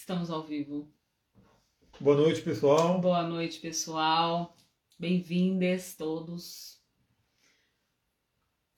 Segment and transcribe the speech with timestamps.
[0.00, 0.90] Estamos ao vivo.
[2.00, 2.98] Boa noite, pessoal.
[3.02, 4.56] Boa noite, pessoal.
[4.98, 6.80] Bem-vindos todos.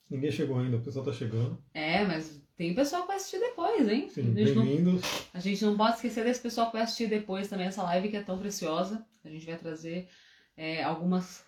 [0.09, 1.57] Ninguém chegou ainda, o pessoal tá chegando.
[1.73, 4.09] É, mas tem pessoal que vai assistir depois, hein?
[4.09, 5.01] Sim, bem-vindos.
[5.33, 8.17] A gente não pode esquecer desse pessoal que vai assistir depois também essa live que
[8.17, 9.03] é tão preciosa.
[9.23, 10.09] A gente vai trazer
[10.57, 11.45] é, algumas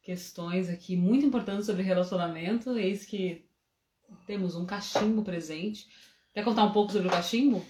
[0.00, 2.78] questões aqui muito importantes sobre relacionamento.
[2.78, 3.44] Eis que
[4.28, 5.88] temos um cachimbo presente.
[6.32, 7.66] Quer contar um pouco sobre o cachimbo?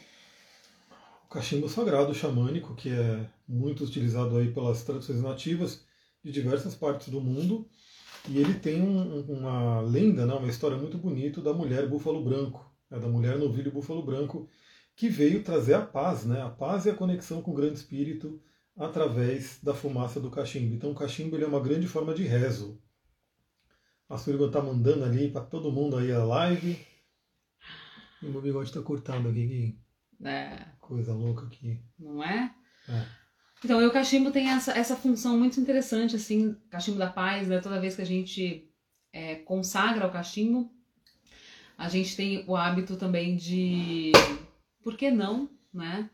[1.26, 5.84] O cachimbo sagrado xamânico, que é muito utilizado aí pelas tradições nativas
[6.22, 7.68] de diversas partes do mundo.
[8.28, 12.64] E ele tem um, uma lenda, né, uma história muito bonita da mulher búfalo branco,
[12.88, 14.48] né, da mulher novilho búfalo branco,
[14.94, 18.40] que veio trazer a paz, né, a paz e a conexão com o grande espírito
[18.76, 20.74] através da fumaça do cachimbo.
[20.76, 22.80] Então o cachimbo ele é uma grande forma de rezo.
[24.08, 26.78] A Surga está mandando ali para todo mundo aí a live.
[28.22, 29.76] E meu bigode está cortado aqui.
[30.24, 30.64] É.
[30.80, 31.80] Coisa louca aqui.
[31.98, 32.54] Não é?
[32.88, 33.06] É.
[33.64, 37.58] Então, e o cachimbo tem essa, essa função muito interessante, assim, cachimbo da paz, né?
[37.60, 38.70] Toda vez que a gente
[39.12, 40.70] é, consagra o cachimbo,
[41.76, 44.12] a gente tem o hábito também de,
[44.82, 46.08] por que não, né?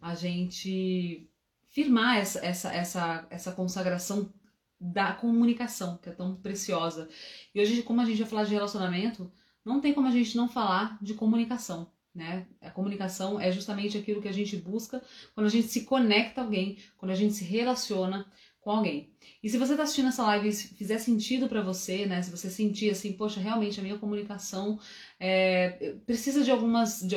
[0.00, 1.30] A gente
[1.68, 4.32] firmar essa, essa, essa, essa consagração
[4.80, 7.08] da comunicação, que é tão preciosa.
[7.54, 9.32] E hoje, como a gente vai falar de relacionamento,
[9.64, 11.90] não tem como a gente não falar de comunicação.
[12.14, 12.46] Né?
[12.60, 15.02] A comunicação é justamente aquilo que a gente busca
[15.34, 18.26] quando a gente se conecta a alguém, quando a gente se relaciona
[18.68, 19.10] com alguém.
[19.42, 22.20] E se você está assistindo essa live e fizer sentido para você, né?
[22.22, 24.78] Se você sentir assim, poxa, realmente a minha comunicação
[25.18, 27.16] é, precisa de algumas de,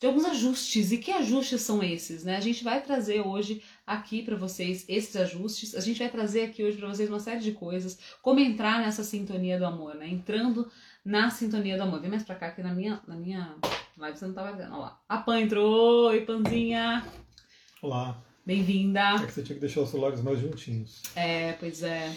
[0.00, 0.90] de, alguns ajustes.
[0.90, 2.36] E que ajustes são esses, né?
[2.36, 5.74] A gente vai trazer hoje aqui para vocês esses ajustes.
[5.74, 9.04] A gente vai trazer aqui hoje para vocês uma série de coisas, como entrar nessa
[9.04, 10.08] sintonia do amor, né?
[10.08, 10.68] Entrando
[11.04, 12.00] na sintonia do amor.
[12.00, 13.54] Vem mais para cá que na minha na minha
[13.96, 14.72] Live você não tava vendo.
[14.72, 15.00] Olha lá.
[15.08, 16.08] A Pan entrou.
[16.08, 17.04] Oi, Panzinha.
[17.80, 18.20] Olá.
[18.44, 19.00] Bem-vinda.
[19.00, 21.00] É que você tinha que deixar os celulares mais juntinhos.
[21.14, 22.12] É, pois é.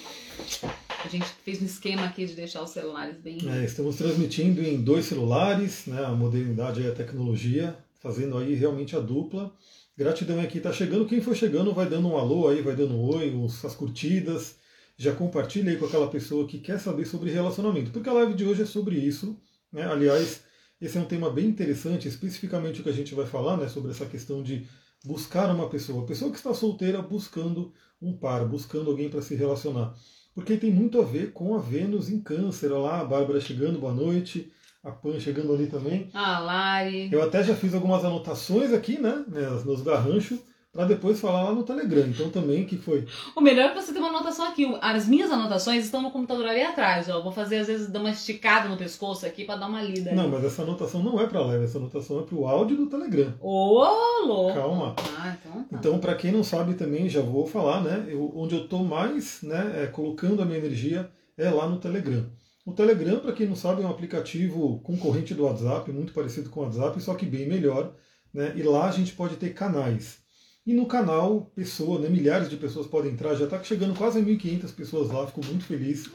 [1.05, 3.37] A gente fez um esquema aqui de deixar os celulares bem.
[3.47, 6.03] É, estamos transmitindo em dois celulares, né?
[6.03, 9.53] A modernidade e a tecnologia, fazendo aí realmente a dupla.
[9.95, 11.05] Gratidão aqui, tá chegando.
[11.05, 14.56] Quem for chegando vai dando um alô aí, vai dando um oi, as curtidas.
[14.97, 18.43] Já compartilha aí com aquela pessoa que quer saber sobre relacionamento, porque a live de
[18.43, 19.39] hoje é sobre isso.
[19.71, 19.85] Né?
[19.85, 20.41] Aliás,
[20.81, 23.91] esse é um tema bem interessante, especificamente o que a gente vai falar, né, sobre
[23.91, 24.67] essa questão de
[25.05, 27.71] buscar uma pessoa, a pessoa que está solteira buscando
[28.01, 29.93] um par, buscando alguém para se relacionar.
[30.33, 32.71] Porque tem muito a ver com a Vênus em Câncer.
[32.71, 34.51] Olha lá, a Bárbara chegando, boa noite.
[34.83, 36.09] A Pan chegando ali também.
[36.13, 37.09] Ah, Lari.
[37.11, 39.25] Eu até já fiz algumas anotações aqui, né,
[39.65, 40.39] nos garranchos
[40.77, 42.05] para depois falar lá no Telegram.
[42.05, 43.03] Então também que foi.
[43.35, 44.77] O melhor é você ter uma anotação aqui.
[44.79, 47.09] As minhas anotações estão no computador ali atrás.
[47.09, 47.19] Ó.
[47.19, 50.13] vou fazer às vezes dar uma esticada no pescoço aqui para dar uma lida.
[50.13, 52.85] Não, mas essa anotação não é para live, essa anotação é para o áudio do
[52.85, 53.33] Telegram.
[53.41, 54.53] Ô, louco!
[54.53, 54.95] Calma.
[55.17, 55.77] Ah, então tá.
[55.79, 58.05] Então, para quem não sabe também, já vou falar, né?
[58.07, 62.23] Eu, onde eu estou mais né, é, colocando a minha energia é lá no Telegram.
[62.63, 66.59] O Telegram, para quem não sabe, é um aplicativo concorrente do WhatsApp, muito parecido com
[66.59, 67.95] o WhatsApp, só que bem melhor.
[68.31, 68.53] Né?
[68.55, 70.26] E lá a gente pode ter canais.
[70.67, 74.21] E no canal, pessoa, né, milhares de pessoas podem entrar, já está chegando quase a
[74.21, 76.09] 1.500 pessoas lá, fico muito feliz.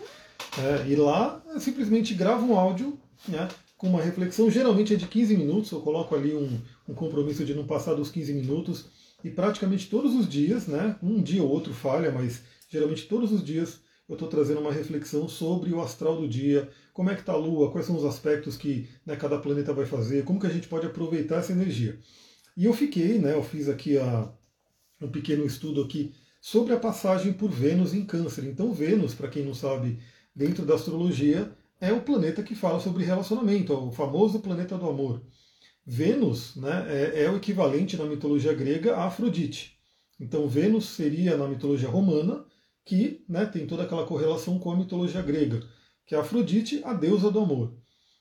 [0.58, 3.48] É, e lá eu simplesmente gravo um áudio né,
[3.78, 7.54] com uma reflexão, geralmente é de 15 minutos, eu coloco ali um, um compromisso de
[7.54, 8.84] não passar dos 15 minutos,
[9.24, 13.42] e praticamente todos os dias, né, um dia ou outro falha, mas geralmente todos os
[13.42, 17.32] dias eu estou trazendo uma reflexão sobre o astral do dia, como é que está
[17.32, 20.50] a Lua, quais são os aspectos que né, cada planeta vai fazer, como que a
[20.50, 21.98] gente pode aproveitar essa energia.
[22.54, 24.30] E eu fiquei, né, eu fiz aqui a,
[25.06, 28.44] um pequeno estudo aqui sobre a passagem por Vênus em Câncer.
[28.44, 29.98] Então, Vênus, para quem não sabe,
[30.34, 34.88] dentro da astrologia, é o planeta que fala sobre relacionamento, é o famoso planeta do
[34.88, 35.22] amor.
[35.84, 39.78] Vênus né, é, é o equivalente na mitologia grega a Afrodite.
[40.18, 42.44] Então, Vênus seria na mitologia romana,
[42.84, 45.62] que né, tem toda aquela correlação com a mitologia grega,
[46.06, 47.74] que é Afrodite, a deusa do amor.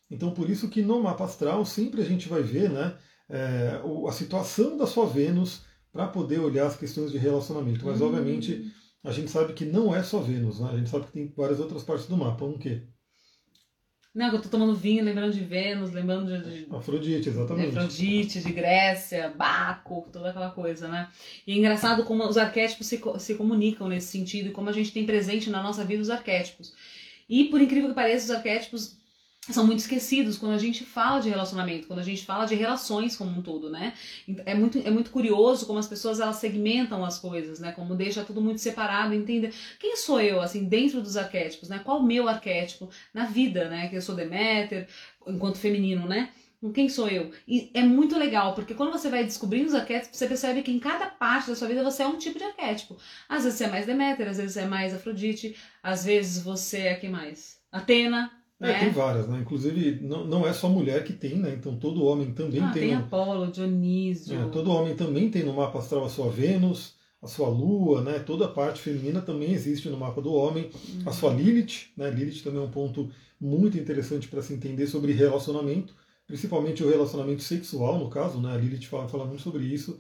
[0.09, 2.96] Então, por isso que no mapa astral sempre a gente vai ver né,
[3.30, 5.62] é, a situação da sua Vênus
[5.92, 7.86] para poder olhar as questões de relacionamento.
[7.86, 8.72] Mas, obviamente, hum.
[9.04, 10.70] a gente sabe que não é só Vênus, né?
[10.72, 12.46] A gente sabe que tem várias outras partes do mapa.
[12.46, 12.84] Um quê?
[14.14, 16.66] Não, eu tô tomando vinho, lembrando de Vênus, lembrando de.
[16.66, 17.78] de Afrodite, exatamente.
[17.78, 21.10] Afrodite, de Grécia, Baco, toda aquela coisa, né?
[21.48, 24.92] E é engraçado como os arquétipos se, se comunicam nesse sentido e como a gente
[24.92, 26.74] tem presente na nossa vida os arquétipos.
[27.30, 28.98] E, por incrível que pareça, os arquétipos
[29.50, 33.16] são muito esquecidos quando a gente fala de relacionamento, quando a gente fala de relações
[33.16, 33.94] como um todo, né?
[34.46, 37.72] É muito, é muito curioso como as pessoas elas segmentam as coisas, né?
[37.72, 39.50] Como deixa tudo muito separado, entenda
[39.80, 41.80] quem sou eu, assim, dentro dos arquétipos, né?
[41.84, 43.88] Qual o meu arquétipo na vida, né?
[43.88, 44.88] Que eu sou Deméter,
[45.26, 46.30] enquanto feminino, né?
[46.76, 47.32] quem sou eu.
[47.48, 50.80] E é muito legal, porque quando você vai descobrindo os arquétipos, você percebe que em
[50.80, 52.96] cada parte da sua vida você é um tipo de arquétipo.
[53.28, 56.82] Às vezes você é mais Deméter, às vezes você é mais Afrodite, às vezes você
[56.82, 57.60] é quem mais?
[57.72, 58.41] Atena.
[58.62, 58.80] É, né?
[58.80, 59.40] tem várias, né?
[59.40, 61.56] Inclusive, não, não é só mulher que tem, né?
[61.58, 62.90] Então todo homem também ah, tem.
[62.90, 63.02] Tem no...
[63.02, 64.40] Apolo, Dionísio.
[64.40, 68.19] É, todo homem também tem no mapa astral a sua Vênus, a sua Lua, né?
[68.19, 70.69] Toda a parte feminina também existe no mapa do homem.
[70.90, 71.02] Uhum.
[71.08, 72.12] A sua Lilith, né?
[72.12, 73.10] Lilith também é um ponto
[73.40, 75.96] muito interessante para se entender sobre relacionamento,
[76.28, 78.54] principalmente o relacionamento sexual, no caso, né?
[78.54, 80.00] A Lilith fala, fala muito sobre isso.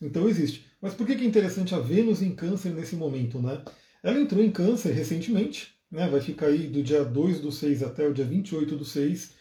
[0.00, 0.64] Então existe.
[0.80, 3.62] Mas por que, que é interessante a Vênus em Câncer nesse momento, né?
[4.00, 6.08] Ela entrou em Câncer recentemente, né?
[6.08, 9.34] Vai ficar aí do dia 2 do 6 até o dia 28 do 6.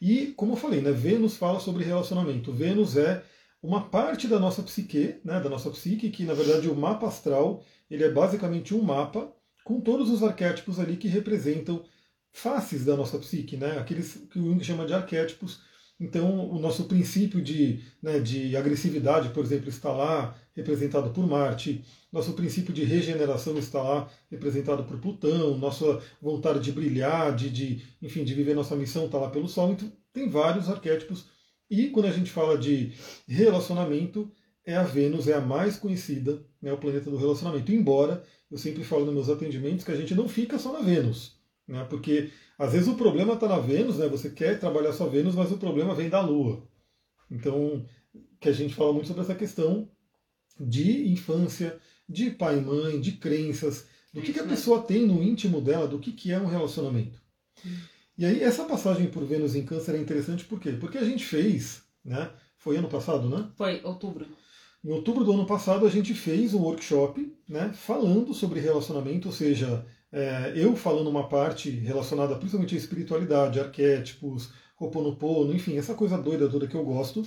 [0.00, 0.92] E, como eu falei, né?
[0.92, 2.52] Vênus fala sobre relacionamento.
[2.52, 3.22] Vênus é
[3.62, 5.40] uma parte da nossa psique, né?
[5.40, 9.32] Da nossa psique, que na verdade o mapa astral, ele é basicamente um mapa
[9.64, 11.84] com todos os arquétipos ali que representam
[12.32, 13.78] faces da nossa psique, né?
[13.78, 15.60] aqueles que o Jung chama de arquétipos.
[16.00, 21.84] Então, o nosso princípio de, né, de agressividade, por exemplo, está lá representado por Marte,
[22.12, 27.82] nosso princípio de regeneração está lá representado por Plutão, nossa vontade de brilhar, de, de
[28.00, 29.72] enfim, de viver nossa missão está lá pelo Sol.
[29.72, 31.26] Então, tem vários arquétipos.
[31.68, 32.92] E quando a gente fala de
[33.26, 34.30] relacionamento,
[34.64, 37.72] é a Vênus, é a mais conhecida, né, o planeta do relacionamento.
[37.72, 41.36] Embora eu sempre falo nos meus atendimentos que a gente não fica só na Vênus.
[41.66, 41.86] Né?
[41.90, 44.08] Porque às vezes o problema está na Vênus, né?
[44.08, 46.66] você quer trabalhar sua Vênus, mas o problema vem da Lua.
[47.30, 47.86] Então,
[48.40, 49.88] que a gente fala muito sobre essa questão
[50.58, 51.78] de infância,
[52.08, 55.86] de pai e mãe, de crenças, do que, que a pessoa tem no íntimo dela,
[55.86, 57.22] do que, que é um relacionamento.
[58.16, 60.72] E aí, essa passagem por Vênus em Câncer é interessante por quê?
[60.72, 62.30] Porque a gente fez, né?
[62.56, 63.48] Foi ano passado, né?
[63.56, 64.26] Foi, outubro.
[64.84, 69.34] Em outubro do ano passado, a gente fez um workshop né, falando sobre relacionamento, ou
[69.34, 74.50] seja, é, eu falando uma parte relacionada principalmente à espiritualidade, arquétipos,
[74.80, 77.22] Ho'oponopono, enfim, essa coisa doida toda que eu gosto.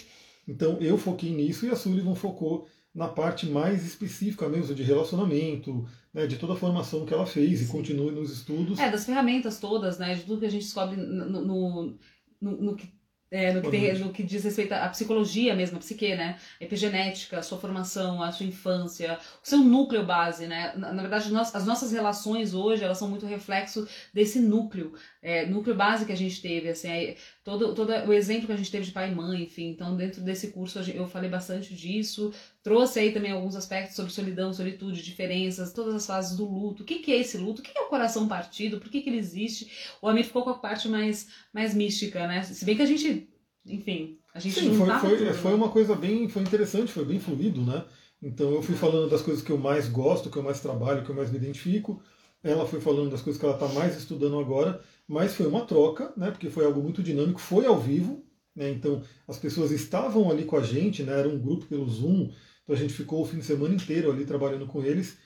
[0.48, 5.88] Então eu foquei nisso e a Sullivan focou na parte mais específica mesmo de relacionamento,
[6.14, 7.66] né, de toda a formação que ela fez Sim.
[7.66, 8.80] e continua nos estudos.
[8.80, 11.98] É, das ferramentas todas, né, de tudo que a gente descobre no, no,
[12.42, 12.92] no, no que
[13.32, 16.38] é, no, que tem, no que diz respeito à psicologia mesmo, a psique, né?
[16.60, 20.74] Epigenética, a sua formação, a sua infância, o seu núcleo base, né?
[20.76, 25.46] Na, na verdade, nós, as nossas relações hoje, elas são muito reflexo desse núcleo, é,
[25.46, 28.70] núcleo base que a gente teve, assim, é, todo, todo o exemplo que a gente
[28.70, 29.70] teve de pai e mãe, enfim.
[29.70, 34.54] Então, dentro desse curso, eu falei bastante disso, trouxe aí também alguns aspectos sobre solidão,
[34.54, 36.84] solitude, diferenças, todas as fases do luto.
[36.84, 37.62] O que, que é esse luto?
[37.62, 38.80] O que, que é o coração partido?
[38.80, 39.72] Por que, que ele existe?
[40.02, 42.44] O Amir ficou com a parte mais, mais mística, né?
[42.44, 43.28] Se bem que a gente
[43.66, 45.58] enfim, a gente Sim, foi, foi, tudo, foi né?
[45.58, 47.86] uma coisa bem, foi interessante, foi bem fluido, né?
[48.22, 51.10] Então eu fui falando das coisas que eu mais gosto, que eu mais trabalho, que
[51.10, 52.02] eu mais me identifico.
[52.44, 56.12] Ela foi falando das coisas que ela está mais estudando agora, mas foi uma troca,
[56.18, 56.32] né?
[56.32, 58.24] Porque foi algo muito dinâmico, foi ao vivo,
[58.56, 58.70] né?
[58.72, 61.20] Então as pessoas estavam ali com a gente, né?
[61.20, 62.32] Era um grupo pelo Zoom,
[62.72, 65.18] então a gente ficou o fim de semana inteiro ali trabalhando com eles.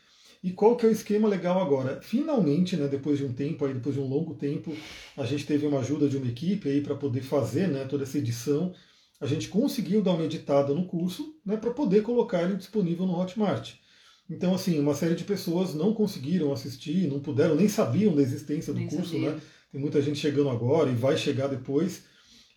[0.44, 2.00] E qual que é o esquema legal agora?
[2.02, 4.76] Finalmente, né, depois de um tempo, aí, depois de um longo tempo,
[5.16, 8.18] a gente teve uma ajuda de uma equipe aí para poder fazer né, toda essa
[8.18, 8.74] edição.
[9.22, 13.18] A gente conseguiu dar uma editada no curso né, para poder colocar ele disponível no
[13.20, 13.74] Hotmart.
[14.30, 18.74] Então, assim, uma série de pessoas não conseguiram assistir, não puderam, nem sabiam da existência
[18.74, 19.32] do Nem curso, sabia.
[19.32, 19.42] né?
[19.72, 22.06] Tem muita gente chegando agora e vai chegar depois,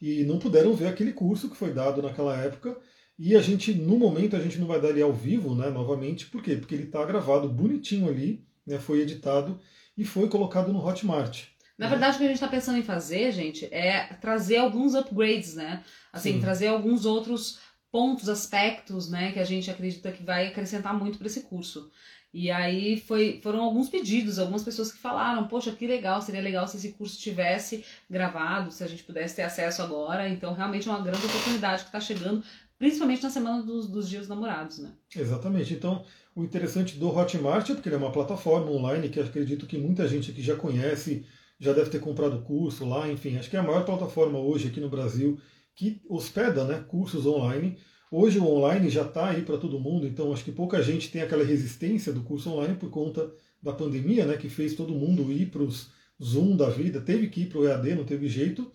[0.00, 2.78] e não puderam ver aquele curso que foi dado naquela época.
[3.18, 6.26] E a gente, no momento, a gente não vai dar ele ao vivo, né, novamente,
[6.26, 6.54] por quê?
[6.54, 9.58] Porque ele está gravado bonitinho ali, né, foi editado
[9.96, 11.46] e foi colocado no Hotmart.
[11.76, 15.54] Na verdade, o que a gente está pensando em fazer, gente, é trazer alguns upgrades,
[15.54, 15.84] né?
[16.12, 16.40] Assim, Sim.
[16.40, 17.60] trazer alguns outros
[17.90, 21.90] pontos, aspectos, né, que a gente acredita que vai acrescentar muito para esse curso.
[22.32, 26.68] E aí foi, foram alguns pedidos, algumas pessoas que falaram, poxa, que legal, seria legal
[26.68, 30.28] se esse curso tivesse gravado, se a gente pudesse ter acesso agora.
[30.28, 32.44] Então, realmente é uma grande oportunidade que está chegando,
[32.78, 34.92] principalmente na semana dos, dos dias namorados, né?
[35.14, 35.74] Exatamente.
[35.74, 36.04] Então,
[36.34, 40.06] o interessante do Hotmart é porque ele é uma plataforma online que acredito que muita
[40.06, 41.26] gente aqui já conhece,
[41.58, 44.68] já deve ter comprado o curso lá, enfim, acho que é a maior plataforma hoje
[44.68, 45.38] aqui no Brasil
[45.74, 47.78] que hospeda né, cursos online.
[48.10, 51.22] Hoje o online já está aí para todo mundo, então acho que pouca gente tem
[51.22, 53.30] aquela resistência do curso online por conta
[53.62, 55.90] da pandemia, né, que fez todo mundo ir para os
[56.22, 58.70] Zoom da vida, teve que ir para o EAD, não teve jeito.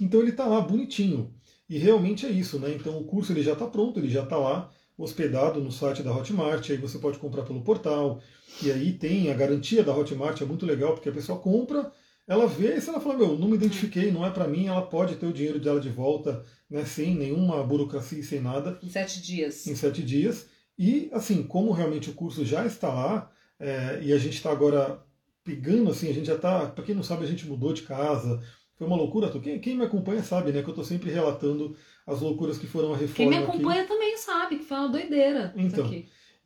[0.00, 1.32] Então ele está lá bonitinho.
[1.68, 2.72] E realmente é isso, né?
[2.74, 6.12] Então o curso ele já está pronto, ele já está lá hospedado no site da
[6.12, 8.20] Hotmart, aí você pode comprar pelo portal.
[8.62, 11.92] E aí tem a garantia da Hotmart, é muito legal, porque a pessoa compra,
[12.26, 14.82] ela vê, e se ela fala, meu, não me identifiquei, não é para mim, ela
[14.82, 19.22] pode ter o dinheiro dela de volta, né, sem nenhuma burocracia, sem nada, Em sete
[19.22, 19.66] dias.
[19.66, 20.46] em sete dias.
[20.76, 25.00] E assim, como realmente o curso já está lá, é, e a gente está agora
[25.44, 28.42] pegando, assim, a gente já está, para quem não sabe, a gente mudou de casa,
[28.78, 29.28] Foi uma loucura.
[29.40, 30.62] Quem, quem me acompanha sabe, né?
[30.62, 33.14] Que eu estou sempre relatando as loucuras que foram a reforma.
[33.16, 33.88] Quem me acompanha aqui.
[33.88, 35.52] também sabe que foi uma doideira.
[35.56, 35.92] Então.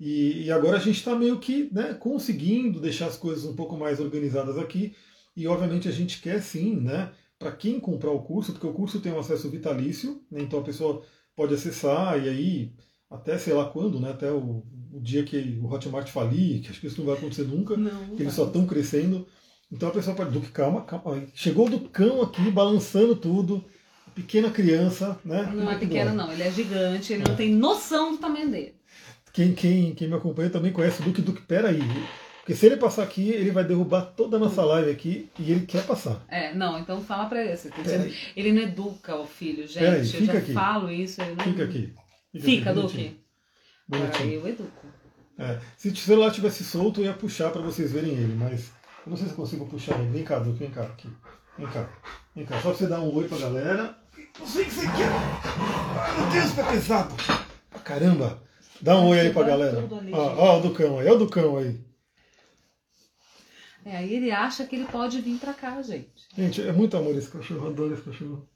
[0.00, 3.76] E, e, agora a gente está meio que né, conseguindo deixar as coisas um pouco
[3.76, 4.94] mais organizadas aqui.
[5.36, 7.12] E obviamente a gente quer sim, né?
[7.38, 10.62] Para quem comprar o curso, porque o curso tem um acesso vitalício, né, então a
[10.62, 11.02] pessoa
[11.34, 12.72] pode acessar e aí
[13.10, 14.10] até sei lá quando, né?
[14.10, 17.44] Até o, o dia que o Hotmart falir, que acho que isso não vai acontecer
[17.44, 19.26] nunca, não, que eles só estão crescendo.
[19.72, 20.30] Então a pessoa pode.
[20.30, 21.22] Duque, calma, calma.
[21.34, 23.64] Chegou do cão aqui, balançando tudo.
[24.14, 25.50] Pequena criança, né?
[25.54, 27.28] Não é pequeno, não, ele é gigante, ele é.
[27.28, 28.74] não tem noção do tamanho dele.
[29.32, 31.80] Quem, quem, quem me acompanha também conhece o Duque Duque, peraí.
[32.40, 35.64] Porque se ele passar aqui, ele vai derrubar toda a nossa live aqui e ele
[35.64, 36.22] quer passar.
[36.28, 37.56] É, não, então fala pra ele.
[38.36, 39.78] Ele não educa o filho, gente.
[39.78, 40.52] Peraí, eu já aqui.
[40.52, 41.22] falo isso.
[41.22, 41.44] Ele não...
[41.44, 41.94] Fica aqui.
[42.32, 43.16] Fica, fica Duque.
[44.20, 44.86] Aí eu educo.
[45.38, 48.70] É, se o celular tivesse solto, eu ia puxar para vocês verem ele, mas
[49.04, 50.10] eu não sei se eu consigo puxar ele.
[50.10, 50.82] Vem cá, Duque, vem cá.
[50.82, 51.08] Aqui.
[51.58, 51.88] Vem cá.
[52.34, 52.56] Vem cá.
[52.56, 53.98] Só pra você dar um oi pra galera.
[54.38, 55.08] Não sei o que você quer.
[55.08, 57.14] Ah, meu Deus, tá pesado.
[57.84, 58.42] Caramba.
[58.80, 59.84] Dá um oi aí pra galera.
[60.12, 61.06] Ó, ó, o Ducão aí.
[61.06, 61.80] É o Ducão aí.
[63.84, 66.28] É, aí ele acha que ele pode vir pra cá, gente.
[66.36, 67.68] Gente, é muito amor esse cachorro.
[67.68, 68.48] Adoro esse cachorro.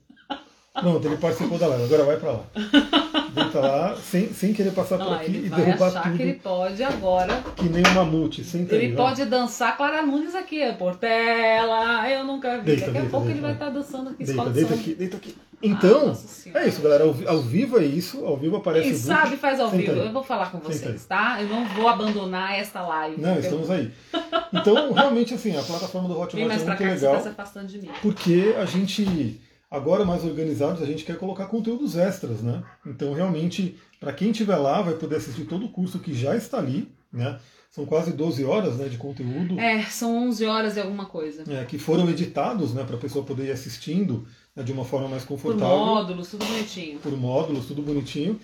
[0.72, 1.84] Pronto, ele participou da live.
[1.84, 2.46] Agora vai pra lá.
[3.36, 6.16] Deita lá, sem, sem querer passar não, por aqui e derrubar achar tudo.
[6.16, 7.44] que ele pode agora.
[7.54, 12.56] Que nem um mamute, senta Ele aí, pode dançar Clara Nunes aqui, Portela, eu nunca
[12.58, 12.64] vi.
[12.64, 14.94] Deita, Daqui a deita, pouco deita, ele vai estar dançando aqui Deita, deita de aqui,
[14.94, 15.36] deita aqui.
[15.62, 16.16] Então,
[16.54, 17.04] ah, é isso, galera.
[17.04, 18.24] Ao, ao, vivo é isso.
[18.24, 19.92] Ao vivo aparece Quem o sabe faz ao vivo.
[19.92, 19.98] aí.
[20.06, 21.38] Eu vou falar com vocês, tá?
[21.40, 23.20] Eu não vou abandonar esta live.
[23.20, 23.90] Não, estamos aí.
[24.52, 26.96] Então, realmente, assim, a plataforma do Hotmart é muito cá, legal.
[26.96, 27.90] você tá se afastando de mim.
[28.00, 29.40] Porque a gente,
[29.76, 32.62] agora mais organizados, a gente quer colocar conteúdos extras, né?
[32.86, 36.58] Então, realmente, para quem estiver lá, vai poder assistir todo o curso que já está
[36.58, 37.38] ali, né?
[37.70, 39.60] São quase 12 horas né, de conteúdo.
[39.60, 41.44] É, são 11 horas e alguma coisa.
[41.52, 45.08] É, que foram editados né, para a pessoa poder ir assistindo né, de uma forma
[45.08, 45.76] mais confortável.
[45.76, 46.98] Por módulos, tudo bonitinho.
[47.00, 48.40] Por módulos, tudo bonitinho.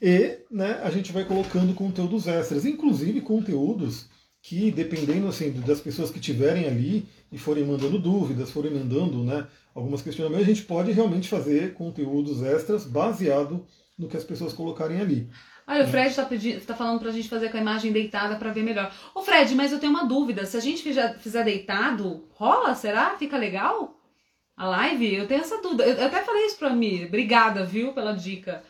[0.00, 4.06] E né, a gente vai colocando conteúdos extras, inclusive conteúdos
[4.40, 9.46] que, dependendo assim, das pessoas que tiverem ali e forem mandando dúvidas, forem mandando né,
[9.74, 13.66] algumas questionamentos, a gente pode realmente fazer conteúdos extras baseado
[13.98, 15.28] no que as pessoas colocarem ali.
[15.66, 16.24] Olha, o Fred está
[16.66, 18.92] tá falando pra gente fazer com a imagem deitada para ver melhor.
[19.14, 20.46] Ô Fred, mas eu tenho uma dúvida.
[20.46, 22.74] Se a gente fizer, fizer deitado, rola?
[22.74, 23.16] Será?
[23.16, 24.00] Fica legal?
[24.56, 25.16] A live?
[25.16, 25.84] Eu tenho essa dúvida.
[25.84, 27.04] Eu até falei isso pra mim.
[27.06, 28.62] Obrigada, viu, pela dica.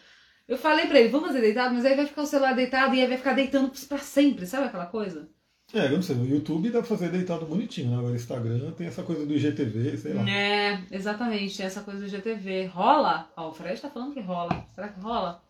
[0.49, 3.01] Eu falei pra ele, vamos fazer deitado, mas aí vai ficar o celular deitado e
[3.01, 5.29] aí vai ficar deitando pra sempre, sabe aquela coisa?
[5.76, 7.99] É, eu não sei, no YouTube dá pra fazer deitado bonitinho, né?
[7.99, 10.28] Agora Instagram tem essa coisa do IGTV, sei lá.
[10.28, 12.64] É, exatamente, essa coisa do IGTV.
[12.66, 13.30] Rola?
[13.37, 14.64] Ó, o Fred tá falando que rola.
[14.75, 15.42] Será que rola?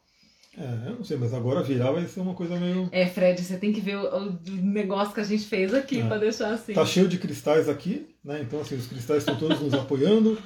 [0.59, 2.89] É, eu não sei, mas agora virar vai ser uma coisa meio.
[2.91, 6.07] É, Fred, você tem que ver o, o negócio que a gente fez aqui é.
[6.07, 6.73] pra deixar assim.
[6.73, 8.41] Tá cheio de cristais aqui, né?
[8.43, 10.37] Então, assim, os cristais estão todos nos apoiando.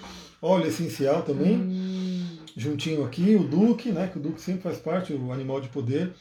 [0.43, 1.57] Óleo essencial também.
[1.57, 2.39] Hum.
[2.55, 4.09] Juntinho aqui, o Duque, né?
[4.09, 6.13] Que o Duque sempre faz parte, o animal de poder.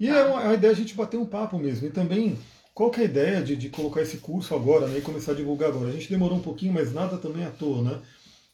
[0.00, 0.16] E tá.
[0.16, 1.88] é uma, a ideia é a gente bater um papo mesmo.
[1.88, 2.38] E também,
[2.74, 4.98] qual que é a ideia de, de colocar esse curso agora, né?
[4.98, 5.88] E começar a divulgar agora?
[5.88, 8.00] A gente demorou um pouquinho, mas nada também à toa, né?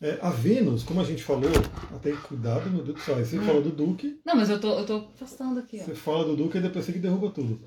[0.01, 1.51] É, a Vênus, como a gente falou,
[1.95, 3.17] até cuidado, meu Deus do céu.
[3.17, 3.45] Você hum.
[3.45, 4.21] fala do Duque.
[4.25, 5.81] Não, mas eu tô, eu tô afastando aqui.
[5.81, 5.85] Ó.
[5.85, 7.61] Você fala do Duque e depois você que derruba tudo.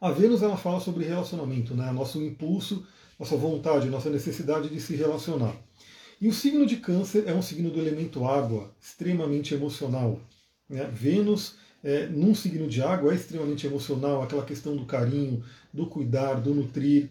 [0.00, 1.90] A Vênus ela fala sobre relacionamento, né?
[1.92, 2.86] Nosso impulso,
[3.18, 5.54] nossa vontade, nossa necessidade de se relacionar.
[6.20, 10.20] E o signo de Câncer é um signo do elemento água, extremamente emocional.
[10.68, 10.84] Né?
[10.84, 15.42] Vênus, é, num signo de água, é extremamente emocional, aquela questão do carinho,
[15.72, 17.08] do cuidar, do nutrir.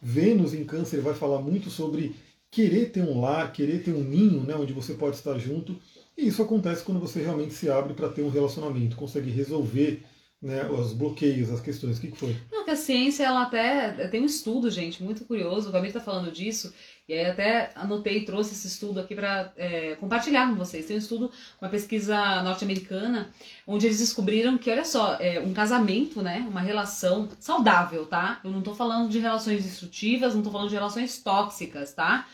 [0.00, 2.14] Vênus em Câncer vai falar muito sobre
[2.50, 5.76] querer ter um lar, querer ter um ninho, né, onde você pode estar junto.
[6.16, 10.02] E isso acontece quando você realmente se abre para ter um relacionamento, consegue resolver
[10.42, 11.98] né, os bloqueios, as questões.
[11.98, 12.36] O que, que foi?
[12.50, 15.68] Não, que a ciência, ela até tem um estudo, gente, muito curioso.
[15.68, 16.74] O Gabriel está falando disso,
[17.08, 20.84] e aí até anotei e trouxe esse estudo aqui para é, compartilhar com vocês.
[20.84, 21.30] Tem um estudo,
[21.60, 23.30] uma pesquisa norte-americana,
[23.64, 28.40] onde eles descobriram que, olha só, é, um casamento, né, uma relação saudável, tá?
[28.42, 32.26] Eu não estou falando de relações destrutivas, não estou falando de relações tóxicas, tá?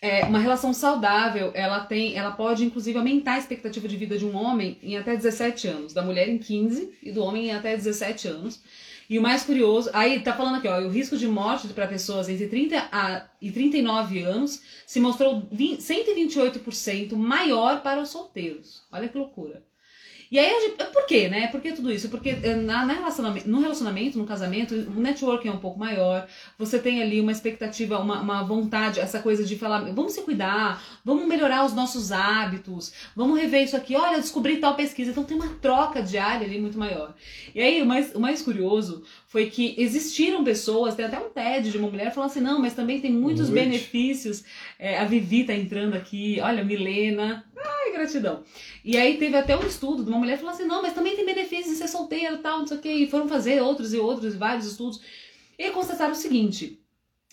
[0.00, 4.24] É, uma relação saudável, ela tem, ela pode inclusive aumentar a expectativa de vida de
[4.24, 7.76] um homem em até 17 anos, da mulher em 15 e do homem em até
[7.76, 8.62] 17 anos.
[9.10, 12.28] E o mais curioso, aí tá falando aqui, ó, o risco de morte para pessoas
[12.28, 18.82] entre 30 a, e 39 anos se mostrou 20, 128% maior para os solteiros.
[18.92, 19.62] Olha que loucura.
[20.30, 21.46] E aí, gente, por quê, né?
[21.46, 22.10] Por que tudo isso?
[22.10, 26.28] Porque eh, na, na relacionamento, no relacionamento, no casamento, o networking é um pouco maior,
[26.58, 30.82] você tem ali uma expectativa, uma, uma vontade, essa coisa de falar, vamos se cuidar,
[31.02, 35.10] vamos melhorar os nossos hábitos, vamos rever isso aqui, olha, descobri tal pesquisa.
[35.10, 37.14] Então tem uma troca diária ali muito maior.
[37.54, 41.70] E aí, o mais, o mais curioso foi que existiram pessoas, tem até um TED
[41.70, 44.42] de uma mulher falando assim, não, mas também tem muitos benefícios.
[44.78, 48.42] É, a Vivi tá entrando aqui, olha, Milena, ai, gratidão.
[48.82, 51.26] E aí teve até um estudo de uma mulher falando assim, não, mas também tem
[51.26, 52.90] benefícios de ser solteiro e tal, não sei o quê.
[52.90, 54.98] E foram fazer outros e outros, vários estudos.
[55.58, 56.80] E constataram o seguinte,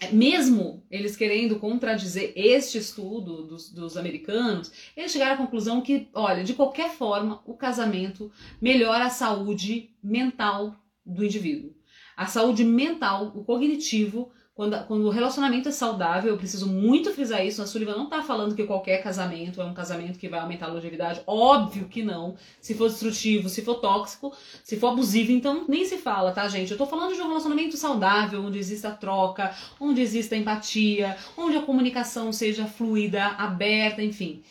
[0.01, 6.09] é, mesmo eles querendo contradizer este estudo dos, dos, americanos, eles chegaram à conclusão que,
[6.13, 8.29] olha, de qualquer forma, o casamento
[8.61, 10.75] melhora a saúde mental
[11.05, 11.73] do indivíduo.
[12.15, 17.45] A saúde mental, o cognitivo, quando, quando o relacionamento é saudável, eu preciso muito frisar
[17.45, 17.61] isso.
[17.61, 20.71] A Sullivan não tá falando que qualquer casamento é um casamento que vai aumentar a
[20.71, 21.21] longevidade.
[21.27, 22.35] Óbvio que não.
[22.61, 26.71] Se for destrutivo, se for tóxico, se for abusivo, então nem se fala, tá, gente?
[26.71, 31.61] Eu tô falando de um relacionamento saudável, onde exista troca, onde exista empatia, onde a
[31.61, 34.41] comunicação seja fluida, aberta, enfim.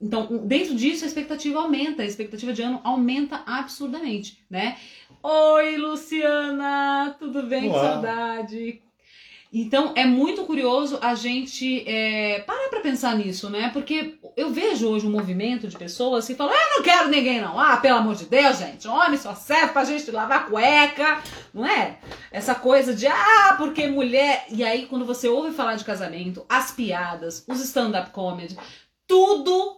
[0.00, 4.76] Então, dentro disso, a expectativa aumenta, a expectativa de ano aumenta absurdamente, né?
[5.22, 7.16] Oi, Luciana!
[7.18, 7.68] Tudo bem?
[7.68, 7.78] Olá.
[7.78, 8.82] Que saudade!
[9.50, 13.70] Então é muito curioso a gente é, parar para pensar nisso, né?
[13.72, 17.58] Porque eu vejo hoje um movimento de pessoas que falam: eu não quero ninguém, não.
[17.58, 21.98] Ah, pelo amor de Deus, gente, homem só serve pra gente lavar cueca, não é?
[22.30, 24.44] Essa coisa de ah, porque mulher.
[24.50, 28.54] E aí, quando você ouve falar de casamento, as piadas, os stand-up comedy,
[29.06, 29.77] tudo,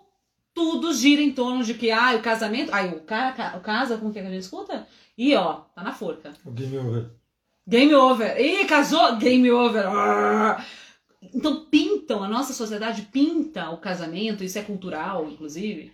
[0.61, 2.73] tudo gira em torno de que ah, o casamento.
[2.75, 4.87] Aí o cara o casa com quem a gente escuta?
[5.17, 6.35] E ó, tá na forca.
[6.45, 7.11] O game over.
[7.67, 8.39] Game over.
[8.39, 9.17] Ih, casou?
[9.17, 9.85] Game over.
[11.35, 15.93] Então pintam, a nossa sociedade pinta o casamento, isso é cultural, inclusive,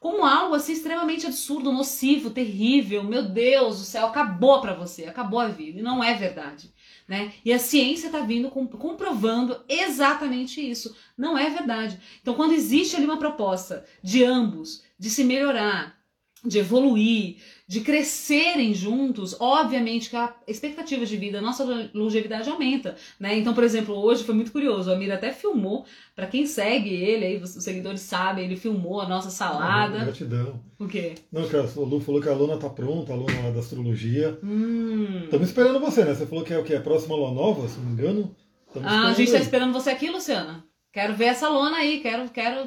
[0.00, 3.04] como algo assim extremamente absurdo, nocivo, terrível.
[3.04, 5.78] Meu Deus do céu, acabou para você, acabou a vida.
[5.78, 6.72] E não é verdade.
[7.08, 7.32] Né?
[7.42, 10.94] E a ciência está vindo comprovando exatamente isso.
[11.16, 11.98] Não é verdade.
[12.20, 15.98] Então, quando existe ali uma proposta de ambos de se melhorar,
[16.44, 17.38] de evoluir,
[17.68, 23.36] de crescerem juntos, obviamente que a expectativa de vida, a nossa longevidade aumenta, né?
[23.36, 25.84] Então, por exemplo, hoje foi muito curioso, o Amir até filmou,
[26.16, 30.00] para quem segue ele, aí os seguidores sabem, ele filmou a nossa salada.
[30.00, 30.60] Ah, gratidão.
[30.78, 31.16] O quê?
[31.30, 34.38] Não, cara, o Lu falou que a Luna tá pronta, a Luna da astrologia.
[34.42, 35.24] Hum.
[35.24, 36.14] Estamos esperando você, né?
[36.14, 36.74] Você falou que é o que?
[36.74, 38.34] A próxima lua nova, se não me engano?
[38.82, 40.64] ah, a gente tá esperando você aqui, Luciana.
[40.90, 42.66] Quero ver essa lona aí, quero, quero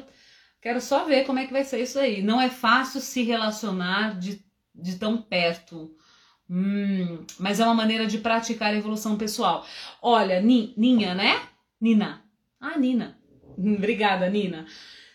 [0.62, 2.22] Quero só ver como é que vai ser isso aí.
[2.22, 4.40] Não é fácil se relacionar de,
[4.74, 5.94] de tão perto.
[6.48, 9.66] Hum, mas é uma maneira de praticar a evolução pessoal.
[10.00, 11.40] Olha, Ni, Ninha, né?
[11.80, 12.22] Nina.
[12.60, 13.18] Ah, Nina.
[13.58, 14.66] Obrigada, Nina.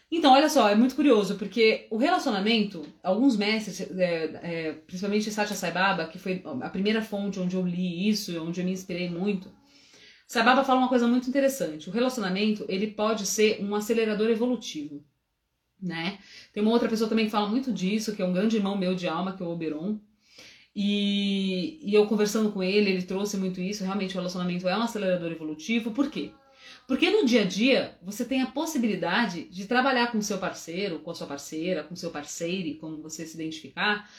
[0.09, 5.55] Então, olha só, é muito curioso, porque o relacionamento, alguns mestres, é, é, principalmente Satya
[5.55, 9.09] Sai Baba, que foi a primeira fonte onde eu li isso, onde eu me inspirei
[9.09, 9.51] muito,
[10.25, 11.89] Sai Baba fala uma coisa muito interessante.
[11.89, 15.03] O relacionamento, ele pode ser um acelerador evolutivo
[15.81, 16.19] né?
[16.53, 18.95] Tem uma outra pessoa também que fala muito disso, que é um grande irmão meu
[18.95, 19.99] de alma, que é o Oberon.
[20.75, 23.83] E, e eu conversando com ele, ele trouxe muito isso.
[23.83, 25.91] Realmente, o relacionamento é um acelerador evolutivo.
[25.91, 26.31] Por quê?
[26.87, 31.11] Porque no dia a dia você tem a possibilidade de trabalhar com seu parceiro, com
[31.11, 34.09] a sua parceira, com seu parceiro, como você se identificar,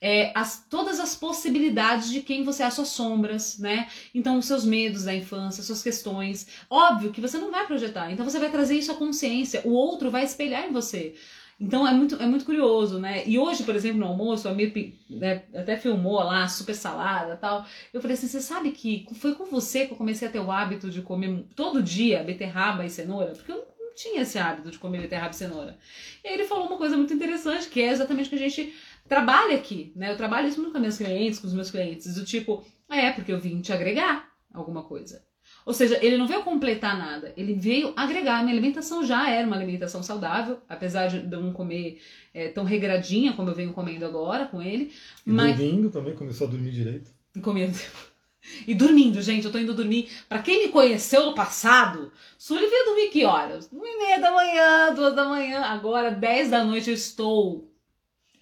[0.00, 3.88] é, as, todas as possibilidades de quem você é, as suas sombras, né?
[4.14, 6.46] Então, os seus medos da infância, suas questões.
[6.68, 10.10] Óbvio que você não vai projetar, então você vai trazer isso à consciência, o outro
[10.10, 11.14] vai espelhar em você.
[11.58, 13.26] Então é muito, é muito curioso, né?
[13.26, 17.64] E hoje, por exemplo, no almoço, a Mir né, até filmou lá, super salada tal.
[17.94, 20.50] Eu falei assim: você sabe que foi com você que eu comecei a ter o
[20.50, 23.32] hábito de comer todo dia beterraba e cenoura?
[23.32, 25.78] Porque eu não tinha esse hábito de comer beterraba e cenoura.
[26.22, 28.74] E aí ele falou uma coisa muito interessante, que é exatamente o que a gente
[29.08, 30.10] trabalha aqui, né?
[30.10, 33.32] Eu trabalho isso muito com meus clientes, com os meus clientes, do tipo, é, porque
[33.32, 35.24] eu vim te agregar alguma coisa.
[35.64, 38.42] Ou seja, ele não veio completar nada, ele veio agregar.
[38.42, 42.00] Minha alimentação já era uma alimentação saudável, apesar de eu não comer
[42.32, 44.92] é, tão regradinha como eu venho comendo agora com ele.
[45.26, 45.56] E mas...
[45.56, 47.10] dormindo também, começou a dormir direito.
[47.42, 47.76] Comendo.
[48.64, 50.08] E dormindo, gente, eu tô indo dormir.
[50.28, 53.68] Para quem me conheceu no passado, Sully veio dormir que horas?
[53.72, 55.62] Uma e meia da manhã, duas da manhã.
[55.62, 57.68] Agora, dez da noite, eu estou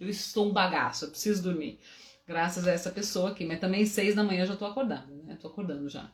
[0.04, 1.78] eu estou um bagaço, eu preciso dormir.
[2.26, 3.44] Graças a essa pessoa aqui.
[3.44, 5.36] Mas também seis da manhã eu já estou acordando, né?
[5.40, 6.10] Tô acordando já.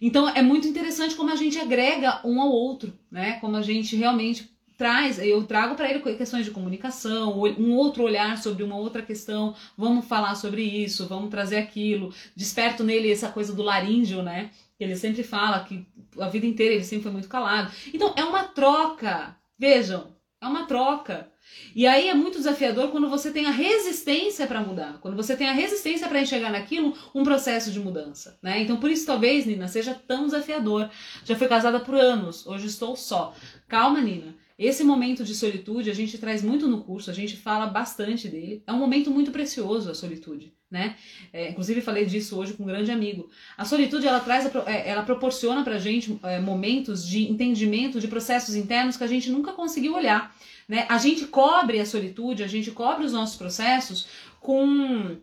[0.00, 3.38] Então é muito interessante como a gente agrega um ao outro, né?
[3.40, 8.36] Como a gente realmente traz, eu trago para ele questões de comunicação, um outro olhar
[8.38, 13.52] sobre uma outra questão, vamos falar sobre isso, vamos trazer aquilo, desperto nele essa coisa
[13.52, 14.50] do laríngeo, né?
[14.78, 15.86] Ele sempre fala que
[16.18, 17.72] a vida inteira ele sempre foi muito calado.
[17.92, 20.08] Então é uma troca, vejam,
[20.40, 21.30] é uma troca.
[21.74, 25.48] E aí é muito desafiador quando você tem a resistência para mudar, quando você tem
[25.48, 28.62] a resistência para enxergar naquilo um processo de mudança, né?
[28.62, 30.88] Então por isso talvez, Nina, seja tão desafiador.
[31.24, 33.34] Já fui casada por anos, hoje estou só.
[33.68, 34.34] Calma, Nina.
[34.56, 38.62] Esse momento de solitude a gente traz muito no curso, a gente fala bastante dele.
[38.64, 40.94] É um momento muito precioso a solitude, né?
[41.32, 43.28] É, inclusive falei disso hoje com um grande amigo.
[43.58, 48.54] A solitude ela traz, é, ela proporciona pra gente é, momentos de entendimento de processos
[48.54, 50.32] internos que a gente nunca conseguiu olhar.
[50.68, 50.86] Né?
[50.88, 54.06] A gente cobre a solitude, a gente cobre os nossos processos
[54.40, 55.16] com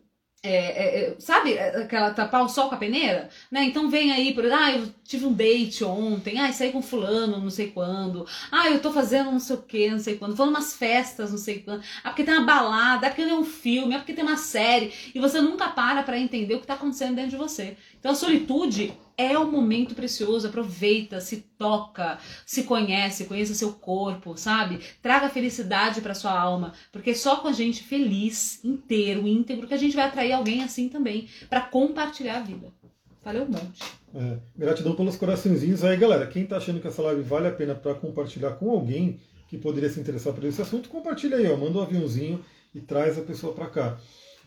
[0.43, 3.29] é, é, é, sabe aquela tapar o sol com a peneira?
[3.51, 3.65] Né?
[3.65, 7.49] Então vem aí, por ah, eu tive um date ontem, ah, saí com fulano, não
[7.51, 10.73] sei quando, ah, eu tô fazendo não sei o que, não sei quando, falando umas
[10.73, 13.99] festas, não sei quando, ah, porque tem uma balada, é porque tem um filme, é
[13.99, 17.31] porque tem uma série, e você nunca para para entender o que tá acontecendo dentro
[17.31, 17.77] de você.
[18.01, 24.35] Então a solitude é um momento precioso, aproveita, se toca, se conhece, conheça seu corpo,
[24.35, 24.79] sabe?
[25.03, 29.77] Traga felicidade para sua alma, porque só com a gente feliz, inteiro, íntegro, que a
[29.77, 32.73] gente vai atrair alguém assim também, para compartilhar a vida.
[33.21, 33.83] Falei um monte.
[34.15, 36.25] É, gratidão pelos coraçõezinhos aí, galera.
[36.25, 39.89] Quem tá achando que essa live vale a pena para compartilhar com alguém que poderia
[39.89, 43.53] se interessar por esse assunto, compartilha aí, ó, manda um aviãozinho e traz a pessoa
[43.53, 43.99] para cá.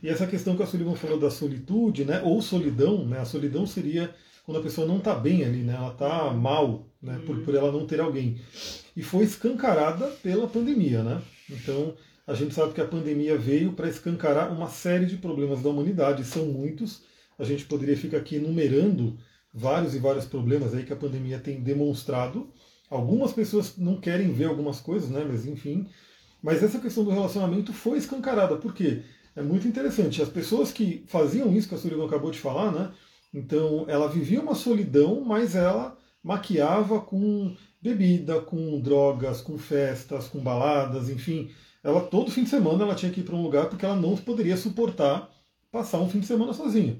[0.02, 3.66] E essa questão que a Sullivan falou da solitude, né, ou solidão, né, a solidão
[3.66, 5.74] seria quando a pessoa não está bem ali, né?
[5.74, 7.20] ela está mal, né?
[7.24, 8.38] Por, por ela não ter alguém.
[8.94, 11.02] E foi escancarada pela pandemia.
[11.02, 11.20] Né?
[11.50, 11.94] Então,
[12.26, 16.24] a gente sabe que a pandemia veio para escancarar uma série de problemas da humanidade,
[16.24, 17.02] são muitos.
[17.38, 19.16] A gente poderia ficar aqui enumerando
[19.52, 22.52] vários e vários problemas aí que a pandemia tem demonstrado.
[22.90, 25.24] Algumas pessoas não querem ver algumas coisas, né?
[25.26, 25.88] Mas enfim.
[26.42, 28.56] Mas essa questão do relacionamento foi escancarada.
[28.56, 29.02] Por quê?
[29.36, 30.22] É muito interessante.
[30.22, 32.92] As pessoas que faziam isso que a Sullivan acabou de falar, né?
[33.32, 40.38] Então ela vivia uma solidão, mas ela maquiava com bebida, com drogas, com festas, com
[40.40, 41.50] baladas, enfim.
[41.82, 44.16] Ela todo fim de semana ela tinha que ir para um lugar porque ela não
[44.16, 45.30] poderia suportar
[45.70, 46.98] passar um fim de semana sozinha.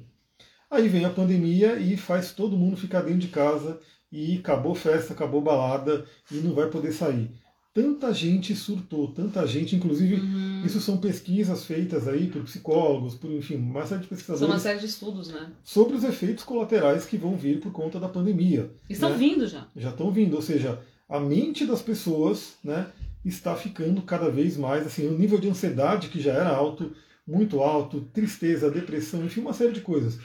[0.71, 3.79] Aí vem a pandemia e faz todo mundo ficar dentro de casa
[4.11, 7.31] e acabou festa, acabou balada e não vai poder sair
[7.75, 10.63] tanta gente surtou, tanta gente, inclusive uhum.
[10.65, 14.39] isso são pesquisas feitas aí por psicólogos, por enfim, uma série de pesquisadores.
[14.39, 15.51] São uma série de estudos, né?
[15.65, 18.71] Sobre os efeitos colaterais que vão vir por conta da pandemia.
[18.89, 19.17] Estão né?
[19.17, 19.67] vindo já.
[19.75, 22.87] Já estão vindo, ou seja, a mente das pessoas, né,
[23.25, 26.93] está ficando cada vez mais assim, o nível de ansiedade que já era alto,
[27.27, 30.21] muito alto, tristeza, depressão, enfim, uma série de coisas.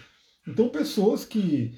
[0.47, 1.73] Então, pessoas que,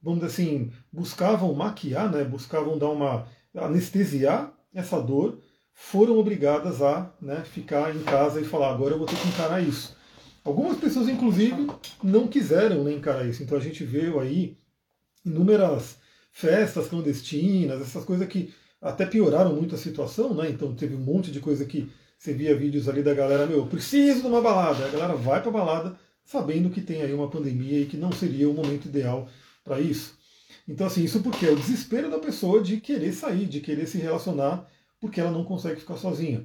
[0.00, 5.40] vamos dizer assim, buscavam maquiar, né, buscavam dar uma anestesiar essa dor,
[5.72, 9.62] foram obrigadas a né, ficar em casa e falar, agora eu vou ter que encarar
[9.62, 9.96] isso.
[10.44, 11.66] Algumas pessoas, inclusive,
[12.02, 13.42] não quiseram né, encarar isso.
[13.42, 14.56] Então a gente vê aí
[15.24, 15.96] inúmeras
[16.30, 20.48] festas clandestinas, essas coisas que até pioraram muito a situação, né?
[20.48, 24.20] Então teve um monte de coisa que você via vídeos ali da galera, meu, preciso
[24.20, 24.84] de uma balada.
[24.84, 28.48] A galera vai para balada sabendo que tem aí uma pandemia e que não seria
[28.48, 29.28] o momento ideal
[29.64, 30.15] para isso.
[30.68, 33.98] Então, assim, isso porque é o desespero da pessoa de querer sair, de querer se
[33.98, 34.68] relacionar,
[35.00, 36.44] porque ela não consegue ficar sozinha.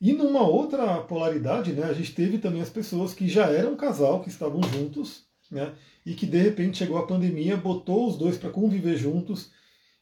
[0.00, 4.20] E numa outra polaridade, né, a gente teve também as pessoas que já eram casal,
[4.22, 5.74] que estavam juntos, né,
[6.06, 9.50] e que de repente chegou a pandemia, botou os dois para conviver juntos,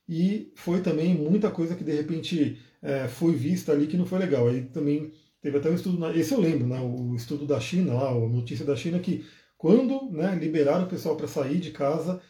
[0.08, 4.18] e foi também muita coisa que de repente é, foi vista ali que não foi
[4.20, 4.46] legal.
[4.46, 8.10] Aí também teve até um estudo, esse eu lembro, né, o estudo da China, lá,
[8.10, 9.24] a notícia da China, que
[9.56, 12.20] quando né, liberaram o pessoal para sair de casa,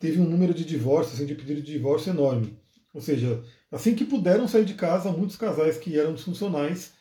[0.00, 2.58] teve um número de divórcios, assim, de pedido de divórcio enorme.
[2.92, 6.92] Ou seja, assim que puderam sair de casa, muitos casais que eram disfuncionais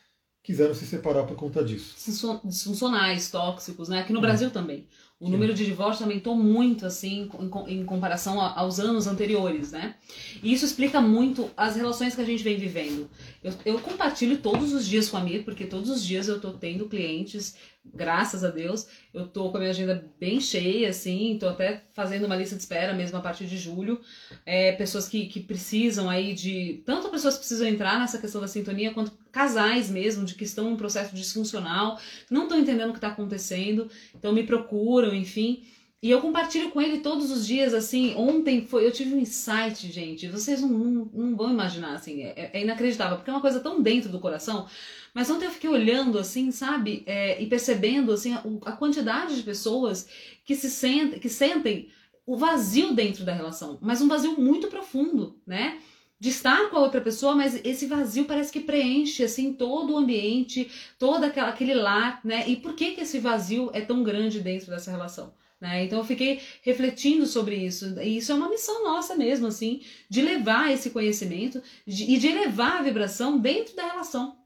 [0.44, 1.96] quiseram se separar por conta disso.
[2.44, 4.00] Disfuncionais, tóxicos, né?
[4.00, 4.22] Aqui no é.
[4.22, 4.88] Brasil também.
[5.20, 5.32] O Sim.
[5.34, 7.30] número de divórcios aumentou muito, assim,
[7.68, 9.96] em, comparação aos anos anteriores, né?
[10.42, 13.10] E isso explica muito as relações que a gente vem vivendo.
[13.44, 16.54] Eu, eu compartilho todos os dias com a Mir, porque todos os dias eu estou
[16.54, 21.48] tendo clientes graças a Deus, eu tô com a minha agenda bem cheia, assim, tô
[21.48, 24.00] até fazendo uma lista de espera mesmo a partir de julho.
[24.46, 26.84] É, pessoas que, que precisam aí de.
[26.86, 30.70] Tanto pessoas que precisam entrar nessa questão da sintonia, quanto casais mesmo, de que estão
[30.70, 35.64] num processo disfuncional, não estão entendendo o que está acontecendo, então me procuram, enfim.
[36.02, 39.92] E eu compartilho com ele todos os dias, assim, ontem foi, eu tive um insight,
[39.92, 43.60] gente, vocês não, não, não vão imaginar, assim, é, é, inacreditável, porque é uma coisa
[43.60, 44.66] tão dentro do coração,
[45.14, 49.44] mas ontem eu fiquei olhando, assim, sabe, é, e percebendo, assim, a, a, quantidade de
[49.44, 50.08] pessoas
[50.46, 51.90] que se sentem, que sentem
[52.26, 55.80] o vazio dentro da relação, mas um vazio muito profundo, né?
[56.20, 59.98] de estar com a outra pessoa, mas esse vazio parece que preenche assim todo o
[59.98, 62.44] ambiente, todo aquela, aquele lar, né?
[62.46, 65.34] E por que que esse vazio é tão grande dentro dessa relação?
[65.62, 65.86] Né?
[65.86, 68.00] Então eu fiquei refletindo sobre isso.
[68.02, 72.28] E isso é uma missão nossa mesmo, assim, de levar esse conhecimento de, e de
[72.28, 74.38] elevar a vibração dentro da relação.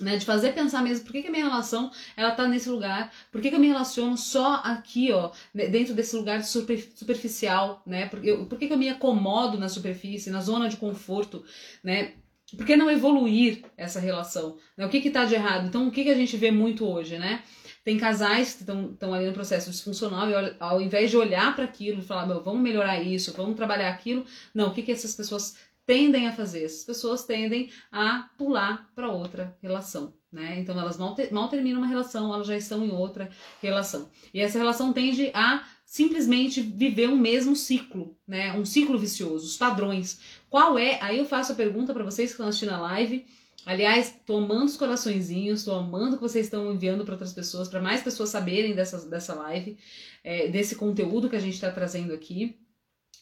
[0.00, 3.12] Né, de fazer pensar mesmo por que, que a minha relação ela tá nesse lugar,
[3.30, 8.06] por que, que eu me relaciono só aqui, ó, dentro desse lugar super, superficial, né?
[8.06, 11.44] Por, eu, por que, que eu me acomodo na superfície, na zona de conforto,
[11.82, 12.12] né?
[12.56, 14.58] Por que não evoluir essa relação?
[14.76, 14.84] Né?
[14.84, 15.66] O que está de errado?
[15.66, 17.42] Então, o que, que a gente vê muito hoje, né?
[17.84, 22.00] Tem casais que estão ali no processo disfuncional e ao invés de olhar para aquilo
[22.00, 26.26] e falar, vamos melhorar isso, vamos trabalhar aquilo, não, o que, que essas pessoas tendem
[26.26, 26.64] a fazer?
[26.64, 30.14] Essas pessoas tendem a pular para outra relação.
[30.32, 30.58] Né?
[30.58, 33.30] Então elas mal, te, mal terminam uma relação, elas já estão em outra
[33.62, 34.10] relação.
[34.32, 38.52] E essa relação tende a simplesmente viver um mesmo ciclo, né?
[38.54, 40.18] Um ciclo vicioso, os padrões.
[40.50, 40.98] Qual é?
[41.00, 43.24] Aí eu faço a pergunta para vocês que estão assistindo a live.
[43.64, 47.80] Aliás, tô amando os coraçõezinhos, tô amando que vocês estão enviando para outras pessoas, para
[47.80, 49.78] mais pessoas saberem dessa, dessa live,
[50.22, 52.58] é, desse conteúdo que a gente está trazendo aqui.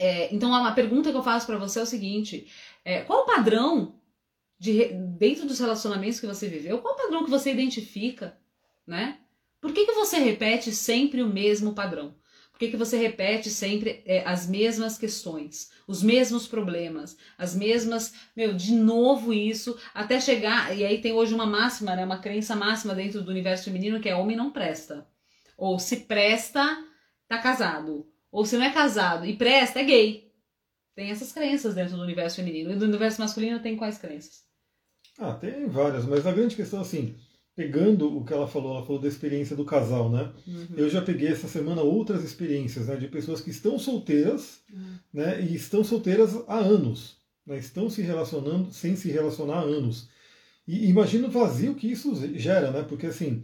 [0.03, 2.49] É, então, a pergunta que eu faço para você é o seguinte:
[2.85, 3.95] é, qual o padrão
[4.59, 4.87] de,
[5.17, 6.79] dentro dos relacionamentos que você viveu?
[6.79, 8.37] Qual o padrão que você identifica,
[8.85, 9.19] né?
[9.61, 12.17] Por que, que você repete sempre o mesmo padrão?
[12.51, 18.13] Por que, que você repete sempre é, as mesmas questões, os mesmos problemas, as mesmas,
[18.37, 20.77] meu, de novo isso, até chegar.
[20.77, 22.05] E aí tem hoje uma máxima, né?
[22.05, 25.07] Uma crença máxima dentro do universo feminino que é homem não presta.
[25.57, 26.85] Ou se presta,
[27.29, 28.12] tá casado.
[28.33, 30.33] Ou se não é casado e presta, é gay.
[30.97, 32.73] Tem essas crenças dentro do universo feminino.
[32.73, 34.43] E do universo masculino tem quais crenças?
[35.19, 37.15] Ah, tem várias, mas a grande questão assim,
[37.55, 40.33] pegando o que ela falou, ela falou da experiência do casal, né?
[40.47, 40.69] Uhum.
[40.77, 44.99] Eu já peguei essa semana outras experiências, né, de pessoas que estão solteiras, uhum.
[45.13, 50.09] né, e estão solteiras há anos, né, estão se relacionando sem se relacionar há anos.
[50.67, 52.83] E imagina o vazio que isso gera, né?
[52.83, 53.43] Porque assim,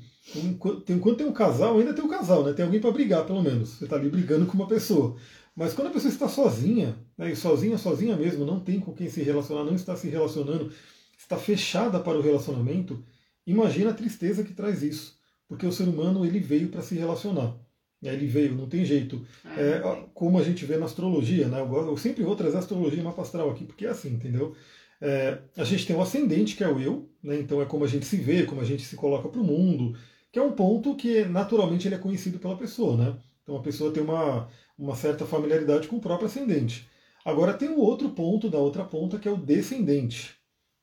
[0.88, 2.52] enquanto tem um casal, ainda tem um casal, né?
[2.52, 3.70] Tem alguém para brigar, pelo menos.
[3.70, 5.16] Você está ali brigando com uma pessoa.
[5.56, 9.10] Mas quando a pessoa está sozinha, né, e sozinha, sozinha mesmo, não tem com quem
[9.10, 10.72] se relacionar, não está se relacionando,
[11.18, 13.04] está fechada para o relacionamento,
[13.44, 15.18] imagina a tristeza que traz isso.
[15.48, 17.56] Porque o ser humano ele veio para se relacionar.
[18.00, 19.26] Ele veio, não tem jeito.
[19.56, 21.60] É, é como a gente vê na astrologia, né?
[21.60, 24.54] Eu, sempre vou trazer astrologia e mapa astral aqui, porque é assim, entendeu?
[25.00, 27.38] É, a gente tem o ascendente, que é o eu, né?
[27.38, 29.96] então é como a gente se vê, como a gente se coloca para o mundo,
[30.32, 32.96] que é um ponto que naturalmente ele é conhecido pela pessoa.
[32.96, 33.16] Né?
[33.42, 36.88] Então a pessoa tem uma, uma certa familiaridade com o próprio ascendente.
[37.24, 40.34] Agora tem o outro ponto da outra ponta, que é o descendente,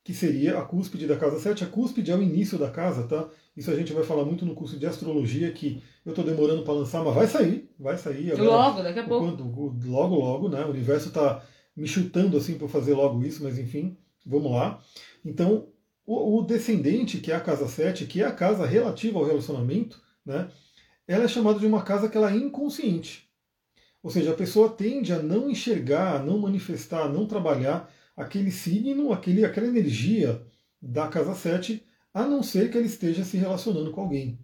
[0.03, 1.63] que seria a cúspide da casa 7.
[1.63, 3.27] A cúspide é o início da casa, tá?
[3.57, 6.73] Isso a gente vai falar muito no curso de astrologia, que eu estou demorando para
[6.73, 8.33] lançar, mas vai sair, vai sair.
[8.33, 9.75] Agora, logo, daqui a pouco.
[9.85, 10.63] logo, logo, né?
[10.65, 11.43] O universo está
[11.75, 13.97] me chutando assim para fazer logo isso, mas enfim.
[14.25, 14.81] Vamos lá.
[15.23, 15.67] Então,
[16.05, 20.01] o, o, descendente, que é a casa 7, que é a casa relativa ao relacionamento,
[20.25, 20.49] né,
[21.07, 23.29] ela é chamada de uma casa que ela é inconsciente.
[24.01, 28.51] Ou seja, a pessoa tende a não enxergar, a não manifestar, a não trabalhar aquele
[28.51, 30.41] signo, aquele, aquela energia
[30.81, 31.83] da casa 7,
[32.13, 34.39] a não ser que ela esteja se relacionando com alguém.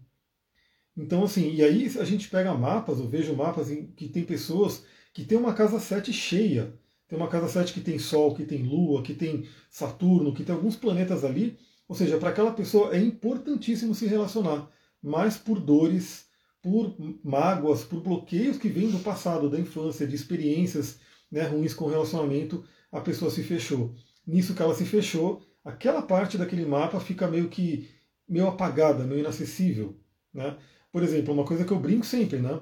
[0.96, 4.84] Então, assim, e aí a gente pega mapas, eu vejo mapas em que tem pessoas
[5.14, 6.74] que têm uma casa 7 cheia.
[7.12, 10.56] Tem uma casa 7 que tem Sol, que tem Lua, que tem Saturno, que tem
[10.56, 11.60] alguns planetas ali.
[11.86, 14.72] Ou seja, para aquela pessoa é importantíssimo se relacionar,
[15.04, 16.28] mas por dores,
[16.62, 21.84] por mágoas, por bloqueios que vêm do passado, da infância, de experiências né, ruins com
[21.84, 23.94] o relacionamento, a pessoa se fechou.
[24.26, 27.90] Nisso que ela se fechou, aquela parte daquele mapa fica meio que
[28.26, 30.00] meio apagada, meio inacessível.
[30.34, 30.58] Né?
[30.94, 32.58] Por exemplo, uma coisa que eu brinco sempre, né?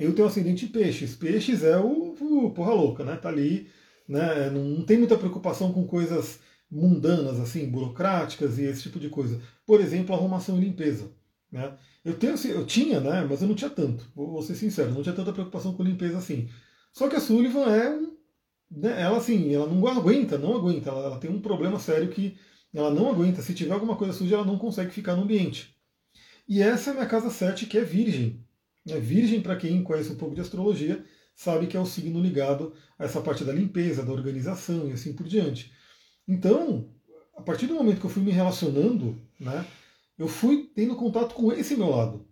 [0.00, 1.14] Eu tenho ascendente peixes.
[1.14, 3.16] Peixes é o, o porra louca, né?
[3.16, 3.68] Tá ali,
[4.08, 4.48] né?
[4.50, 9.40] Não, tem muita preocupação com coisas mundanas, assim, burocráticas e esse tipo de coisa.
[9.66, 11.10] Por exemplo, arrumação e limpeza.
[11.52, 11.76] Né?
[12.04, 13.26] Eu, tenho, eu tinha, né?
[13.28, 14.10] Mas eu não tinha tanto.
[14.14, 16.48] Vou, ser sincero, não tinha tanta preocupação com limpeza assim.
[16.92, 18.16] Só que a Sullivan é um.
[18.70, 20.90] Né, ela assim, ela não aguenta, não aguenta.
[20.90, 22.38] Ela, ela tem um problema sério que
[22.72, 23.42] ela não aguenta.
[23.42, 25.76] Se tiver alguma coisa suja, ela não consegue ficar no ambiente.
[26.48, 28.44] E essa é a minha casa 7, que é virgem.
[28.98, 33.04] Virgem, para quem conhece um pouco de astrologia, sabe que é o signo ligado a
[33.04, 35.72] essa parte da limpeza, da organização e assim por diante.
[36.26, 36.88] Então,
[37.36, 39.64] a partir do momento que eu fui me relacionando, né,
[40.18, 42.26] eu fui tendo contato com esse meu lado.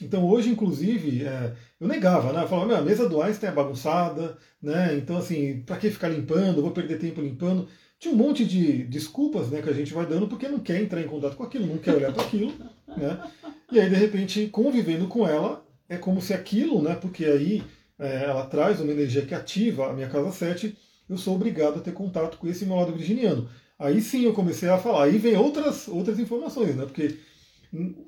[0.00, 2.42] Então hoje, inclusive, é, eu negava, né?
[2.42, 4.94] Eu falava, a mesa do Einstein é bagunçada, né?
[4.96, 6.62] Então, assim, para que ficar limpando?
[6.62, 7.66] vou perder tempo limpando.
[7.98, 11.02] Tinha um monte de desculpas né, que a gente vai dando porque não quer entrar
[11.02, 12.52] em contato com aquilo, não quer olhar para aquilo.
[12.96, 13.30] Né?
[13.70, 17.62] E aí, de repente, convivendo com ela, é como se aquilo, né, porque aí
[17.98, 21.82] é, ela traz uma energia que ativa a minha casa 7, eu sou obrigado a
[21.82, 23.50] ter contato com esse meu lado virginiano.
[23.76, 27.18] Aí sim eu comecei a falar, aí vem outras, outras informações, né, porque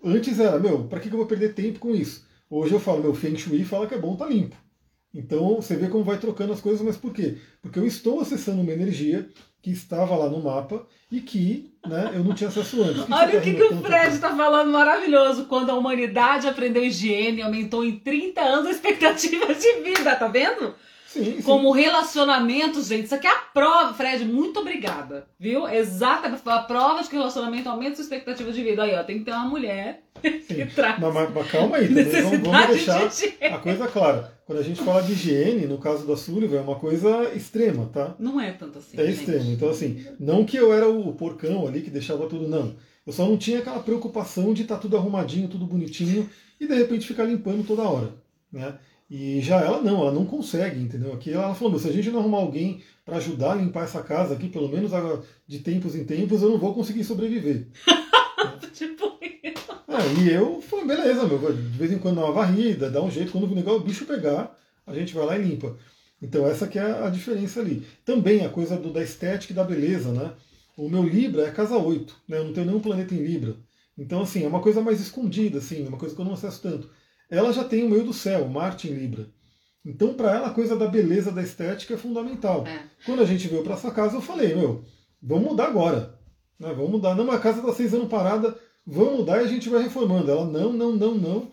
[0.04, 2.24] antes era, meu, para que eu vou perder tempo com isso?
[2.48, 4.56] Hoje eu falo, meu, Feng Shui fala que é bom tá limpo.
[5.12, 7.38] Então você vê como vai trocando as coisas, mas por quê?
[7.60, 9.28] Porque eu estou acessando uma energia
[9.60, 13.04] que estava lá no mapa e que né, eu não tinha acesso antes.
[13.04, 15.46] Que Olha o que, que o Fred está falando maravilhoso.
[15.46, 20.74] Quando a humanidade aprendeu higiene, aumentou em 30 anos a expectativa de vida, tá vendo?
[21.12, 21.42] Sim, sim.
[21.42, 23.04] Como relacionamentos, gente.
[23.04, 24.24] Isso aqui é a prova, Fred.
[24.24, 25.26] Muito obrigada.
[25.38, 25.68] Viu?
[25.68, 28.82] Exata a prova de que o relacionamento aumenta a expectativa de vida.
[28.82, 30.98] Aí, ó, tem que ter uma mulher que traz.
[30.98, 32.04] Mas, mas, mas calma aí, também.
[32.04, 34.32] Vamos, vamos deixar de a coisa clara.
[34.46, 38.14] Quando a gente fala de higiene, no caso da Sullivan, é uma coisa extrema, tá?
[38.18, 38.98] Não é tanto assim.
[38.98, 39.52] É extremo.
[39.52, 42.74] Então, assim, não que eu era o porcão ali que deixava tudo, não.
[43.06, 46.74] Eu só não tinha aquela preocupação de estar tá tudo arrumadinho, tudo bonitinho e de
[46.74, 48.14] repente ficar limpando toda hora,
[48.50, 48.78] né?
[49.14, 51.12] E já ela não, ela não consegue, entendeu?
[51.12, 54.32] Aqui ela falou, se a gente não arrumar alguém para ajudar a limpar essa casa
[54.32, 54.90] aqui, pelo menos
[55.46, 57.66] de tempos em tempos, eu não vou conseguir sobreviver.
[58.72, 59.18] tipo
[59.86, 63.10] é, e eu falei, beleza, meu, de vez em quando dá uma varrida, dá um
[63.10, 65.76] jeito, quando o bicho pegar, a gente vai lá e limpa.
[66.22, 67.86] Então essa que é a diferença ali.
[68.06, 70.32] Também a coisa do, da estética e da beleza, né?
[70.74, 72.38] O meu Libra é casa 8, né?
[72.38, 73.56] Eu não tenho nenhum planeta em Libra.
[73.98, 76.88] Então, assim, é uma coisa mais escondida, assim, uma coisa que eu não acesso tanto
[77.32, 79.26] ela já tem o meio do céu, Marte em Libra.
[79.84, 82.66] Então, para ela, a coisa da beleza, da estética é fundamental.
[82.66, 82.84] É.
[83.06, 84.84] Quando a gente veio para essa casa, eu falei, meu,
[85.20, 86.14] vamos mudar agora.
[86.60, 86.68] Né?
[86.74, 87.14] Vamos mudar.
[87.14, 88.54] Não, a casa está seis anos parada,
[88.86, 90.30] vamos mudar e a gente vai reformando.
[90.30, 91.52] Ela, não, não, não, não.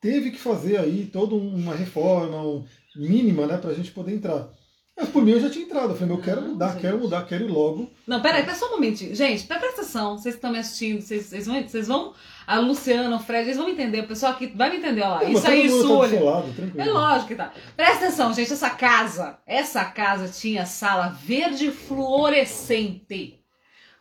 [0.00, 4.48] Teve que fazer aí toda uma reforma um, mínima né, para a gente poder entrar.
[4.96, 5.90] Mas por mim eu já tinha entrado.
[5.90, 6.80] Eu falei, eu quero mudar, gente.
[6.80, 7.90] quero mudar, quero ir logo.
[8.06, 9.14] Não, peraí, pera só um momentinho.
[9.14, 12.14] Gente, presta atenção, vocês que estão me assistindo, vocês, vocês, vão, vocês vão.
[12.46, 14.00] A Luciana, o Fred, eles vão entender.
[14.00, 15.22] O pessoal aqui vai me entender, ó lá.
[15.22, 16.16] Não, isso aí, Sully.
[16.16, 17.52] Tá é lógico que tá.
[17.76, 18.52] Presta atenção, gente.
[18.52, 23.38] Essa casa, essa casa tinha sala verde fluorescente.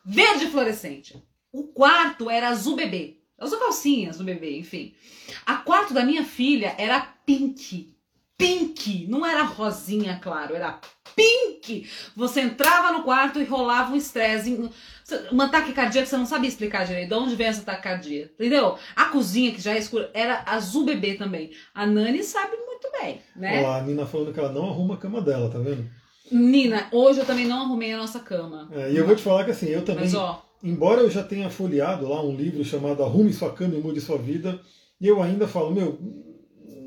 [0.05, 1.21] Verde fluorescente.
[1.51, 3.17] O quarto era azul bebê.
[3.37, 4.93] Azul calcinhas do bebê, enfim.
[5.45, 7.94] A quarto da minha filha era pink
[8.37, 10.79] pink, não era rosinha, claro, era
[11.15, 11.89] pink.
[12.15, 14.69] Você entrava no quarto e rolava um estresse,
[15.31, 18.77] uma taquicardia que você não sabia explicar direito, de onde vem essa taquicardia, entendeu?
[18.95, 21.51] A cozinha, que já é escura, era azul bebê também.
[21.73, 23.59] A Nani sabe muito bem, né?
[23.59, 25.89] Olha lá, a Nina falando que ela não arruma a cama dela, tá vendo?
[26.31, 28.67] Nina, hoje eu também não arrumei a nossa cama.
[28.71, 31.23] É, e eu vou te falar que assim, eu também, Mas, ó, embora eu já
[31.23, 34.59] tenha folheado lá um livro chamado Arrume Sua Cama e Mude Sua Vida,
[34.99, 35.99] e eu ainda falo, meu,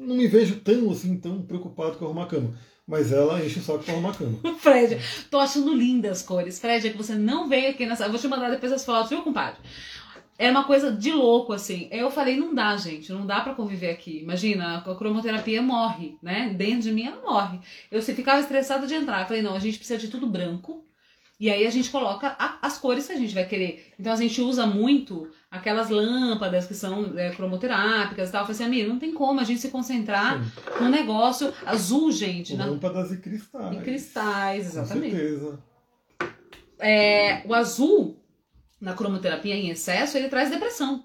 [0.09, 2.55] não me vejo tão assim, tão preocupado com arrumar a cama.
[2.87, 4.39] Mas ela enche o saco pra arrumar a cama.
[4.59, 4.99] Fred,
[5.31, 6.59] tô achando lindas as cores.
[6.59, 8.05] Fred, é que você não veio aqui nessa.
[8.05, 9.61] Eu vou te mandar depois as fotos, viu, compadre?
[10.39, 11.89] É uma coisa de louco, assim.
[11.91, 14.21] Eu falei, não dá, gente, não dá para conviver aqui.
[14.21, 16.55] Imagina, a cromoterapia morre, né?
[16.57, 17.59] Dentro de mim ela morre.
[17.91, 19.23] Eu se ficava estressada de entrar.
[19.23, 20.85] Eu falei, não, a gente precisa de tudo branco.
[21.41, 23.93] E aí a gente coloca a, as cores que a gente vai querer.
[23.99, 28.43] Então a gente usa muito aquelas lâmpadas que são é, cromoterápicas e tal.
[28.43, 30.51] Eu falei assim, amigo, não tem como a gente se concentrar Sim.
[30.81, 32.55] num negócio azul, gente.
[32.57, 32.67] Na...
[32.67, 33.77] Lâmpadas e cristais.
[33.77, 35.11] E cristais, exatamente.
[35.11, 35.59] Com certeza.
[36.79, 38.23] É, o azul,
[38.81, 41.05] na cromoterapia em excesso, ele traz depressão,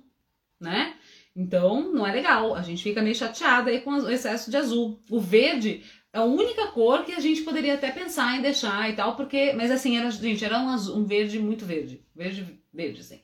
[0.60, 0.94] né?
[1.36, 2.54] Então, não é legal.
[2.54, 5.00] A gente fica meio chateada aí com o excesso de azul.
[5.10, 8.96] O verde é a única cor que a gente poderia até pensar em deixar e
[8.96, 9.52] tal, porque.
[9.54, 12.06] Mas assim, era, gente, era um, azul, um verde muito verde.
[12.16, 13.20] Verde, verde, assim.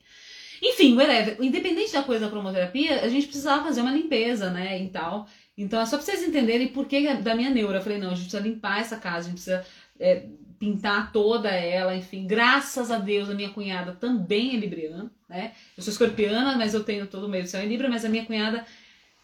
[0.61, 1.37] Enfim, whatever.
[1.39, 4.81] Independente da coisa da cromoterapia, a gente precisava fazer uma limpeza, né?
[4.81, 5.27] E tal.
[5.57, 7.79] Então é só pra vocês entenderem por que da minha neura.
[7.79, 9.65] Eu falei, não, a gente precisa limpar essa casa, a gente precisa
[9.99, 10.25] é,
[10.59, 12.27] pintar toda ela, enfim.
[12.27, 15.53] Graças a Deus, a minha cunhada também é libriana, né?
[15.75, 18.09] Eu sou escorpiana, mas eu tenho todo o meio do céu em Libra, mas a
[18.09, 18.65] minha cunhada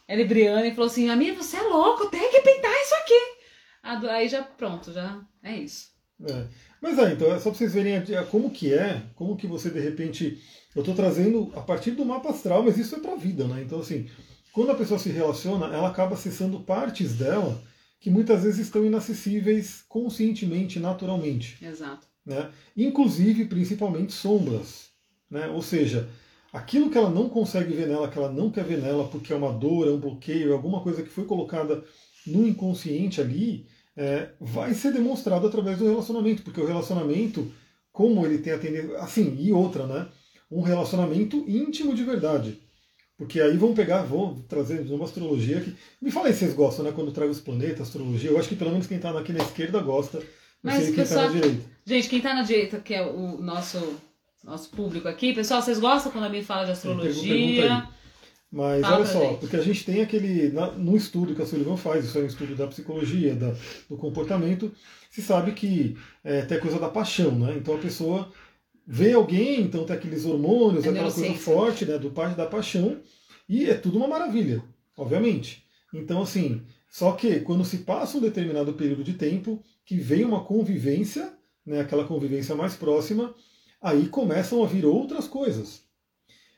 [0.08, 4.08] é libriana e falou assim: Amiga, você é louco, tem que pintar isso aqui.
[4.10, 5.90] Aí já pronto, já é isso.
[6.28, 6.46] É.
[6.82, 9.80] Mas é, então é só para vocês verem como que é, como que você de
[9.80, 10.42] repente.
[10.76, 13.64] Eu estou trazendo a partir do mapa astral, mas isso é para a vida, né?
[13.66, 14.08] Então, assim,
[14.52, 17.62] quando a pessoa se relaciona, ela acaba acessando partes dela
[18.00, 21.58] que muitas vezes estão inacessíveis conscientemente, naturalmente.
[21.66, 22.06] Exato.
[22.26, 22.52] Né?
[22.76, 24.90] Inclusive, principalmente, sombras.
[25.30, 25.48] Né?
[25.48, 26.10] Ou seja,
[26.52, 29.36] aquilo que ela não consegue ver nela, que ela não quer ver nela, porque é
[29.36, 31.84] uma dor, é um bloqueio, é alguma coisa que foi colocada
[32.28, 37.52] no inconsciente ali, é, vai ser demonstrado através do relacionamento, porque o relacionamento,
[37.92, 38.98] como ele tem a tendência.
[39.00, 40.08] Assim, e outra, né?
[40.56, 42.60] Um relacionamento íntimo de verdade.
[43.18, 45.76] Porque aí vão pegar, vão trazer uma astrologia que.
[46.02, 46.92] Me fala aí se vocês gostam, né?
[46.94, 48.30] Quando traz os planetas, astrologia.
[48.30, 50.22] Eu acho que pelo menos quem está aqui na esquerda gosta.
[50.62, 51.64] Mas quem está na direita.
[51.86, 53.80] Gente, quem está na direita, que é o nosso,
[54.44, 57.88] nosso público aqui, pessoal, vocês gostam quando a mim fala de astrologia?
[58.52, 60.50] Mas Fala olha só, porque a gente tem aquele.
[60.50, 63.54] Na, no estudo que a Sullivan faz, isso é um estudo da psicologia, da,
[63.90, 64.72] do comportamento,
[65.12, 67.56] se sabe que é, tem a coisa da paixão, né?
[67.58, 68.32] Então a pessoa
[68.88, 73.02] vê alguém, então tem aqueles hormônios, é aquela coisa forte né, do parte da paixão,
[73.50, 74.64] e é tudo uma maravilha,
[74.96, 75.64] obviamente.
[75.94, 76.62] Então, assim,
[76.96, 81.34] Só que quando se passa um determinado período de tempo, que vem uma convivência,
[81.66, 83.36] né, aquela convivência mais próxima,
[83.82, 85.84] aí começam a vir outras coisas.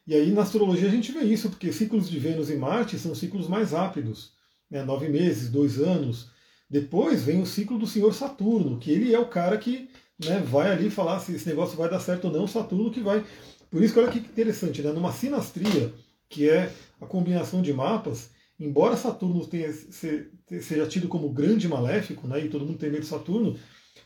[0.06, 3.16] E aí na astrologia a gente vê isso, porque ciclos de Vênus e Marte são
[3.16, 4.34] ciclos mais rápidos,
[4.70, 6.30] né, nove meses, dois anos.
[6.70, 10.72] Depois vem o ciclo do Senhor Saturno, que ele é o cara que né, vai
[10.72, 13.24] ali falar se esse negócio vai dar certo ou não, Saturno que vai.
[13.70, 14.92] Por isso que olha que interessante, né?
[14.92, 15.94] numa sinastria,
[16.30, 22.46] que é a combinação de mapas, embora Saturno tenha, seja tido como grande maléfico, né,
[22.46, 23.58] e todo mundo tem medo de Saturno,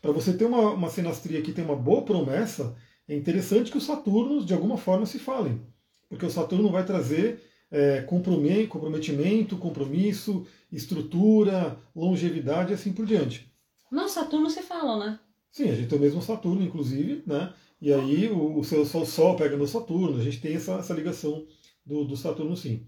[0.01, 2.76] para você ter uma, uma sinastria que tem uma boa promessa,
[3.07, 5.62] é interessante que os Saturnos, de alguma forma, se falem.
[6.09, 13.51] Porque o Saturno vai trazer é, comprometimento, compromisso, estrutura, longevidade e assim por diante.
[13.91, 15.20] Não, Saturno se falam, né?
[15.52, 17.54] Sim, a gente tem o mesmo Saturno, inclusive, né?
[17.82, 20.93] E aí o, o seu Sol, Sol pega no Saturno, a gente tem essa, essa
[20.93, 21.45] ligação
[21.86, 22.86] do, do Saturno sim.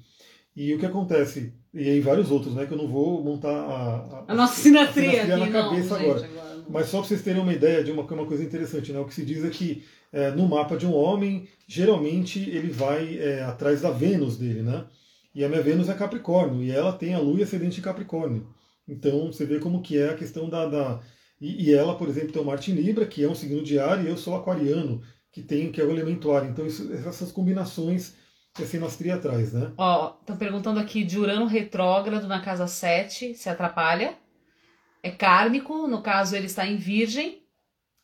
[0.56, 2.66] E o que acontece, e aí vários outros, né?
[2.66, 6.20] Que eu não vou montar a, a, a nossa sinatria, na cabeça não, agora.
[6.20, 9.00] Gente, agora Mas só para vocês terem uma ideia de uma, uma coisa interessante, né?
[9.00, 13.18] O que se diz é que é, no mapa de um homem, geralmente ele vai
[13.18, 14.86] é, atrás da Vênus dele, né?
[15.34, 18.48] E a minha Vênus é Capricórnio, e ela tem a Lua e ascendente de Capricórnio.
[18.88, 21.02] Então você vê como que é a questão da, da
[21.40, 23.78] e, e, ela, por exemplo, tem o Marte em Libra, que é um signo de
[23.80, 26.46] ar, e eu sou aquariano, que tem que é o elemento ar.
[26.46, 28.16] Então, isso, essas combinações
[28.54, 29.72] que a sinastria traz, né?
[29.78, 34.16] Ó, estão perguntando aqui de Urano retrógrado na casa 7, se atrapalha.
[35.02, 37.44] É kármico, no caso ele está em Virgem.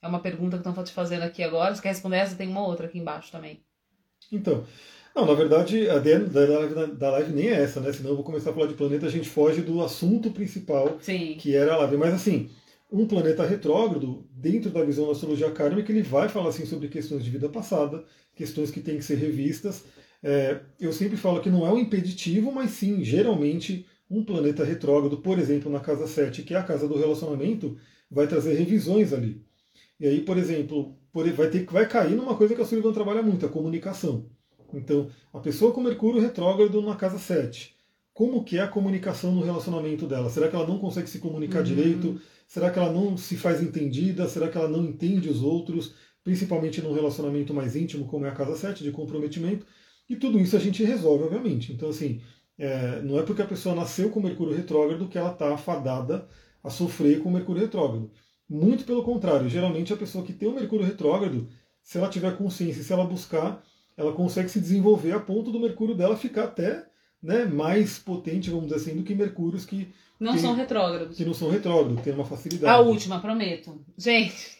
[0.02, 1.76] É uma pergunta que estão te fazendo aqui agora.
[1.76, 3.64] Se quer responder essa, tem uma outra aqui embaixo também.
[4.32, 4.66] Então,
[5.16, 7.92] não, na verdade, a ideia da live, da live nem é essa, né?
[7.92, 11.36] Senão eu vou começar a falar de planeta, a gente foge do assunto principal, Sim.
[11.40, 11.98] que era a live.
[11.98, 12.50] Mas assim,
[12.92, 17.24] um planeta retrógrado, dentro da visão da astrologia kármica, ele vai falar assim sobre questões
[17.24, 18.04] de vida passada,
[18.36, 19.84] questões que têm que ser revistas.
[20.24, 25.18] É, eu sempre falo que não é um impeditivo, mas sim, geralmente, um planeta retrógrado,
[25.18, 27.78] por exemplo, na casa 7, que é a casa do relacionamento,
[28.10, 29.44] vai trazer revisões ali.
[30.00, 33.46] E aí, por exemplo, vai, ter, vai cair numa coisa que a Sullivan trabalha muito,
[33.46, 34.26] a comunicação.
[34.74, 37.76] Então, a pessoa com Mercúrio retrógrado na casa 7,
[38.14, 40.30] como que é a comunicação no relacionamento dela?
[40.30, 41.66] Será que ela não consegue se comunicar uhum.
[41.66, 42.22] direito?
[42.50, 44.28] Será que ela não se faz entendida?
[44.28, 45.94] Será que ela não entende os outros?
[46.24, 49.68] Principalmente num relacionamento mais íntimo, como é a casa 7, de comprometimento.
[50.10, 51.72] E tudo isso a gente resolve, obviamente.
[51.72, 52.20] Então, assim,
[52.58, 56.28] é, não é porque a pessoa nasceu com Mercúrio retrógrado que ela está afadada
[56.64, 58.12] a sofrer com Mercúrio retrógrado.
[58.50, 59.48] Muito pelo contrário.
[59.48, 61.48] Geralmente, a pessoa que tem o Mercúrio retrógrado,
[61.84, 63.64] se ela tiver consciência, se ela buscar,
[63.96, 66.89] ela consegue se desenvolver a ponto do Mercúrio dela ficar até
[67.22, 69.90] né, mais potente, vamos dizer assim, do que Mercúrios que
[70.20, 71.16] não que, são retrógrados.
[71.16, 72.74] Que não são retrógrados, tem uma facilidade.
[72.74, 73.80] A última, prometo.
[73.98, 74.58] Gente,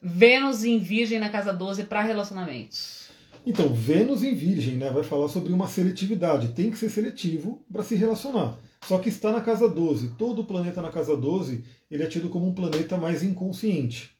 [0.00, 3.08] Vênus em Virgem na casa 12 para relacionamentos.
[3.46, 6.48] Então, Vênus em Virgem né, vai falar sobre uma seletividade.
[6.48, 8.58] Tem que ser seletivo para se relacionar.
[8.82, 10.10] Só que está na casa 12.
[10.18, 14.10] Todo planeta na casa 12 ele é tido como um planeta mais inconsciente.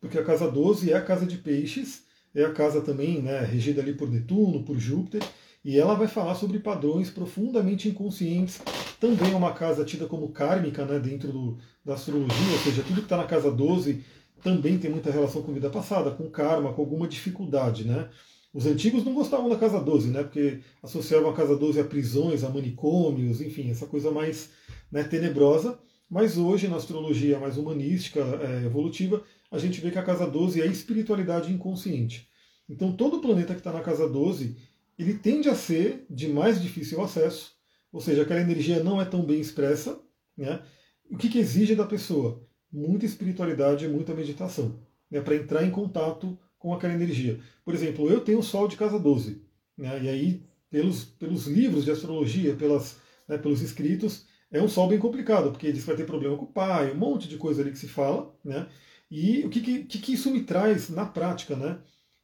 [0.00, 2.04] Porque a casa 12 é a casa de peixes,
[2.34, 5.22] é a casa também né, regida ali por Netuno, por Júpiter,
[5.66, 8.60] e ela vai falar sobre padrões profundamente inconscientes.
[9.00, 12.98] Também é uma casa tida como kármica né, dentro do, da astrologia, ou seja, tudo
[13.00, 14.00] que está na casa 12
[14.44, 17.82] também tem muita relação com vida passada, com karma, com alguma dificuldade.
[17.82, 18.08] Né?
[18.54, 22.44] Os antigos não gostavam da casa 12, né, porque associavam a casa 12 a prisões,
[22.44, 24.50] a manicômios, enfim, essa coisa mais
[24.92, 25.80] né, tenebrosa.
[26.08, 30.62] Mas hoje, na astrologia mais humanística, é, evolutiva, a gente vê que a casa 12
[30.62, 32.28] é espiritualidade inconsciente.
[32.68, 34.56] Então, todo planeta que está na casa 12
[34.98, 37.52] ele tende a ser de mais difícil acesso,
[37.92, 40.00] ou seja, aquela energia não é tão bem expressa.
[40.36, 40.62] Né?
[41.10, 42.46] O que, que exige da pessoa?
[42.70, 44.80] Muita espiritualidade e muita meditação
[45.10, 45.20] né?
[45.20, 47.40] para entrar em contato com aquela energia.
[47.64, 49.42] Por exemplo, eu tenho Sol de casa 12,
[49.76, 50.02] né?
[50.02, 52.96] e aí, pelos, pelos livros de astrologia, pelas,
[53.28, 56.44] né, pelos escritos, é um Sol bem complicado, porque diz que vai ter problema com
[56.44, 58.34] o pai, um monte de coisa ali que se fala.
[58.44, 58.66] Né?
[59.10, 61.54] E o que, que, que isso me traz na prática?
[61.54, 61.78] Né?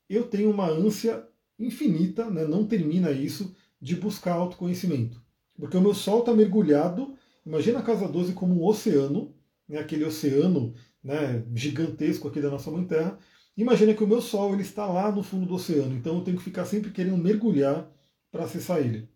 [0.09, 1.27] Eu tenho uma ânsia
[1.59, 5.23] infinita, né, não termina isso, de buscar autoconhecimento.
[5.57, 9.35] Porque o meu sol está mergulhado, imagina a Casa 12 como um oceano,
[9.69, 13.19] né, aquele oceano né, gigantesco aqui da nossa Mãe Terra.
[13.57, 16.37] Imagina que o meu sol ele está lá no fundo do oceano, então eu tenho
[16.37, 17.91] que ficar sempre querendo mergulhar
[18.31, 19.09] para acessar ele.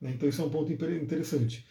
[0.00, 1.66] Né, então isso é um ponto interessante.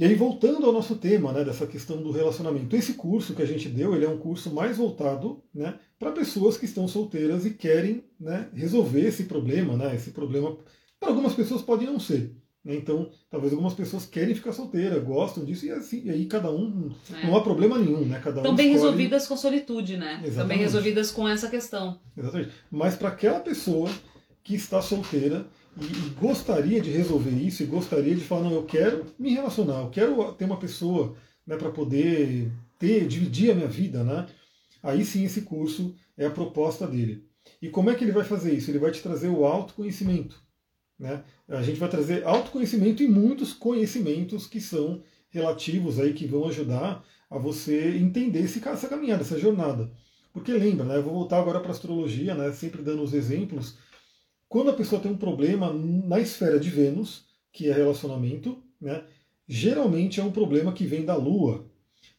[0.00, 3.46] E aí, voltando ao nosso tema, né, dessa questão do relacionamento, esse curso que a
[3.46, 7.50] gente deu, ele é um curso mais voltado né, para pessoas que estão solteiras e
[7.50, 10.56] querem né, resolver esse problema, né, esse problema,
[10.98, 12.34] para algumas pessoas pode não ser.
[12.64, 16.50] Né, então, talvez algumas pessoas querem ficar solteira, gostam disso, e, assim, e aí cada
[16.50, 17.26] um, é.
[17.26, 18.18] não há problema nenhum, né?
[18.18, 18.82] Cada Estão um bem escolhe...
[18.82, 20.14] resolvidas com solitude, né?
[20.14, 20.36] Exatamente.
[20.36, 22.00] Também resolvidas com essa questão.
[22.16, 22.50] Exatamente.
[22.70, 23.90] Mas para aquela pessoa
[24.42, 25.46] que está solteira
[25.78, 29.82] e, e, gostaria de resolver isso, e gostaria de falar, não, eu quero me relacionar,
[29.82, 31.14] eu quero ter uma pessoa
[31.46, 34.26] né, para poder ter, dividir a minha vida, né?
[34.82, 37.26] Aí sim esse curso é a proposta dele.
[37.60, 38.70] E como é que ele vai fazer isso?
[38.70, 40.42] Ele vai te trazer o autoconhecimento.
[40.98, 41.24] Né?
[41.48, 47.04] A gente vai trazer autoconhecimento e muitos conhecimentos que são relativos aí, que vão ajudar
[47.30, 49.90] a você entender esse, essa caminhada, essa jornada.
[50.32, 50.96] Porque lembra, né?
[50.96, 52.52] Eu vou voltar agora para a astrologia, né?
[52.52, 53.76] Sempre dando os exemplos.
[54.48, 59.04] Quando a pessoa tem um problema na esfera de Vênus, que é relacionamento, né?
[59.48, 61.68] Geralmente é um problema que vem da Lua.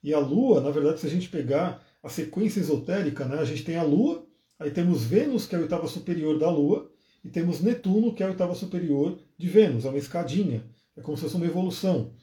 [0.04, 3.40] E a Lua, na verdade, se a gente pegar a sequência esotérica, né?
[3.40, 4.26] A gente tem a Lua,
[4.60, 6.92] aí temos Vênus, que é a oitava superior da Lua,
[7.24, 10.64] e temos Netuno, que é a oitava superior de Vênus, é uma escadinha,
[10.96, 12.14] é como se fosse uma evolução.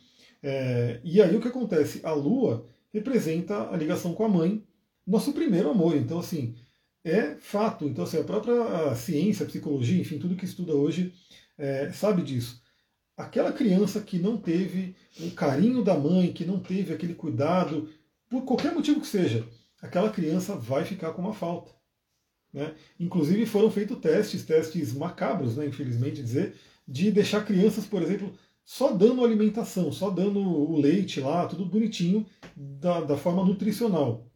[0.42, 2.00] É, e aí o que acontece?
[2.04, 4.64] A Lua representa a ligação com a mãe,
[5.06, 5.96] nosso primeiro amor.
[5.96, 6.54] Então, assim,
[7.04, 7.86] é fato.
[7.86, 11.12] Então, assim, a própria ciência, a psicologia, enfim, tudo que estuda hoje
[11.56, 12.60] é, sabe disso.
[13.16, 17.88] Aquela criança que não teve um carinho da mãe, que não teve aquele cuidado,
[18.30, 19.48] por qualquer motivo que seja,
[19.80, 21.72] aquela criança vai ficar com uma falta.
[22.52, 22.74] Né?
[22.98, 26.54] Inclusive foram feitos testes, testes macabros, né, infelizmente dizer,
[26.86, 28.32] de deixar crianças, por exemplo,
[28.64, 32.26] só dando alimentação, só dando o leite lá, tudo bonitinho,
[32.56, 34.26] da, da forma nutricional.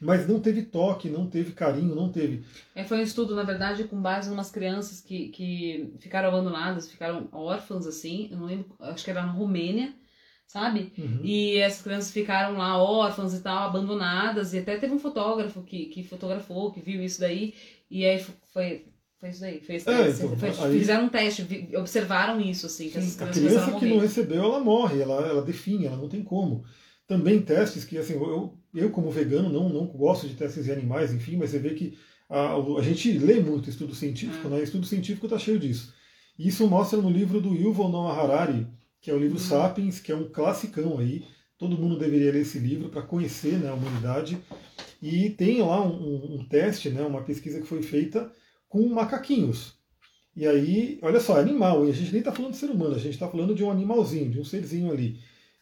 [0.00, 2.44] Mas não teve toque, não teve carinho, não teve.
[2.74, 6.88] É, foi um estudo, na verdade, com base em umas crianças que, que ficaram abandonadas,
[6.88, 9.92] ficaram órfãs, assim, eu não lembro, acho que era na Romênia,
[10.48, 10.92] sabe?
[10.98, 11.20] Uhum.
[11.22, 15.86] E essas crianças ficaram lá órfãs e tal, abandonadas, e até teve um fotógrafo que,
[15.86, 17.54] que fotografou, que viu isso daí,
[17.90, 18.18] e aí
[18.52, 18.86] foi,
[19.20, 21.46] foi isso aí, foi esse é, então, fizeram um teste,
[21.76, 25.88] observaram isso, assim, que Sim, A criança que não recebeu, ela morre, ela, ela definha,
[25.88, 26.64] ela não tem como.
[27.06, 31.12] Também testes que, assim, eu, eu como vegano não, não gosto de testes em animais,
[31.12, 31.96] enfim, mas você vê que
[32.28, 34.50] a, a gente lê muito estudo científico, é.
[34.50, 34.62] né?
[34.62, 35.94] Estudo científico está cheio disso.
[36.38, 38.66] E isso mostra no livro do Yuval Noah Harari,
[39.00, 39.44] que é o livro uhum.
[39.44, 41.24] Sapiens, que é um classicão aí.
[41.56, 44.38] Todo mundo deveria ler esse livro para conhecer né, a humanidade.
[45.02, 48.30] E tem lá um, um, um, teste, né, uma pesquisa que foi feita
[48.68, 49.76] com macaquinhos.
[50.34, 52.94] E aí, olha só, é animal, e a gente nem está falando de ser humano,
[52.94, 55.18] a gente está falando de um animalzinho, de um serzinho ali.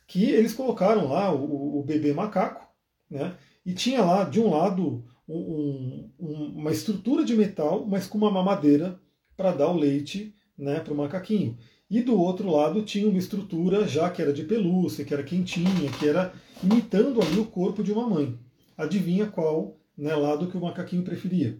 [0.06, 2.66] Que eles colocaram lá o, o bebê macaco,
[3.10, 8.30] né, e tinha lá, de um lado, um, uma estrutura de metal, mas com uma
[8.30, 9.00] mamadeira
[9.36, 11.56] para dar o leite né, para o macaquinho.
[11.88, 15.90] E do outro lado tinha uma estrutura já que era de pelúcia, que era quentinha,
[15.98, 16.32] que era
[16.62, 18.38] imitando ali o corpo de uma mãe.
[18.76, 21.58] Adivinha qual né, lado que o macaquinho preferia?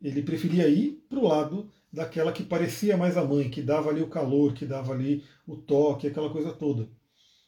[0.00, 4.02] Ele preferia ir para o lado daquela que parecia mais a mãe, que dava ali
[4.02, 6.88] o calor, que dava ali o toque, aquela coisa toda.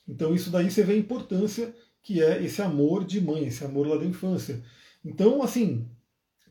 [0.06, 3.86] Então isso daí você vê a importância que é esse amor de mãe, esse amor
[3.86, 4.64] lá da infância.
[5.04, 5.86] Então, assim,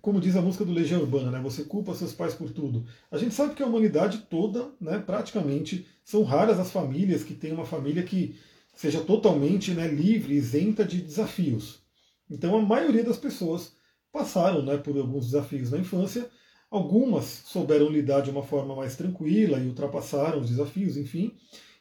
[0.08, 1.42] como diz a música do Legião Urbana, né?
[1.42, 2.86] Você culpa seus pais por tudo.
[3.12, 7.52] A gente sabe que a humanidade toda, né, praticamente, são raras as famílias que têm
[7.52, 8.34] uma família que
[8.74, 11.80] seja totalmente né, livre, isenta de desafios.
[12.32, 13.74] Então a maioria das pessoas
[14.10, 16.30] passaram né, por alguns desafios na infância.
[16.72, 21.36] Algumas souberam lidar de uma forma mais tranquila e ultrapassaram os desafios, enfim,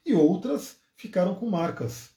[0.04, 2.10] e outras ficaram com marcas.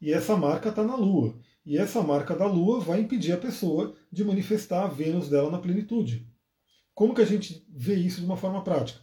[0.00, 1.34] E essa marca está na Lua.
[1.64, 5.58] E essa marca da Lua vai impedir a pessoa de manifestar a Vênus dela na
[5.58, 6.28] plenitude.
[6.94, 9.00] Como que a gente vê isso de uma forma prática?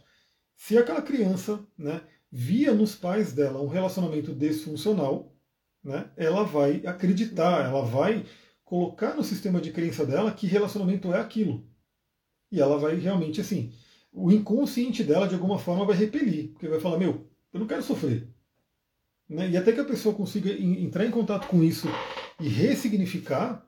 [0.54, 5.34] Se aquela criança né, via nos pais dela um relacionamento desfuncional,
[5.82, 8.26] né, ela vai acreditar, ela vai
[8.62, 11.66] colocar no sistema de crença dela que relacionamento é aquilo.
[12.52, 13.72] E ela vai realmente assim,
[14.12, 17.82] o inconsciente dela de alguma forma vai repelir, porque vai falar: Meu, eu não quero
[17.82, 18.29] sofrer.
[19.30, 19.50] Né?
[19.50, 21.86] E até que a pessoa consiga entrar em contato com isso
[22.40, 23.64] e ressignificar,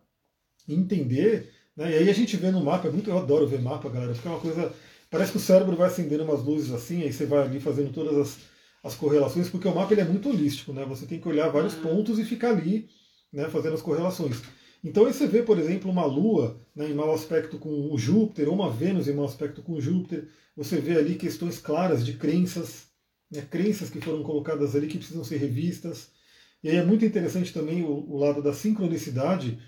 [0.68, 1.52] entender.
[1.76, 1.92] Né?
[1.92, 4.26] E aí a gente vê no mapa, é muito, eu adoro ver mapa, galera, porque
[4.26, 4.72] é uma coisa.
[5.08, 8.16] Parece que o cérebro vai acendendo umas luzes assim, aí você vai ali fazendo todas
[8.16, 8.38] as,
[8.82, 10.84] as correlações, porque o mapa ele é muito holístico, né?
[10.86, 11.82] Você tem que olhar vários uhum.
[11.82, 12.88] pontos e ficar ali
[13.32, 14.42] né, fazendo as correlações.
[14.82, 18.48] Então aí você vê, por exemplo, uma Lua né, em mau aspecto com o Júpiter,
[18.48, 22.14] ou uma Vênus em mau aspecto com o Júpiter, você vê ali questões claras de
[22.14, 22.86] crenças,
[23.32, 26.10] né, crenças que foram colocadas ali que precisam ser revistas.
[26.62, 29.58] E aí é muito interessante também o, o lado da sincronicidade,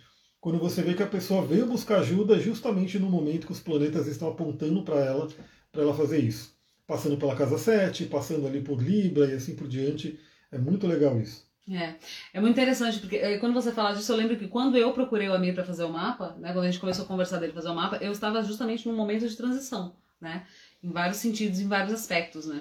[0.40, 4.06] quando você vê que a pessoa veio buscar ajuda justamente no momento que os planetas
[4.06, 5.26] estão apontando para ela,
[5.72, 6.54] para ela fazer isso.
[6.86, 10.20] Passando pela casa 7, passando ali por Libra e assim por diante.
[10.52, 11.44] É muito legal isso.
[11.70, 11.94] É,
[12.34, 15.28] é muito interessante, porque eh, quando você fala disso, eu lembro que quando eu procurei
[15.30, 17.70] o Amir para fazer o mapa, né, quando a gente começou a conversar dele fazer
[17.70, 20.46] o mapa, eu estava justamente num momento de transição, né?
[20.82, 22.60] Em vários sentidos, em vários aspectos, né?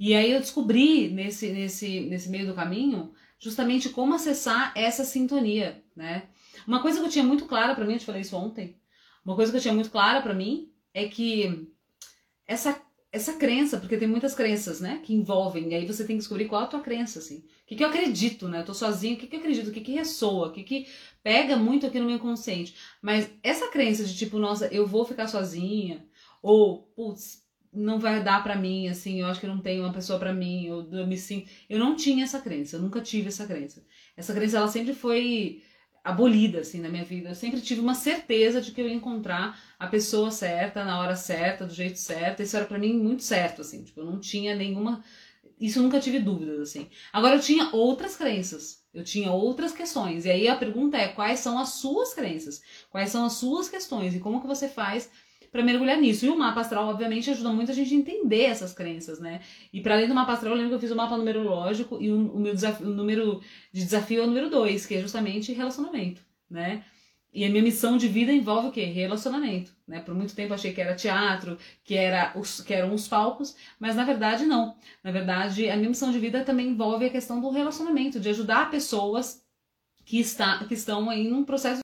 [0.00, 5.84] E aí eu descobri nesse, nesse, nesse meio do caminho justamente como acessar essa sintonia,
[5.94, 6.28] né?
[6.66, 8.80] Uma coisa que eu tinha muito clara para mim, eu te falei isso ontem,
[9.22, 11.68] uma coisa que eu tinha muito clara para mim é que
[12.46, 12.80] essa
[13.12, 16.46] essa crença, porque tem muitas crenças, né, que envolvem, e aí você tem que descobrir
[16.46, 17.38] qual é a tua crença, assim.
[17.38, 18.60] O que, que eu acredito, né?
[18.60, 20.86] Eu tô sozinho, o que, que eu acredito, o que, que ressoa, o que, que
[21.20, 22.72] pega muito aqui no meu consciente.
[23.02, 26.06] Mas essa crença de tipo, nossa, eu vou ficar sozinha,
[26.40, 27.42] ou, putz,
[27.72, 30.66] não vai dar para mim, assim, eu acho que não tenho uma pessoa para mim,
[30.66, 31.48] eu, eu me sinto.
[31.68, 33.84] Eu não tinha essa crença, eu nunca tive essa crença.
[34.16, 35.62] Essa crença, ela sempre foi
[36.02, 37.28] abolida, assim, na minha vida.
[37.28, 41.14] Eu sempre tive uma certeza de que eu ia encontrar a pessoa certa, na hora
[41.14, 42.42] certa, do jeito certo.
[42.42, 45.04] Isso era para mim muito certo, assim, tipo, eu não tinha nenhuma.
[45.60, 46.88] Isso eu nunca tive dúvidas, assim.
[47.12, 48.80] Agora eu tinha outras crenças.
[48.92, 50.24] Eu tinha outras questões.
[50.24, 52.60] E aí a pergunta é: quais são as suas crenças?
[52.90, 54.14] Quais são as suas questões?
[54.14, 55.10] E como que você faz
[55.50, 56.26] para mergulhar nisso.
[56.26, 59.40] E o mapa astral, obviamente, ajuda muito a gente a entender essas crenças, né?
[59.72, 62.10] E para além do mapa astral, eu lembro que eu fiz o mapa numerológico e
[62.10, 63.40] o, o meu desafio, o número
[63.72, 66.84] de desafio é o número 2, que é justamente relacionamento, né?
[67.32, 68.84] E a minha missão de vida envolve o quê?
[68.84, 69.72] Relacionamento.
[69.86, 70.00] Né?
[70.00, 73.94] Por muito tempo achei que era teatro, que, era os, que eram os palcos, mas
[73.94, 74.74] na verdade não.
[75.02, 78.70] Na verdade, a minha missão de vida também envolve a questão do relacionamento, de ajudar
[78.70, 79.44] pessoas
[80.04, 81.80] que, está, que estão aí num processo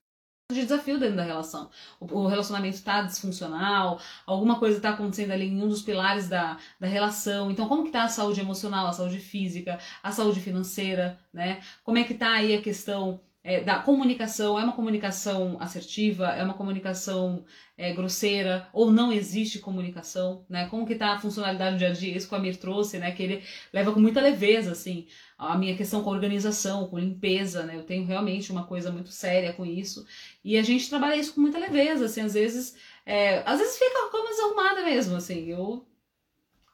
[0.52, 1.68] de desafio dentro da relação.
[1.98, 6.86] O, relacionamento está disfuncional, alguma coisa está acontecendo ali em um dos pilares da, da
[6.86, 7.50] relação.
[7.50, 11.60] Então, como que está a saúde emocional, a saúde física, a saúde financeira, né?
[11.82, 14.58] Como é que está aí a questão é, da comunicação?
[14.58, 16.26] É uma comunicação assertiva?
[16.30, 17.44] É uma comunicação
[17.78, 18.68] é, grosseira?
[18.72, 20.66] Ou não existe comunicação, né?
[20.68, 22.16] Como que está a funcionalidade do dia a dia?
[22.16, 23.12] Isso que o Amir trouxe, né?
[23.12, 25.06] Que ele leva com muita leveza, assim
[25.38, 27.76] a minha questão com organização, com limpeza, né?
[27.76, 30.06] Eu tenho realmente uma coisa muito séria com isso.
[30.42, 32.74] E a gente trabalha isso com muita leveza, assim, às vezes.
[33.04, 35.50] É, às vezes fica cama desarrumada mesmo, assim.
[35.50, 35.86] Eu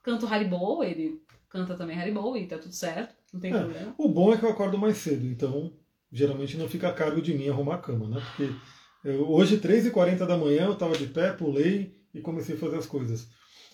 [0.02, 3.94] canto Haribo, ele canta também Haribo e tá tudo certo, não tem é, problema.
[3.98, 5.72] O bom é que eu acordo mais cedo, então
[6.12, 8.22] geralmente não fica a cargo de mim arrumar a cama, né?
[8.26, 8.52] Porque
[9.04, 12.86] eu, hoje, 3h40 da manhã, eu estava de pé, pulei e comecei a fazer as
[12.86, 13.28] coisas.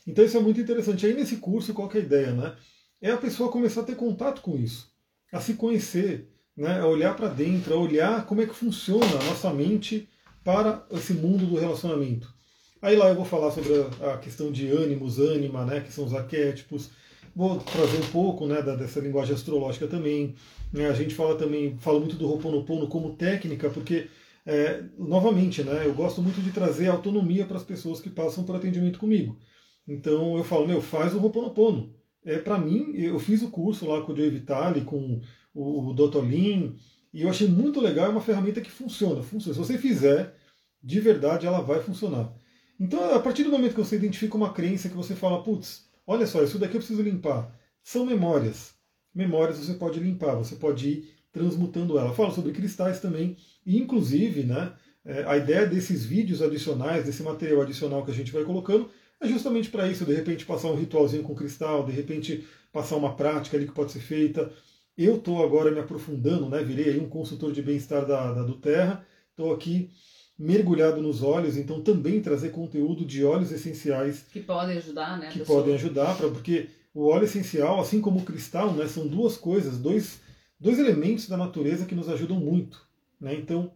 [0.06, 1.04] Então isso é muito interessante.
[1.04, 2.56] Aí nesse curso, qual é a ideia, né?
[3.00, 4.90] é a pessoa começar a ter contato com isso,
[5.32, 9.24] a se conhecer, né, a olhar para dentro, a olhar como é que funciona a
[9.24, 10.08] nossa mente
[10.44, 12.32] para esse mundo do relacionamento.
[12.80, 13.72] Aí lá eu vou falar sobre
[14.02, 16.90] a, a questão de ânimos, ânima, né, que são os arquétipos.
[17.34, 20.34] Vou trazer um pouco né, dessa linguagem astrológica também.
[20.72, 24.08] Né, a gente fala também, fala muito do Ho'oponopono como técnica, porque,
[24.44, 28.56] é, novamente, né, eu gosto muito de trazer autonomia para as pessoas que passam por
[28.56, 29.38] atendimento comigo.
[29.86, 31.98] Então eu falo, meu, faz o Ho'oponopono
[32.28, 35.20] é, para mim, eu fiz o curso lá com o Joe Vitale, com
[35.54, 36.22] o, o Dr.
[36.24, 36.76] Lin,
[37.12, 39.54] e eu achei muito legal, é uma ferramenta que funciona, funciona.
[39.54, 40.34] Se você fizer,
[40.82, 42.32] de verdade, ela vai funcionar.
[42.78, 46.26] Então, a partir do momento que você identifica uma crença que você fala, putz, olha
[46.26, 48.74] só, isso daqui eu preciso limpar, são memórias.
[49.14, 52.14] Memórias você pode limpar, você pode ir transmutando ela.
[52.14, 54.72] Fala sobre cristais também, e inclusive, né,
[55.04, 58.90] é, a ideia desses vídeos adicionais, desse material adicional que a gente vai colocando,
[59.20, 63.14] é justamente para isso, de repente passar um ritualzinho com cristal, de repente passar uma
[63.14, 64.50] prática ali que pode ser feita.
[64.96, 66.62] Eu estou agora me aprofundando, né?
[66.62, 69.90] virei aí um consultor de bem-estar da, da do Terra, estou aqui
[70.38, 75.30] mergulhado nos óleos, então também trazer conteúdo de óleos essenciais que podem ajudar, né?
[75.30, 79.36] Que podem ajudar, pra, porque o óleo essencial, assim como o cristal, né, são duas
[79.36, 80.20] coisas, dois,
[80.58, 82.86] dois elementos da natureza que nos ajudam muito.
[83.20, 83.34] Né?
[83.34, 83.72] Então,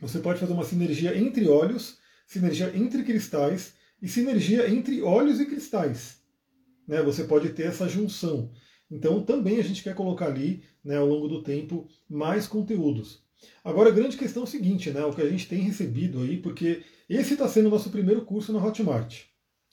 [0.00, 5.46] você pode fazer uma sinergia entre óleos, sinergia entre cristais, e sinergia entre óleos e
[5.46, 6.20] cristais.
[6.86, 7.02] Né?
[7.02, 8.50] Você pode ter essa junção.
[8.90, 13.25] Então também a gente quer colocar ali, né, ao longo do tempo, mais conteúdos.
[13.64, 16.36] Agora a grande questão é o seguinte, né, o que a gente tem recebido aí,
[16.36, 19.22] porque esse está sendo o nosso primeiro curso na Hotmart.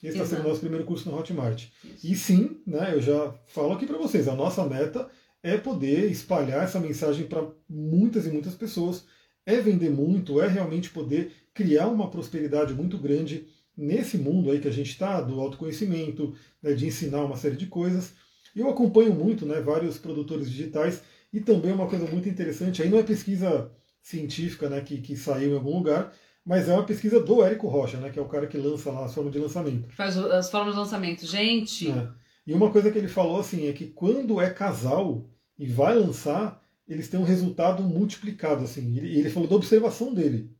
[0.01, 1.65] Esse está sendo o nosso primeiro curso na Hotmart.
[1.83, 2.07] Isso.
[2.07, 5.09] E sim, né, eu já falo aqui para vocês, a nossa meta
[5.41, 9.05] é poder espalhar essa mensagem para muitas e muitas pessoas,
[9.45, 14.67] é vender muito, é realmente poder criar uma prosperidade muito grande nesse mundo aí que
[14.67, 18.13] a gente está, do autoconhecimento, né, de ensinar uma série de coisas.
[18.55, 21.01] Eu acompanho muito né, vários produtores digitais
[21.33, 23.71] e também uma coisa muito interessante, aí não é pesquisa
[24.01, 26.13] científica né, que, que saiu em algum lugar,
[26.45, 29.05] mas é uma pesquisa do Érico Rocha, né, que é o cara que lança lá
[29.05, 29.89] as formas de lançamento.
[29.93, 31.25] Faz as formas de lançamento.
[31.25, 31.89] Gente!
[31.89, 32.07] É.
[32.45, 35.25] E uma coisa que ele falou assim é que quando é casal
[35.57, 38.65] e vai lançar, eles têm um resultado multiplicado.
[38.65, 38.97] Assim.
[38.97, 40.51] Ele, ele falou da observação dele.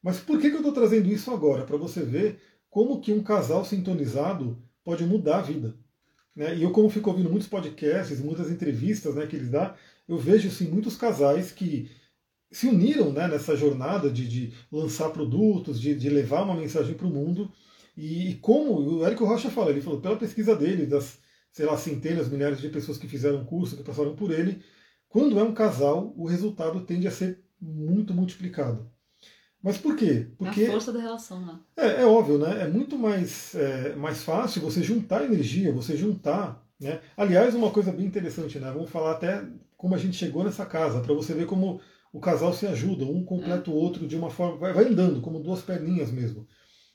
[0.00, 1.64] Mas por que, que eu estou trazendo isso agora?
[1.64, 2.40] Para você ver
[2.70, 5.74] como que um casal sintonizado pode mudar a vida.
[6.36, 6.56] Né?
[6.56, 9.74] E eu, como fico ouvindo muitos podcasts, muitas entrevistas né, que eles dão,
[10.08, 11.90] eu vejo assim, muitos casais que
[12.50, 17.06] se uniram né, nessa jornada de, de lançar produtos, de, de, levar uma mensagem para
[17.06, 17.50] o mundo.
[17.96, 21.18] E, e, como o Érico Rocha fala, ele falou, pela pesquisa dele, das
[21.56, 24.62] sei lá, centenas, milhares de pessoas que fizeram o curso, que passaram por ele,
[25.08, 28.90] quando é um casal, o resultado tende a ser muito multiplicado.
[29.62, 30.30] Mas por quê?
[30.36, 31.58] Porque é a força da relação, né?
[31.74, 32.62] É, é óbvio, né?
[32.62, 36.62] É muito mais, é, mais fácil você juntar energia, você juntar.
[36.78, 37.00] Né?
[37.16, 38.70] Aliás, uma coisa bem interessante, né?
[38.70, 39.42] Vamos falar até
[39.76, 41.80] como a gente chegou nessa casa, para você ver como
[42.12, 44.56] o casal se ajuda, um completa o outro de uma forma.
[44.56, 46.46] Vai, vai andando, como duas perninhas mesmo.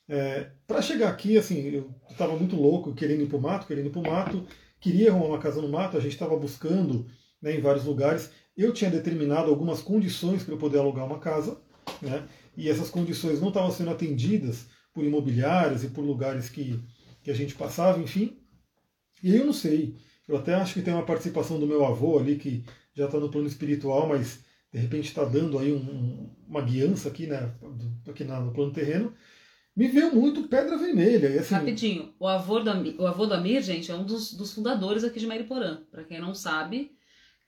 [0.07, 3.85] É, para chegar aqui, assim, eu estava muito louco, querendo ir para o mato, querendo
[3.87, 4.45] ir para o mato,
[4.79, 7.07] queria arrumar uma casa no mato, a gente estava buscando
[7.41, 8.31] né, em vários lugares.
[8.57, 11.61] Eu tinha determinado algumas condições para eu poder alugar uma casa,
[12.01, 12.27] né,
[12.57, 16.83] e essas condições não estavam sendo atendidas por imobiliárias e por lugares que,
[17.23, 18.37] que a gente passava, enfim.
[19.23, 19.95] E aí eu não sei,
[20.27, 22.63] eu até acho que tem uma participação do meu avô ali, que
[22.93, 24.39] já está no plano espiritual, mas
[24.71, 27.53] de repente está dando aí um, uma guiança aqui, né,
[28.07, 29.13] aqui no plano terreno,
[29.75, 31.29] me veio muito Pedra Vermelha.
[31.29, 31.55] E assim...
[31.55, 35.19] Rapidinho, o avô, do, o avô do Amir, gente, é um dos, dos fundadores aqui
[35.19, 35.81] de Mariporã.
[35.89, 36.91] Para quem não sabe,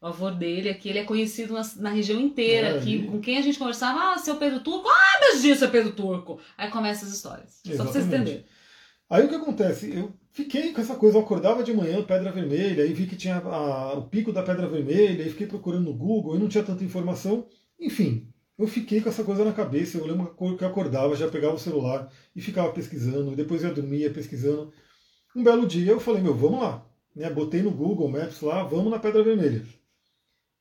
[0.02, 2.68] o avô dele aqui, ele é conhecido na, na região inteira.
[2.68, 3.08] É, aqui, e...
[3.08, 6.40] Com quem a gente conversava, ah, seu Pedro Turco, ah, meus dias, seu Pedro Turco.
[6.58, 7.60] Aí começam as histórias.
[7.66, 7.78] Exatamente.
[7.78, 8.46] Só pra vocês entenderem.
[9.10, 9.94] Aí o que acontece?
[9.94, 13.38] Eu fiquei com essa coisa, eu acordava de manhã, Pedra Vermelha, aí vi que tinha
[13.38, 16.84] a, o pico da Pedra Vermelha, aí fiquei procurando no Google, e não tinha tanta
[16.84, 17.48] informação.
[17.80, 18.28] Enfim,
[18.58, 19.98] eu fiquei com essa coisa na cabeça.
[19.98, 24.12] Eu lembro que eu acordava, já pegava o celular e ficava pesquisando, depois eu dormia
[24.12, 24.74] pesquisando.
[25.36, 26.86] Um belo dia eu falei, meu, vamos lá.
[27.16, 27.30] Né?
[27.30, 29.66] Botei no Google Maps lá, vamos na Pedra Vermelha.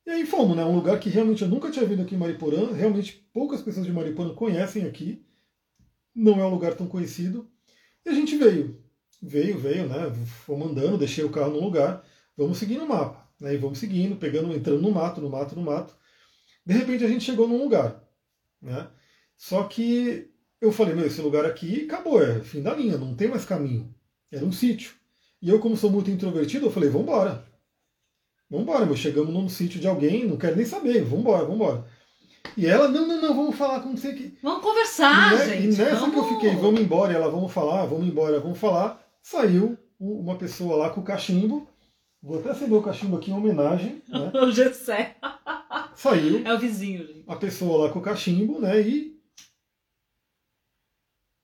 [0.05, 0.65] E aí fomos, né?
[0.65, 2.73] Um lugar que realmente eu nunca tinha vindo aqui em Mariporã.
[2.73, 5.25] Realmente poucas pessoas de Mariporã conhecem aqui.
[6.15, 7.49] Não é um lugar tão conhecido.
[8.05, 8.82] E a gente veio.
[9.23, 10.13] Veio, veio, né?
[10.45, 12.05] Fomos andando, deixei o carro no lugar.
[12.37, 13.25] Vamos seguindo o mapa.
[13.41, 13.55] Né?
[13.55, 15.95] E vamos seguindo, pegando, entrando no mato, no mato, no mato.
[16.67, 18.03] De repente a gente chegou num lugar.
[18.61, 18.89] Né?
[19.37, 23.29] Só que eu falei, meu, esse lugar aqui acabou, é fim da linha, não tem
[23.29, 23.95] mais caminho.
[24.31, 24.95] Era um sítio.
[25.41, 27.45] E eu, como sou muito introvertido, eu falei, vambora.
[28.49, 31.85] Vambora, meu, chegamos num sítio de alguém, não quero nem saber, vambora, vambora.
[32.57, 34.37] E ela, não, não, não, vamos falar com você que.
[34.43, 35.75] Vamos conversar, e, gente.
[35.75, 36.15] E nessa vamos...
[36.15, 40.37] que eu fiquei, vamos embora, e ela, vamos falar, vamos embora, vamos falar, saiu uma
[40.37, 41.69] pessoa lá com o cachimbo.
[42.21, 44.03] Vou até acender o cachimbo aqui em homenagem.
[44.09, 44.31] Né?
[44.35, 45.17] o Gessé.
[45.95, 46.47] Saiu.
[46.47, 47.25] É o vizinho, gente.
[47.27, 48.81] A pessoa lá com o cachimbo, né?
[48.81, 49.21] E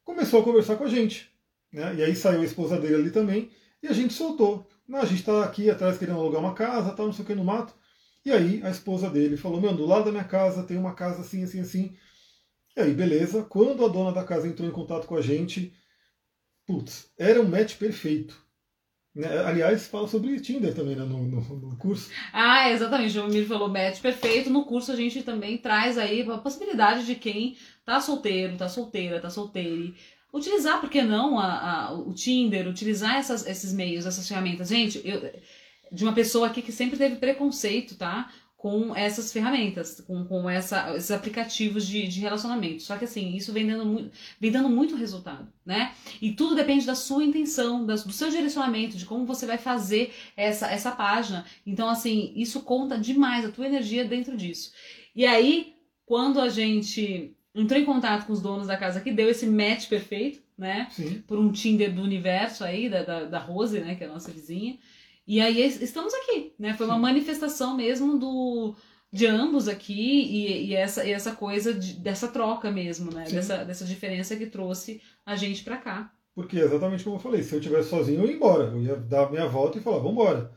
[0.04, 1.30] começou a conversar com a gente.
[1.72, 1.96] Né?
[1.96, 3.50] E aí saiu a esposa dele ali também.
[3.82, 4.68] E a gente soltou.
[4.86, 7.34] Não, a gente está aqui atrás querendo alugar uma casa, tal, não sei o que
[7.34, 7.74] no mato.
[8.24, 11.20] E aí a esposa dele falou: Meu, do lado da minha casa tem uma casa
[11.20, 11.96] assim, assim, assim.
[12.76, 13.42] E aí, beleza.
[13.42, 15.74] Quando a dona da casa entrou em contato com a gente,
[16.68, 18.36] putz, era um match perfeito.
[19.14, 19.26] Né?
[19.38, 22.10] Aliás, fala sobre Tinder também né, no, no, no, curso.
[22.30, 23.18] Ah, exatamente.
[23.18, 24.50] O Mir falou match perfeito.
[24.50, 27.56] No curso a gente também traz aí a possibilidade de quem
[27.86, 29.96] tá solteiro, tá solteira, tá solteire.
[30.32, 34.68] Utilizar, por que não, a, a, o Tinder, utilizar essas, esses meios, essas ferramentas.
[34.68, 35.32] Gente, eu,
[35.90, 38.30] de uma pessoa aqui que sempre teve preconceito, tá?
[38.58, 42.82] Com essas ferramentas, com, com essa, esses aplicativos de, de relacionamento.
[42.82, 45.94] Só que assim, isso vem dando, muito, vem dando muito resultado, né?
[46.20, 50.66] E tudo depende da sua intenção, do seu direcionamento, de como você vai fazer essa,
[50.72, 51.46] essa página.
[51.64, 54.72] Então, assim, isso conta demais a tua energia dentro disso.
[55.14, 59.30] E aí, quando a gente entrou em contato com os donos da casa que deu
[59.30, 60.88] esse match perfeito, né?
[60.90, 61.22] Sim.
[61.28, 63.94] Por um Tinder do universo aí, da, da, da Rose, né?
[63.94, 64.76] Que é a nossa vizinha.
[65.28, 66.72] E aí estamos aqui, né?
[66.72, 68.74] Foi uma manifestação mesmo do
[69.12, 73.24] de ambos aqui e, e essa, e essa coisa de, dessa troca mesmo, né?
[73.30, 76.10] Dessa, dessa diferença que trouxe a gente para cá.
[76.34, 79.26] Porque exatamente como eu falei, se eu tivesse sozinho eu ia embora, eu ia dar
[79.26, 80.50] a minha volta e falar, vamos embora.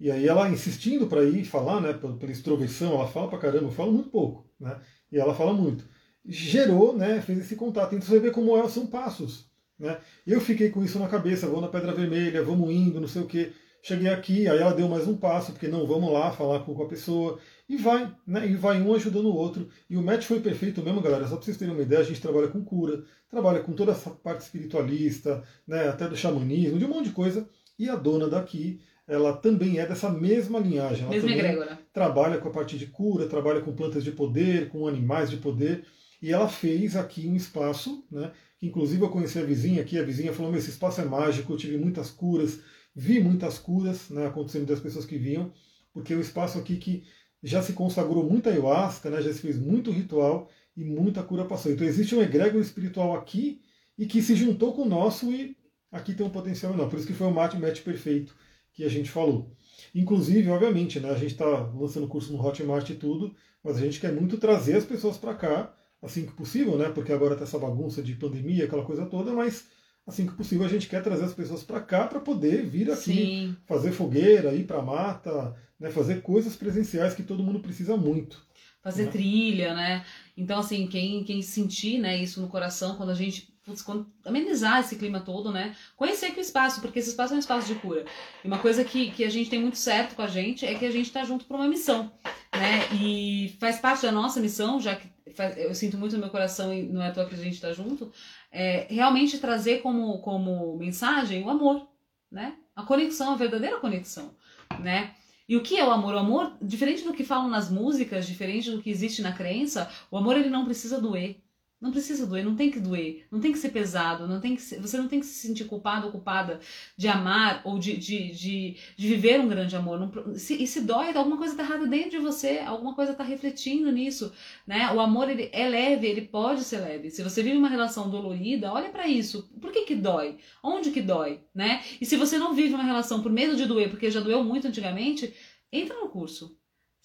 [0.00, 3.66] E aí ela insistindo para ir falar, né, pela, pela extroversão, ela fala pra caramba,
[3.66, 4.80] eu falo muito pouco, né?
[5.12, 5.84] E ela fala muito.
[6.24, 7.94] Gerou, né, fez esse contato.
[7.94, 9.48] Então você vê como é, são passos,
[9.78, 9.98] né?
[10.26, 13.26] Eu fiquei com isso na cabeça, vou na Pedra Vermelha, vamos indo, não sei o
[13.26, 13.52] quê.
[13.86, 16.88] Cheguei aqui, aí ela deu mais um passo, porque não, vamos lá falar com a
[16.88, 17.38] pessoa.
[17.68, 18.44] E vai, né?
[18.44, 19.68] E vai um ajudando o outro.
[19.88, 21.28] E o match foi perfeito mesmo, galera.
[21.28, 24.10] Só para vocês terem uma ideia, a gente trabalha com cura, trabalha com toda essa
[24.10, 25.88] parte espiritualista, né?
[25.88, 27.48] até do xamanismo, de um monte de coisa.
[27.78, 31.04] E a dona daqui, ela também é dessa mesma linhagem.
[31.04, 31.78] Ela Mesma egrégora.
[31.92, 35.84] trabalha com a parte de cura, trabalha com plantas de poder, com animais de poder.
[36.20, 38.32] E ela fez aqui um espaço, né?
[38.58, 41.56] Que inclusive eu conheci a vizinha aqui, a vizinha falou: esse espaço é mágico, eu
[41.56, 42.58] tive muitas curas,
[42.98, 45.52] Vi muitas curas né, acontecendo das pessoas que vinham,
[45.92, 47.04] porque é um espaço aqui que
[47.42, 51.70] já se consagrou muita ayahuasca, né, já se fez muito ritual e muita cura passou.
[51.70, 53.60] Então existe um egrégor espiritual aqui
[53.98, 55.54] e que se juntou com o nosso e
[55.92, 56.90] aqui tem um potencial enorme.
[56.90, 58.34] Por isso que foi o match, match perfeito
[58.72, 59.54] que a gente falou.
[59.94, 64.00] Inclusive, obviamente, né, a gente está lançando curso no Hotmart e tudo, mas a gente
[64.00, 67.58] quer muito trazer as pessoas para cá, assim que possível, né, porque agora está essa
[67.58, 69.66] bagunça de pandemia, aquela coisa toda, mas
[70.06, 73.00] assim que possível, a gente quer trazer as pessoas para cá para poder vir aqui,
[73.02, 73.56] Sim.
[73.66, 78.44] fazer fogueira, ir para mata, né, fazer coisas presenciais que todo mundo precisa muito.
[78.82, 79.10] fazer Né?
[79.10, 80.04] trilha, né?
[80.36, 83.84] Então, assim, quem, quem sentir né, isso no coração, quando a gente putz,
[84.24, 85.74] amenizar esse clima todo, né?
[85.96, 88.06] Conhecer que o espaço, porque esse espaço é um espaço de cura.
[88.44, 90.86] E uma coisa que, que a gente tem muito certo com a gente é que
[90.86, 92.12] a gente tá junto por uma missão,
[92.54, 92.86] né?
[93.02, 96.72] E faz parte da nossa missão, já que faz- eu sinto muito no meu coração
[96.72, 98.10] e não é à toa que a gente tá junto,
[98.52, 101.88] é realmente trazer como, como mensagem o amor,
[102.30, 102.54] né?
[102.74, 104.30] A conexão, a verdadeira conexão,
[104.78, 105.10] né?
[105.48, 106.14] E o que é o amor?
[106.14, 110.16] O amor, diferente do que falam nas músicas, diferente do que existe na crença, o
[110.16, 111.36] amor ele não precisa doer.
[111.78, 114.62] Não precisa doer, não tem que doer, não tem que ser pesado, não tem que
[114.62, 116.58] ser- você não tem que se sentir culpado ou culpada
[116.96, 120.00] de amar ou de, de, de, de viver um grande amor.
[120.00, 123.22] Não, se, e se dói, alguma coisa está errada dentro de você, alguma coisa está
[123.22, 124.32] refletindo nisso.
[124.66, 124.90] Né?
[124.92, 127.10] O amor ele é leve, ele pode ser leve.
[127.10, 129.48] Se você vive uma relação dolorida, olha para isso.
[129.60, 130.38] Por que, que dói?
[130.62, 131.40] Onde que dói?
[131.54, 131.82] Né?
[132.00, 134.66] E se você não vive uma relação por medo de doer, porque já doeu muito
[134.66, 135.34] antigamente,
[135.70, 136.56] entra no curso.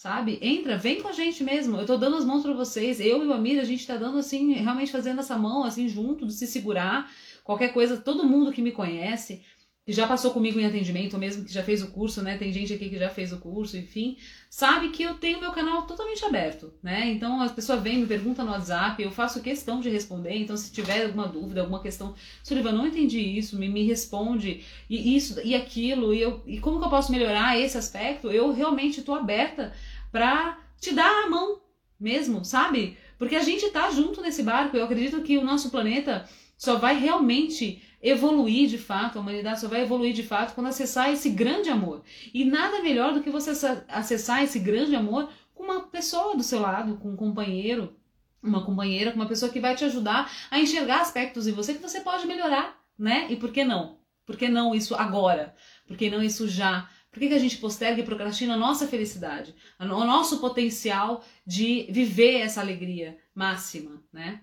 [0.01, 0.39] Sabe?
[0.41, 1.77] Entra, vem com a gente mesmo.
[1.77, 2.99] Eu tô dando as mãos para vocês.
[2.99, 6.25] Eu e o Amir, a gente tá dando assim, realmente fazendo essa mão assim junto,
[6.25, 7.07] de se segurar.
[7.43, 9.43] Qualquer coisa, todo mundo que me conhece,
[9.85, 12.37] que já passou comigo em atendimento, ou mesmo que já fez o curso, né?
[12.37, 14.17] Tem gente aqui que já fez o curso, enfim,
[14.49, 17.09] sabe que eu tenho meu canal totalmente aberto, né?
[17.11, 20.35] Então as pessoas vêm, me perguntam no WhatsApp, eu faço questão de responder.
[20.35, 25.15] Então, se tiver alguma dúvida, alguma questão, Sullivan, não entendi isso, me, me responde, e
[25.15, 28.31] isso e aquilo, e, eu, e como que eu posso melhorar esse aspecto?
[28.31, 29.73] Eu realmente estou aberta
[30.11, 31.61] para te dar a mão
[31.99, 32.97] mesmo, sabe?
[33.17, 34.75] Porque a gente tá junto nesse barco.
[34.75, 39.67] Eu acredito que o nosso planeta só vai realmente evoluir de fato, a humanidade só
[39.67, 42.03] vai evoluir de fato quando acessar esse grande amor.
[42.33, 46.41] E nada melhor do que você acessa- acessar esse grande amor com uma pessoa do
[46.41, 47.95] seu lado, com um companheiro,
[48.41, 51.81] uma companheira, com uma pessoa que vai te ajudar a enxergar aspectos em você que
[51.81, 53.27] você pode melhorar, né?
[53.29, 53.99] E por que não?
[54.25, 55.53] Por que não isso agora?
[55.87, 56.89] Por que não isso já?
[57.11, 61.87] Por que, que a gente posterga e procrastina a nossa felicidade, o nosso potencial de
[61.89, 64.39] viver essa alegria máxima, né?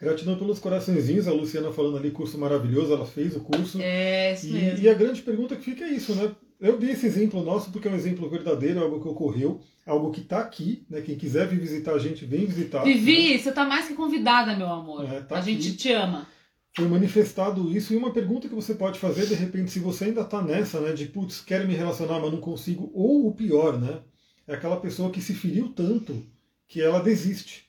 [0.00, 3.80] Gratidão pelos coraçõezinhos, a Luciana falando ali, curso maravilhoso, ela fez o curso.
[3.82, 4.78] É isso mesmo.
[4.78, 6.30] E, e a grande pergunta que fica é isso, né?
[6.60, 10.12] Eu dei esse exemplo nosso porque é um exemplo verdadeiro, é algo que ocorreu, algo
[10.12, 11.00] que está aqui, né?
[11.00, 12.84] Quem quiser vir visitar a gente, vem visitar.
[12.84, 12.92] né?
[12.92, 15.04] Vivi, você tá mais que convidada, meu amor.
[15.04, 15.52] É, tá a aqui.
[15.52, 16.28] gente te ama.
[16.76, 20.20] Foi manifestado isso, e uma pergunta que você pode fazer, de repente, se você ainda
[20.20, 20.92] está nessa, né?
[20.92, 24.00] De putz, quero me relacionar, mas não consigo, ou o pior, né?
[24.46, 26.24] É aquela pessoa que se feriu tanto
[26.68, 27.68] que ela desiste.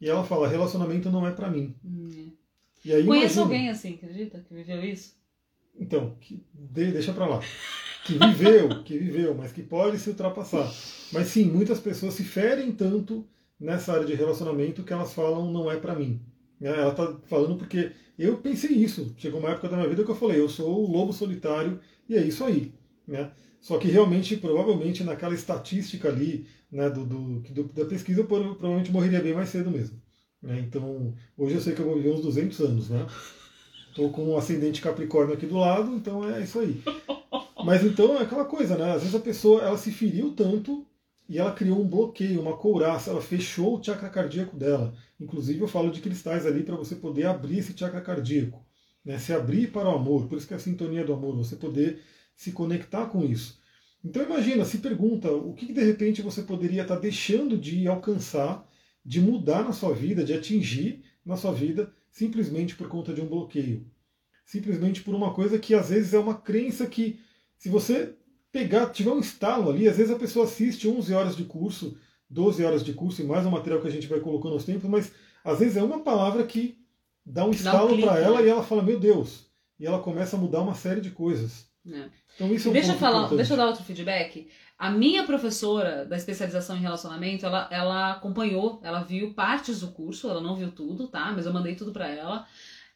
[0.00, 1.74] E ela fala, relacionamento não é para mim.
[1.84, 2.30] Hum.
[2.84, 4.40] E aí, Conheço imagina- alguém assim, acredita?
[4.46, 5.16] Que viveu isso?
[5.78, 7.40] Então, que, de- deixa pra lá.
[8.04, 10.70] Que viveu, que viveu, mas que pode se ultrapassar.
[11.12, 13.26] Mas sim, muitas pessoas se ferem tanto
[13.58, 16.20] nessa área de relacionamento que elas falam não é pra mim.
[16.60, 16.70] Né?
[16.70, 17.92] Ela tá falando porque
[18.24, 19.14] eu pensei isso.
[19.18, 22.16] Chegou uma época da minha vida que eu falei, eu sou o lobo solitário e
[22.16, 22.72] é isso aí.
[23.06, 23.30] Né?
[23.60, 28.54] Só que realmente, provavelmente, naquela estatística ali né, do, do, do- da pesquisa, eu prova-
[28.54, 30.00] provavelmente morreria bem mais cedo mesmo.
[30.42, 30.60] né?
[30.60, 33.06] Então, hoje eu sei que eu vou viver uns 200 anos, né?
[33.94, 36.80] Tô com um ascendente Capricórnio aqui do lado, então é isso aí.
[37.64, 38.92] Mas então é aquela coisa, né?
[38.92, 40.86] Às vezes a pessoa ela se feriu tanto
[41.28, 44.94] e ela criou um bloqueio, uma couraça, ela fechou o chakra cardíaco dela.
[45.20, 48.64] Inclusive eu falo de cristais ali para você poder abrir esse chakra cardíaco,
[49.04, 49.18] né?
[49.18, 52.00] Se abrir para o amor, por isso que é a sintonia do amor, você poder
[52.34, 53.60] se conectar com isso.
[54.02, 58.66] Então imagina, se pergunta o que que, de repente você poderia estar deixando de alcançar,
[59.04, 63.26] de mudar na sua vida, de atingir na sua vida, simplesmente por conta de um
[63.26, 63.86] bloqueio.
[64.46, 67.20] Simplesmente por uma coisa que às vezes é uma crença que,
[67.58, 68.14] se você
[68.52, 71.96] pegar, tiver um estalo ali, às vezes a pessoa assiste 11 horas de curso,
[72.30, 74.88] 12 horas de curso e mais um material que a gente vai colocando aos tempos,
[74.88, 75.12] mas
[75.44, 76.78] às vezes é uma palavra que
[77.24, 78.46] dá um estalo para ela né?
[78.46, 79.46] e ela fala, meu Deus,
[79.78, 81.66] e ela começa a mudar uma série de coisas.
[81.84, 82.10] né?
[82.34, 83.36] Então isso é um deixa eu falar, importante.
[83.36, 84.48] deixa eu dar outro feedback.
[84.78, 90.30] A minha professora da especialização em relacionamento, ela, ela acompanhou, ela viu partes do curso,
[90.30, 91.32] ela não viu tudo, tá?
[91.32, 92.46] Mas eu mandei tudo pra ela.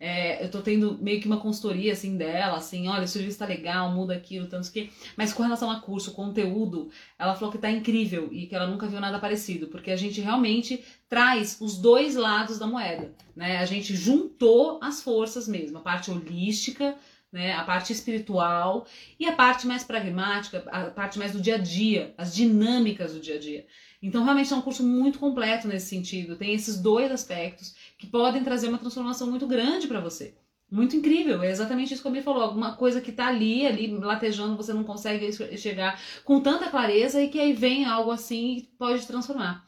[0.05, 3.47] É, eu tô tendo meio que uma consultoria assim dela, assim, olha, o serviço tá
[3.47, 4.91] legal, muda aquilo, tanto que.
[5.17, 8.89] Mas com relação a curso, conteúdo, ela falou que tá incrível e que ela nunca
[8.89, 13.59] viu nada parecido, porque a gente realmente traz os dois lados da moeda, né?
[13.59, 16.97] A gente juntou as forças mesmo, a parte holística,
[17.31, 17.53] né?
[17.53, 18.85] A parte espiritual
[19.21, 23.21] e a parte mais pragmática, a parte mais do dia a dia, as dinâmicas do
[23.21, 23.67] dia a dia.
[24.03, 26.35] Então, realmente é um curso muito completo nesse sentido.
[26.35, 27.73] Tem esses dois aspectos
[28.03, 30.35] que podem trazer uma transformação muito grande para você.
[30.69, 32.43] Muito incrível, é exatamente isso que a Bri falou.
[32.43, 37.29] Alguma coisa que tá ali, ali latejando, você não consegue chegar com tanta clareza e
[37.29, 39.65] que aí vem algo assim e pode transformar.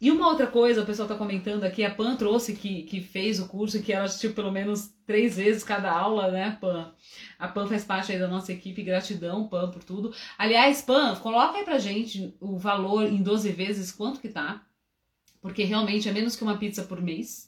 [0.00, 3.38] E uma outra coisa, o pessoal tá comentando aqui, a Pan trouxe que, que fez
[3.38, 6.92] o curso que ela assistiu pelo menos três vezes cada aula, né, Pan?
[7.38, 10.12] A Pan faz parte aí da nossa equipe, gratidão, Pan, por tudo.
[10.36, 14.64] Aliás, Pan, coloca aí pra gente o valor em 12 vezes, quanto que tá?
[15.40, 17.47] porque realmente é menos que uma pizza por mês.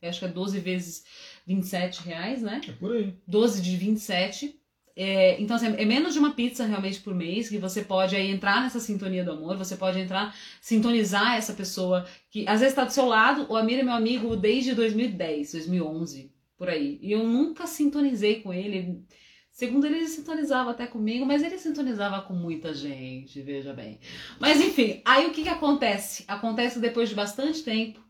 [0.00, 1.04] Eu acho que é 12 vezes
[1.46, 2.60] 27 reais, né?
[2.66, 3.14] É por aí.
[3.26, 4.58] 12 de 27.
[5.00, 8.28] É, então, assim, é menos de uma pizza realmente por mês, que você pode aí
[8.28, 12.84] entrar nessa sintonia do amor, você pode entrar, sintonizar essa pessoa que às vezes está
[12.84, 13.46] do seu lado.
[13.48, 16.98] O Amir é meu amigo desde 2010, 2011, por aí.
[17.00, 19.04] E eu nunca sintonizei com ele.
[19.52, 24.00] Segundo ele, ele sintonizava até comigo, mas ele sintonizava com muita gente, veja bem.
[24.40, 26.24] Mas enfim, aí o que, que acontece?
[26.26, 28.00] Acontece que depois de bastante tempo,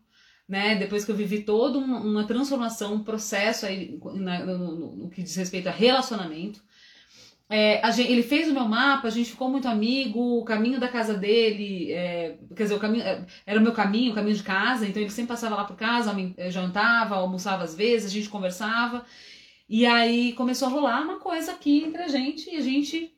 [0.49, 0.75] né?
[0.75, 5.21] Depois que eu vivi toda uma transformação, um processo aí na, no, no, no, que
[5.21, 6.59] diz respeito a relacionamento.
[7.47, 10.87] É, gente, ele fez o meu mapa, a gente ficou muito amigo, o caminho da
[10.87, 14.43] casa dele, é, quer dizer, o caminho é, era o meu caminho, o caminho de
[14.43, 18.29] casa, então ele sempre passava lá por casa, é, jantava, almoçava às vezes, a gente
[18.29, 19.05] conversava.
[19.67, 23.13] E aí começou a rolar uma coisa aqui entre a gente e a gente.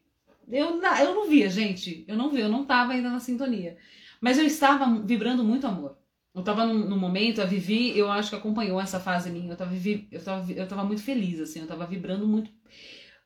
[0.50, 3.78] Eu, eu não via, gente, eu não vi, eu não estava ainda na sintonia.
[4.20, 6.01] Mas eu estava vibrando muito amor.
[6.34, 9.52] Eu tava num, momento, a Vivi, eu acho que acompanhou essa fase minha.
[9.52, 12.50] Eu tava, eu tava, eu tava muito feliz, assim, eu tava vibrando muito,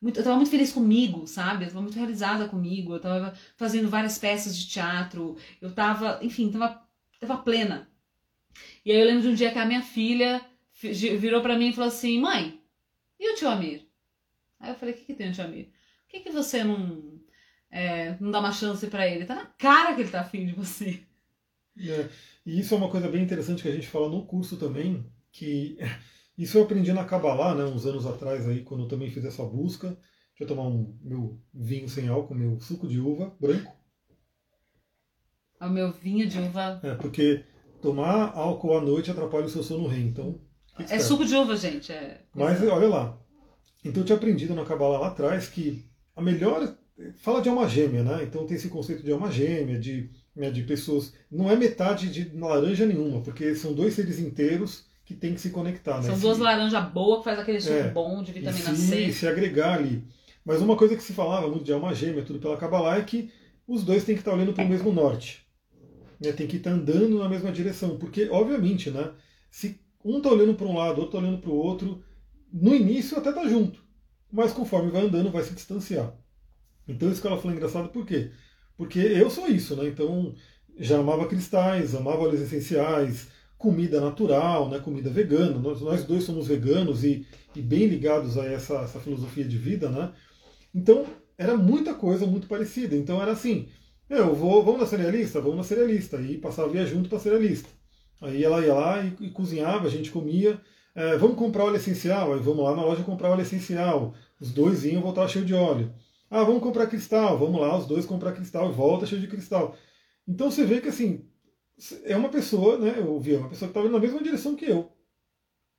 [0.01, 0.19] muito.
[0.19, 1.65] Eu tava muito feliz comigo, sabe?
[1.65, 2.93] Eu tava muito realizada comigo.
[2.93, 5.37] Eu tava fazendo várias peças de teatro.
[5.61, 6.83] Eu tava, enfim, tava,
[7.19, 7.87] tava plena.
[8.83, 10.41] E aí eu lembro de um dia que a minha filha
[10.81, 12.59] virou para mim e falou assim: mãe,
[13.19, 13.87] e o tio Amir?
[14.59, 15.65] Aí eu falei: o que, que tem o tio Amir?
[15.65, 17.19] Por que, que você não,
[17.69, 19.25] é, não dá uma chance para ele?
[19.25, 21.03] Tá na cara que ele tá afim de você.
[21.77, 22.09] É.
[22.45, 25.77] E isso é uma coisa bem interessante que a gente fala no curso também, que
[26.37, 29.43] isso eu aprendi na Kabbalah, né, uns anos atrás aí, quando eu também fiz essa
[29.43, 29.87] busca.
[30.37, 33.73] Deixa eu tomar um meu vinho sem álcool, meu suco de uva branco.
[35.61, 36.81] O meu vinho de uva.
[36.83, 37.45] É, porque
[37.81, 40.41] tomar álcool à noite atrapalha o seu sono REM, então.
[40.77, 41.91] É suco de uva, gente.
[41.91, 42.21] É...
[42.35, 43.17] Mas olha lá.
[43.83, 46.77] Então eu tinha aprendido na Kabbalah lá atrás que a melhor.
[47.17, 48.23] Fala de alma gêmea, né?
[48.23, 51.13] Então tem esse conceito de alma gêmea, de né, de pessoas.
[51.31, 55.51] Não é metade de laranja nenhuma, porque são dois seres inteiros que tem que se
[55.51, 56.01] conectar.
[56.01, 56.21] São né?
[56.21, 56.43] duas se...
[56.43, 59.11] laranjas boas que faz aquele suco é, bom de vitamina e se, C.
[59.13, 60.03] se agregar ali.
[60.43, 63.31] Mas uma coisa que se falava muito de alma gêmea, tudo pela Kabbalah, é que
[63.67, 65.45] os dois têm que estar olhando para o mesmo norte.
[66.19, 66.31] Né?
[66.31, 67.97] Tem que estar andando na mesma direção.
[67.97, 69.11] Porque, obviamente, né,
[69.49, 72.03] se um está olhando para um lado, outro está olhando para o outro,
[72.51, 73.83] no início até está junto.
[74.31, 76.13] Mas conforme vai andando, vai se distanciar.
[76.87, 78.31] Então isso que ela falou engraçado, por quê?
[78.77, 79.87] Porque eu sou isso, né?
[79.87, 80.33] Então
[80.77, 84.79] já amava cristais, amava óleos essenciais, comida natural, né?
[84.79, 85.57] comida vegana.
[85.57, 89.89] Nós, nós dois somos veganos e, e bem ligados a essa, essa, filosofia de vida,
[89.89, 90.11] né?
[90.73, 91.05] Então
[91.37, 92.95] era muita coisa muito parecida.
[92.95, 93.67] Então era assim,
[94.09, 97.69] eu vou, vamos na cerealista, vamos na cerealista e passava via junto para cerealista.
[98.21, 100.59] Aí ela ia lá e, e cozinhava, a gente comia.
[100.93, 104.13] É, vamos comprar óleo essencial, aí vamos lá na loja comprar óleo essencial.
[104.39, 105.93] Os dois iam voltar cheio de óleo.
[106.29, 107.37] Ah, vamos comprar cristal.
[107.37, 109.75] Vamos lá, os dois comprar cristal e volta cheio de cristal.
[110.27, 111.25] Então você vê que assim,
[112.03, 112.95] é uma pessoa, né?
[112.97, 114.91] Eu vi, é uma pessoa que estava na mesma direção que eu.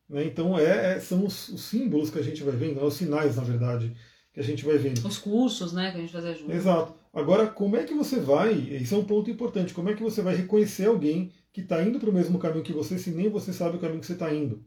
[0.08, 2.94] Né, então é, é, são os, os, símbolos que a gente vai vendo, né, os
[2.94, 3.92] sinais, na verdade,
[4.32, 5.04] que a gente vai vendo.
[5.04, 6.52] Os cursos, né, que a gente faz junto.
[6.52, 6.94] Exato.
[7.12, 10.22] Agora, como é que você vai, isso é um ponto importante, como é que você
[10.22, 13.52] vai reconhecer alguém que está indo para o mesmo caminho que você, se nem você
[13.52, 14.64] sabe o caminho que você está indo?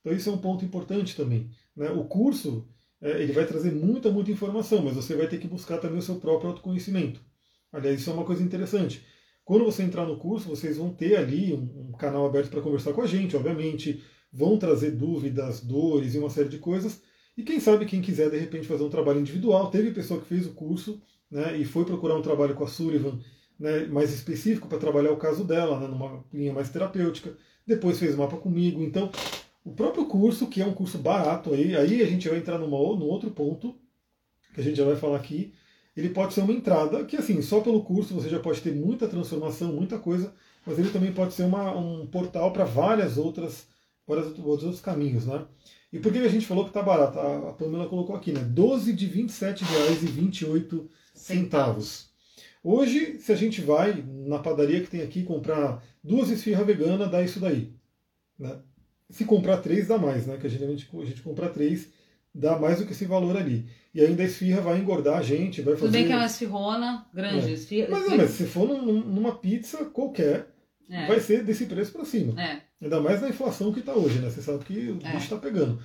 [0.00, 1.50] Então isso é um ponto importante também.
[1.74, 1.90] Né?
[1.90, 2.68] O curso,
[3.00, 6.02] é, ele vai trazer muita, muita informação, mas você vai ter que buscar também o
[6.02, 7.20] seu próprio autoconhecimento.
[7.72, 9.04] Aliás, isso é uma coisa interessante.
[9.44, 12.92] Quando você entrar no curso, vocês vão ter ali um, um canal aberto para conversar
[12.92, 14.02] com a gente, obviamente.
[14.32, 17.00] Vão trazer dúvidas, dores e uma série de coisas.
[17.36, 20.46] E quem sabe, quem quiser de repente fazer um trabalho individual, teve pessoa que fez
[20.46, 23.18] o curso né, e foi procurar um trabalho com a Sullivan
[23.58, 27.36] né, mais específico para trabalhar o caso dela, né, numa linha mais terapêutica.
[27.66, 28.82] Depois fez mapa comigo.
[28.82, 29.10] Então,
[29.66, 32.78] o próprio curso, que é um curso barato, aí, aí a gente vai entrar numa,
[32.78, 33.74] num outro ponto,
[34.54, 35.52] que a gente já vai falar aqui,
[35.96, 39.08] ele pode ser uma entrada, que assim, só pelo curso você já pode ter muita
[39.08, 40.32] transformação, muita coisa,
[40.64, 43.66] mas ele também pode ser uma, um portal para várias outras,
[44.06, 45.44] vários outros caminhos, né?
[45.92, 47.18] E por que a gente falou que está barato?
[47.18, 48.44] A, Pamela colocou aqui, né?
[48.44, 52.10] 12 de R$ 27,28 centavos.
[52.62, 57.20] Hoje, se a gente vai na padaria que tem aqui comprar duas esfirras veganas, dá
[57.20, 57.72] isso daí.
[58.38, 58.60] Né?
[59.10, 60.36] Se comprar três, dá mais, né?
[60.36, 61.88] Que a gente, a gente compra três,
[62.34, 63.66] dá mais do que esse valor ali.
[63.94, 65.86] E ainda a esfirra vai engordar a gente, vai fazer...
[65.86, 67.50] Tudo bem que é uma esfirrona grande.
[67.50, 67.52] É.
[67.52, 68.16] Esfirra, mas, esfirra...
[68.22, 70.48] mas se for num, numa pizza qualquer,
[70.90, 71.06] é.
[71.06, 72.40] vai ser desse preço para cima.
[72.40, 72.60] É.
[72.82, 74.28] Ainda mais na inflação que está hoje, né?
[74.28, 75.12] Você sabe que o é.
[75.12, 75.80] bicho está pegando.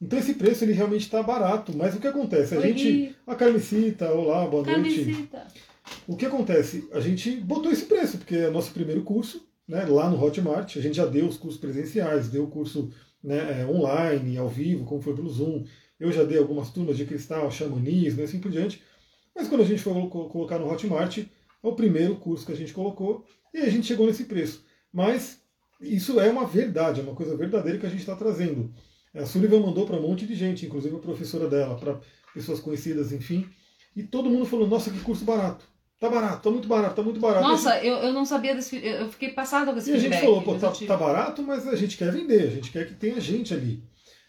[0.00, 2.54] Então esse preço ele realmente está barato, mas o que acontece?
[2.54, 2.68] A Oi.
[2.68, 3.16] gente.
[3.26, 5.38] A carnecita, olá, boa carnecita.
[5.38, 5.60] noite.
[6.06, 6.88] O que acontece?
[6.92, 10.76] A gente botou esse preço, porque é nosso primeiro curso, né, lá no Hotmart.
[10.76, 12.90] A gente já deu os cursos presenciais, deu o curso
[13.22, 15.64] né, é, online, ao vivo, como foi pelo Zoom.
[15.98, 18.82] Eu já dei algumas turmas de cristal, xamanismo e assim por diante.
[19.34, 21.26] Mas quando a gente for colocar no Hotmart, é
[21.62, 24.64] o primeiro curso que a gente colocou e a gente chegou nesse preço.
[24.92, 25.40] Mas
[25.80, 28.74] isso é uma verdade, é uma coisa verdadeira que a gente está trazendo.
[29.14, 32.00] A Sullivan mandou para um monte de gente, inclusive a professora dela, para
[32.34, 33.48] pessoas conhecidas, enfim.
[33.94, 35.69] E todo mundo falou: nossa, que curso barato.
[36.00, 37.46] Tá barato, tá muito barato, tá muito barato.
[37.46, 37.86] Nossa, gente...
[37.86, 38.82] eu, eu não sabia desse.
[38.82, 41.76] Eu fiquei passada com esse E a gente falou: pô, tá, tá barato, mas a
[41.76, 43.84] gente quer vender, a gente quer que tenha gente ali.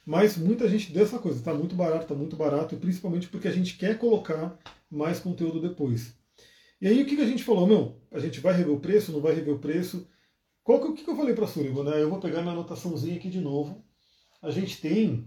[0.05, 3.47] Mas muita gente deu essa coisa, está muito barato, está muito barato, e principalmente porque
[3.47, 4.59] a gente quer colocar
[4.89, 6.13] mais conteúdo depois.
[6.82, 7.65] E aí o que, que a gente falou?
[7.65, 10.05] Meu, a gente vai rever o preço, não vai rever o preço?
[10.63, 11.86] Qual que, o que, que eu falei para Sullivan?
[11.86, 12.01] Né?
[12.01, 13.82] Eu vou pegar minha anotaçãozinha aqui de novo.
[14.41, 15.26] A gente tem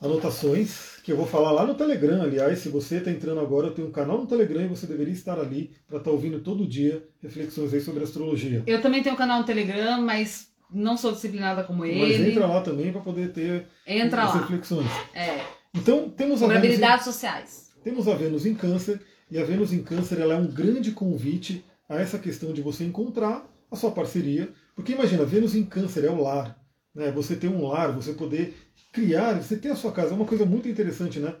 [0.00, 2.22] anotações que eu vou falar lá no Telegram.
[2.22, 5.12] Aliás, se você está entrando agora, eu tenho um canal no Telegram e você deveria
[5.12, 8.62] estar ali para estar tá ouvindo todo dia reflexões aí sobre astrologia.
[8.66, 12.00] Eu também tenho um canal no Telegram, mas não sou disciplinada como ele.
[12.00, 14.40] Mas entra lá também para poder ter entra as lá.
[14.40, 14.90] reflexões.
[15.14, 15.40] É.
[15.74, 17.70] Então, temos a Vênus sociais.
[17.82, 21.64] Temos a Vênus em Câncer, e a Vênus em Câncer ela é um grande convite
[21.88, 24.50] a essa questão de você encontrar a sua parceria.
[24.74, 26.58] Porque imagina, Vênus em Câncer é o lar.
[26.98, 27.12] Né?
[27.12, 28.56] Você ter um lar, você poder
[28.92, 30.10] criar, você ter a sua casa.
[30.10, 31.32] É uma coisa muito interessante, né?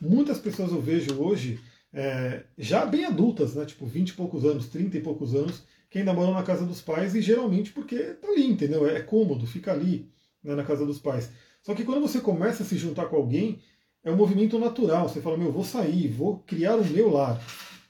[0.00, 1.60] Muitas pessoas eu vejo hoje,
[1.92, 3.66] é, já bem adultas, né?
[3.66, 6.80] Tipo 20 e poucos anos, 30 e poucos anos, que ainda moram na casa dos
[6.80, 8.88] pais e geralmente porque tá ali, entendeu?
[8.88, 10.10] É cômodo, fica ali
[10.42, 11.30] né, na casa dos pais.
[11.62, 13.60] Só que quando você começa a se juntar com alguém,
[14.02, 15.10] é um movimento natural.
[15.10, 17.38] Você fala, meu, vou sair, vou criar o meu lar,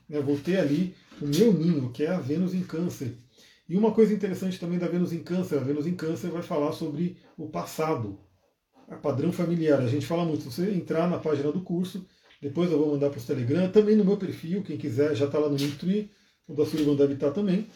[0.09, 3.15] né, vou ter ali o meu ninho, que é a Vênus em Câncer.
[3.69, 6.73] E uma coisa interessante também da Vênus em Câncer, a Vênus em Câncer vai falar
[6.73, 8.19] sobre o passado,
[8.89, 9.81] a padrão familiar.
[9.81, 12.07] A gente fala muito, se você entrar na página do curso,
[12.41, 15.39] depois eu vou mandar para os Telegram, também no meu perfil, quem quiser já está
[15.39, 16.11] lá no Linktree,
[16.49, 17.69] o da Sullivan deve estar também.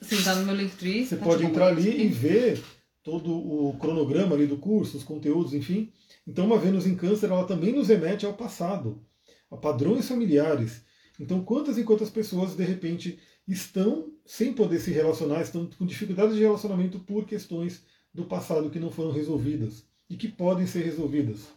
[0.00, 1.04] Sim, está no meu Linktree.
[1.04, 2.62] Você tá pode entrar ali e ver
[3.02, 5.92] todo o cronograma ali do curso, os conteúdos, enfim.
[6.26, 9.04] Então, uma Vênus em Câncer, ela também nos remete ao passado,
[9.50, 10.82] a padrões familiares.
[11.18, 16.36] Então, quantas e quantas pessoas, de repente, estão sem poder se relacionar, estão com dificuldades
[16.36, 21.48] de relacionamento por questões do passado que não foram resolvidas e que podem ser resolvidas.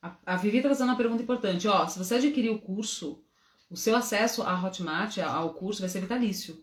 [0.00, 1.66] A, a Vivi está fazendo uma pergunta importante.
[1.66, 3.22] Ó, se você adquirir o curso,
[3.70, 6.56] o seu acesso à Hotmart, ao curso, vai ser vitalício.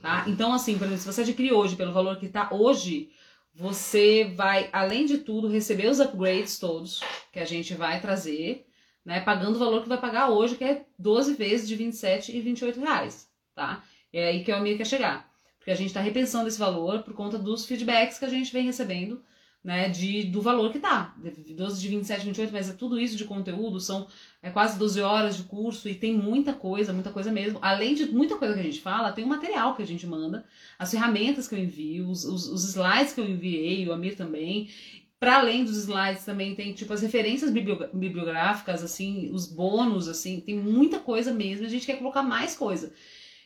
[0.00, 0.24] Tá?
[0.28, 3.10] Então, assim, por exemplo, se você adquirir hoje pelo valor que está hoje,
[3.54, 7.00] você vai, além de tudo, receber os upgrades todos
[7.32, 8.66] que a gente vai trazer,
[9.04, 9.20] né?
[9.20, 12.78] Pagando o valor que vai pagar hoje, que é 12 vezes de 27 e 28
[12.78, 13.82] reais, tá?
[14.12, 15.30] É aí que o Almir quer chegar.
[15.58, 18.64] Porque a gente está repensando esse valor por conta dos feedbacks que a gente vem
[18.64, 19.22] recebendo
[19.62, 21.14] né, de, do valor que dá.
[21.20, 24.06] 12 de 27, 28, mas é tudo isso de conteúdo, são
[24.42, 27.58] é, quase 12 horas de curso e tem muita coisa, muita coisa mesmo.
[27.60, 30.44] Além de muita coisa que a gente fala, tem o material que a gente manda,
[30.78, 34.70] as ferramentas que eu envio, os, os, os slides que eu enviei, o Amir também.
[35.20, 40.56] Para além dos slides também tem tipo as referências bibliográficas, assim, os bônus, assim, tem
[40.56, 41.66] muita coisa mesmo.
[41.66, 42.92] A gente quer colocar mais coisa.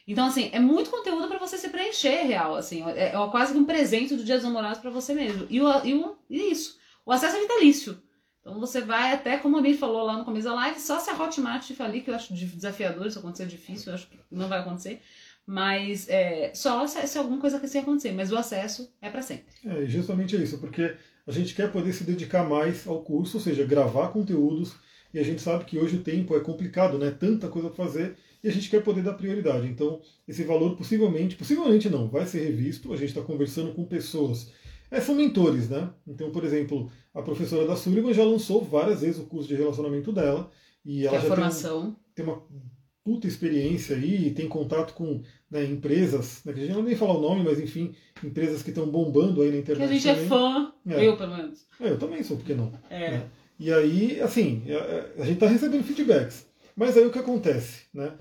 [0.07, 2.83] Então, assim, é muito conteúdo para você se preencher, real, assim.
[2.91, 5.47] É, é quase que um presente do Dia dos Namorados para você mesmo.
[5.49, 6.79] E, o, e, o, e isso.
[7.07, 8.03] O acesso é vitalício.
[8.41, 11.09] Então você vai até, como a Mi falou lá no começo da live, só se
[11.09, 14.49] a Hotmart te falir, que eu acho desafiador, isso acontecer difícil, eu acho que não
[14.49, 15.01] vai acontecer.
[15.47, 19.47] Mas é, só se, se alguma coisa assim acontecer, mas o acesso é para sempre.
[19.65, 20.97] É, justamente isso, porque
[21.27, 24.75] a gente quer poder se dedicar mais ao curso, ou seja, gravar conteúdos,
[25.15, 27.11] e a gente sabe que hoje o tempo é complicado, né?
[27.11, 29.67] Tanta coisa para fazer, e a gente quer poder dar prioridade.
[29.69, 32.93] Então, esse valor possivelmente, possivelmente não, vai ser revisto.
[32.93, 34.51] A gente está conversando com pessoas.
[34.91, 35.91] É, são mentores, né?
[36.07, 40.13] Então, por exemplo, a professora da Sullivan já lançou várias vezes o curso de relacionamento
[40.13, 40.51] dela.
[40.85, 41.97] E ela que é já formação.
[42.15, 42.43] Tem, tem uma
[43.05, 47.15] puta experiência aí, tem contato com né, empresas, né, que a gente não nem falar
[47.15, 49.89] o nome, mas enfim, empresas que estão bombando aí na internet.
[49.89, 50.27] Que a gente é também.
[50.27, 51.09] é fã, é.
[51.09, 51.67] eu pelo menos.
[51.81, 52.73] É, eu também sou, por que não?
[52.89, 53.11] É.
[53.11, 53.31] Né?
[53.59, 56.47] E aí, assim, a, a gente está recebendo feedbacks.
[56.77, 57.83] Mas aí o que acontece?
[57.93, 58.13] Né?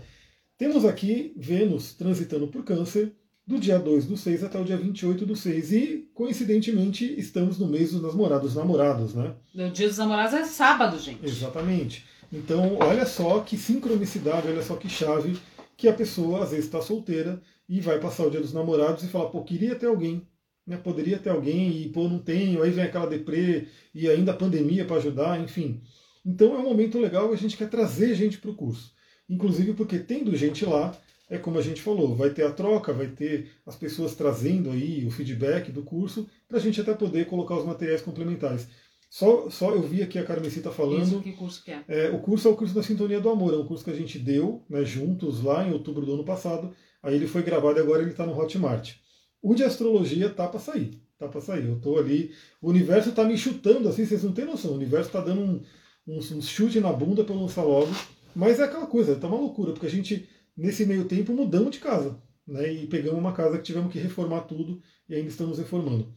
[0.58, 3.14] Temos aqui Vênus transitando por Câncer
[3.45, 5.72] do dia 2 do 6 até o dia 28 do 6.
[5.74, 9.34] E, coincidentemente, estamos no mês dos namorados namorados, né?
[9.56, 11.26] O dia dos namorados é sábado, gente.
[11.26, 12.06] Exatamente.
[12.32, 15.38] Então, olha só que sincronicidade, olha só que chave
[15.76, 19.08] que a pessoa, às vezes, está solteira e vai passar o dia dos namorados e
[19.08, 20.26] fala, pô, queria ter alguém,
[20.66, 20.78] né?
[20.78, 22.62] Poderia ter alguém e, pô, não tenho.
[22.62, 25.82] Aí vem aquela deprê e ainda a pandemia para ajudar, enfim.
[26.26, 28.93] Então, é um momento legal, a gente quer trazer gente para o curso.
[29.30, 30.96] Inclusive porque tendo gente lá,
[31.30, 35.06] é como a gente falou, vai ter a troca, vai ter as pessoas trazendo aí
[35.06, 38.68] o feedback do curso, para a gente até poder colocar os materiais complementares.
[39.10, 41.04] Só, só eu vi aqui a Carmecita falando.
[41.04, 41.84] Isso, que curso que é?
[41.88, 42.10] é?
[42.12, 44.18] O curso é o curso da Sintonia do Amor, é um curso que a gente
[44.20, 46.74] deu né, juntos lá em outubro do ano passado.
[47.04, 48.96] Aí ele foi gravado e agora ele está no Hotmart.
[49.42, 51.02] O de astrologia tá para sair.
[51.18, 51.66] Tá para sair.
[51.66, 52.32] Eu tô ali.
[52.62, 54.72] O universo está me chutando assim, vocês não têm noção.
[54.72, 55.62] O universo está dando um,
[56.08, 57.92] um, um chute na bunda para lançar logo.
[58.36, 61.80] Mas é aquela coisa, tá uma loucura, porque a gente, nesse meio tempo, mudamos de
[61.80, 62.22] casa.
[62.48, 66.14] né, e pegamos uma casa que tivemos que reformar tudo e ainda estamos reformando.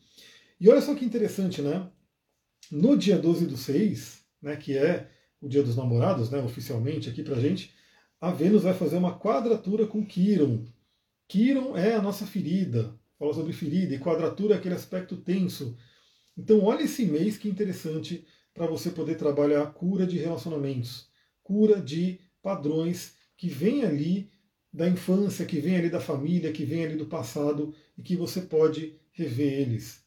[0.60, 1.90] E olha só que interessante, né?
[2.70, 7.22] No dia 12 do 6, né, que é o dia dos namorados, né, oficialmente aqui
[7.22, 7.74] pra gente,
[8.20, 10.64] a Vênus vai fazer uma quadratura com Quiron.
[11.28, 15.76] Quiron é a nossa ferida, fala sobre ferida, e quadratura é aquele aspecto tenso.
[16.36, 21.08] Então olha esse mês que interessante para você poder trabalhar cura de relacionamentos,
[21.42, 24.30] cura de padrões que vem ali
[24.72, 28.40] da infância, que vem ali da família, que vem ali do passado e que você
[28.40, 30.02] pode rever eles.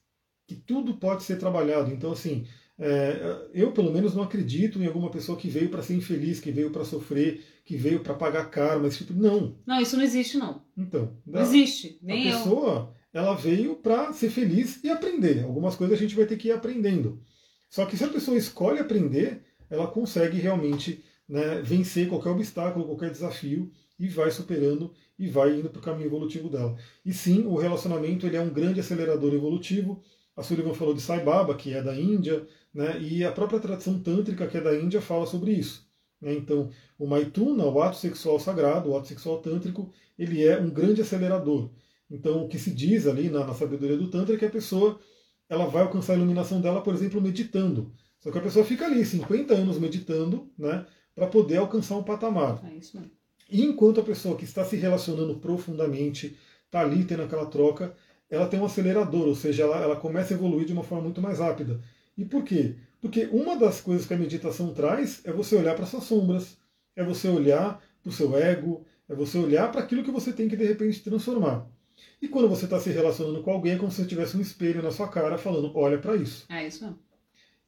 [0.45, 1.91] Que tudo pode ser trabalhado.
[1.91, 2.45] Então, assim,
[2.79, 6.51] é, eu pelo menos não acredito em alguma pessoa que veio para ser infeliz, que
[6.51, 9.13] veio para sofrer, que veio para pagar karma, esse tipo.
[9.13, 9.57] Não.
[9.65, 10.61] Não, isso não existe, não.
[10.77, 11.17] Então.
[11.25, 11.97] Não existe.
[12.01, 13.21] Nem a pessoa, eu.
[13.21, 15.43] ela veio para ser feliz e aprender.
[15.43, 17.21] Algumas coisas a gente vai ter que ir aprendendo.
[17.69, 23.11] Só que se a pessoa escolhe aprender, ela consegue realmente né, vencer qualquer obstáculo, qualquer
[23.11, 26.77] desafio e vai superando e vai indo para o caminho evolutivo dela.
[27.05, 30.01] E sim, o relacionamento ele é um grande acelerador evolutivo.
[30.35, 33.99] A Sullivan falou de Sai Baba, que é da Índia, né, e a própria tradição
[33.99, 35.87] tântrica, que é da Índia, fala sobre isso.
[36.21, 36.33] Né?
[36.33, 41.01] Então, o Maituna, o ato sexual sagrado, o ato sexual tântrico, ele é um grande
[41.01, 41.71] acelerador.
[42.09, 44.99] Então, o que se diz ali na, na sabedoria do Tantra é que a pessoa
[45.49, 47.93] ela vai alcançar a iluminação dela, por exemplo, meditando.
[48.19, 52.63] Só que a pessoa fica ali 50 anos meditando, né, para poder alcançar um patamar.
[52.65, 53.11] É isso mesmo.
[53.49, 57.95] E enquanto a pessoa que está se relacionando profundamente, está ali tendo aquela troca,
[58.29, 61.21] ela tem um acelerador, ou seja, ela, ela começa a evoluir de uma forma muito
[61.21, 61.81] mais rápida.
[62.17, 62.75] E por quê?
[62.99, 66.57] Porque uma das coisas que a meditação traz é você olhar para suas sombras,
[66.95, 70.49] é você olhar para o seu ego, é você olhar para aquilo que você tem
[70.49, 71.69] que de repente transformar.
[72.21, 74.81] E quando você está se relacionando com alguém, é como se você tivesse um espelho
[74.81, 76.45] na sua cara falando: olha para isso.
[76.49, 76.99] É isso mesmo.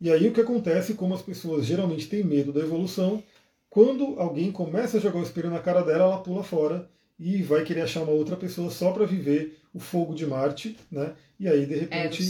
[0.02, 3.22] E aí o que acontece, como as pessoas geralmente têm medo da evolução,
[3.70, 6.90] quando alguém começa a jogar o espelho na cara dela, ela pula fora
[7.20, 11.14] e vai querer achar uma outra pessoa só para viver o fogo de Marte, né?
[11.40, 12.24] E aí de repente,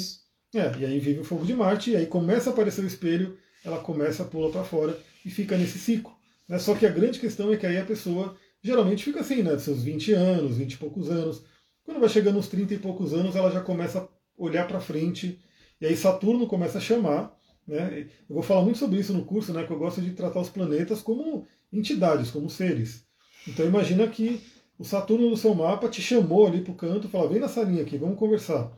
[0.53, 3.37] é, e aí vive o fogo de Marte e aí começa a aparecer o espelho,
[3.63, 6.11] ela começa a pular para fora e fica nesse ciclo.
[6.47, 6.57] Né?
[6.57, 9.57] Só que a grande questão é que aí a pessoa geralmente fica assim, né?
[9.59, 11.43] Seus 20 anos, 20 e poucos anos,
[11.89, 14.07] quando vai chegando uns 30 e poucos anos, ela já começa a
[14.37, 15.39] olhar para frente,
[15.81, 17.35] e aí Saturno começa a chamar.
[17.67, 18.07] Né?
[18.29, 20.49] Eu vou falar muito sobre isso no curso, né, que eu gosto de tratar os
[20.49, 23.05] planetas como entidades, como seres.
[23.47, 24.39] Então imagina que
[24.77, 27.63] o Saturno no seu mapa te chamou ali para o canto e falou, vem nessa
[27.63, 28.71] linha aqui, vamos conversar.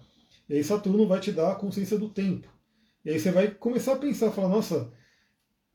[0.47, 2.47] E aí Saturno vai te dar a consciência do tempo.
[3.03, 4.89] E aí você vai começar a pensar, falar, nossa,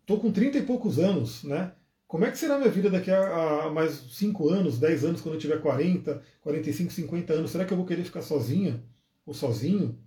[0.07, 1.73] tô com 30 e poucos anos, né?
[2.07, 5.21] Como é que será a minha vida daqui a, a, mais 5 anos, 10 anos,
[5.21, 7.51] quando eu tiver 40, 45, 50 anos?
[7.51, 8.83] Será que eu vou querer ficar sozinha
[9.25, 9.99] ou sozinho?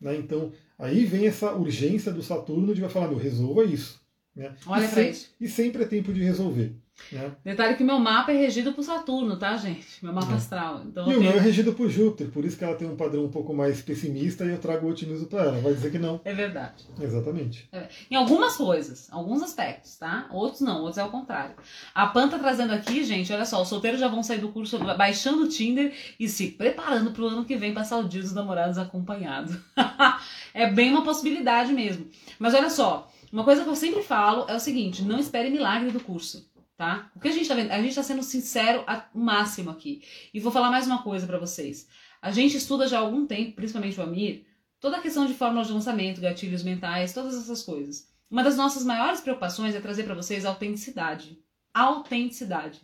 [0.00, 0.16] Né?
[0.16, 4.00] Então, aí vem essa urgência do Saturno de vai falar, meu, resolva isso.
[4.34, 4.54] Né?
[4.66, 5.30] Olha para isso.
[5.40, 6.74] E sempre é tempo de resolver.
[7.12, 7.32] Né?
[7.44, 9.86] Detalhe que meu mapa é regido por Saturno, tá, gente?
[10.02, 10.36] Meu mapa é.
[10.36, 10.82] astral.
[10.84, 13.24] Então, e o meu é regido por Júpiter, por isso que ela tem um padrão
[13.24, 15.60] um pouco mais pessimista e eu trago o otimismo para ela.
[15.60, 16.20] Vai dizer que não.
[16.24, 16.84] É verdade.
[17.00, 17.68] Exatamente.
[17.72, 17.88] É.
[18.10, 20.28] Em algumas coisas, alguns aspectos, tá?
[20.32, 21.54] Outros não, outros é o contrário.
[21.94, 24.78] A Pan tá trazendo aqui, gente, olha só, os solteiros já vão sair do curso
[24.96, 28.78] baixando o Tinder e se preparando pro ano que vem passar o dia dos namorados
[28.78, 29.56] acompanhados.
[30.52, 32.06] é bem uma possibilidade mesmo.
[32.38, 35.90] Mas olha só, uma coisa que eu sempre falo é o seguinte: não espere milagre
[35.90, 36.44] do curso
[36.76, 37.10] tá?
[37.16, 37.70] O que a gente tá vendo?
[37.70, 40.02] A gente tá sendo sincero ao máximo aqui.
[40.32, 41.88] E vou falar mais uma coisa para vocês.
[42.20, 44.46] A gente estuda já há algum tempo, principalmente o Amir,
[44.80, 48.08] toda a questão de fórmulas de lançamento, gatilhos mentais, todas essas coisas.
[48.30, 51.38] Uma das nossas maiores preocupações é trazer para vocês autenticidade.
[51.72, 52.80] Autenticidade.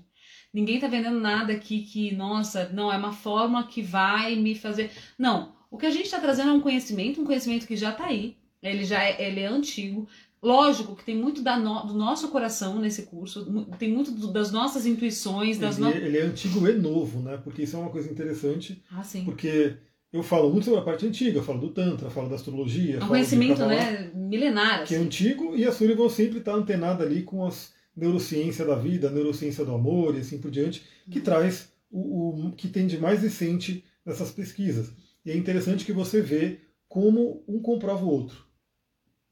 [0.52, 4.90] Ninguém tá vendendo nada aqui que, nossa, não é uma fórmula que vai me fazer.
[5.19, 5.56] Não.
[5.70, 8.36] O que a gente está trazendo é um conhecimento, um conhecimento que já está aí.
[8.62, 10.09] Ele já é, ele é antigo,
[10.43, 13.47] Lógico que tem muito no, do nosso coração nesse curso,
[13.78, 15.56] tem muito do, das nossas intuições.
[15.56, 15.94] Das ele, no...
[15.94, 17.36] ele, é antigo e novo, né?
[17.44, 18.82] Porque isso é uma coisa interessante.
[18.90, 19.24] Ah, sim.
[19.24, 19.77] Porque
[20.12, 22.97] eu falo muito sobre a parte antiga, falo do Tantra, falo da astrologia.
[22.97, 24.85] É um conhecimento né, milenar.
[24.85, 25.05] Que é assim.
[25.05, 29.12] é antigo e a Sullivan sempre está antenada ali com as neurociência da vida, a
[29.12, 31.24] neurociência do amor e assim por diante, que uhum.
[31.24, 34.90] traz o, o que tem de mais recente nessas pesquisas.
[35.24, 36.59] E é interessante que você vê
[36.89, 38.44] como um comprova o outro.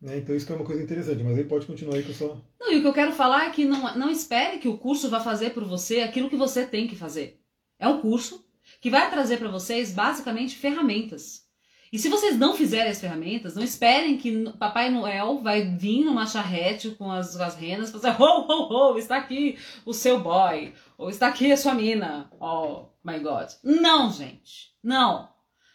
[0.01, 0.19] Né?
[0.19, 2.41] Então isso é uma coisa interessante, mas aí pode continuar aí com só.
[2.59, 5.11] Não, e o que eu quero falar é que não, não espere que o curso
[5.11, 7.41] vá fazer por você aquilo que você tem que fazer.
[7.79, 8.45] É um curso
[8.81, 11.49] que vai trazer para vocês basicamente ferramentas.
[11.93, 16.25] E se vocês não fizerem as ferramentas, não esperem que Papai Noel vai vir numa
[16.25, 20.73] charrete com as, as renas e fazer ho, ho, ho, está aqui o seu boy,
[20.97, 22.31] ou está aqui a sua mina.
[22.39, 23.49] Oh my God.
[23.65, 24.73] Não, gente.
[24.83, 25.29] Não.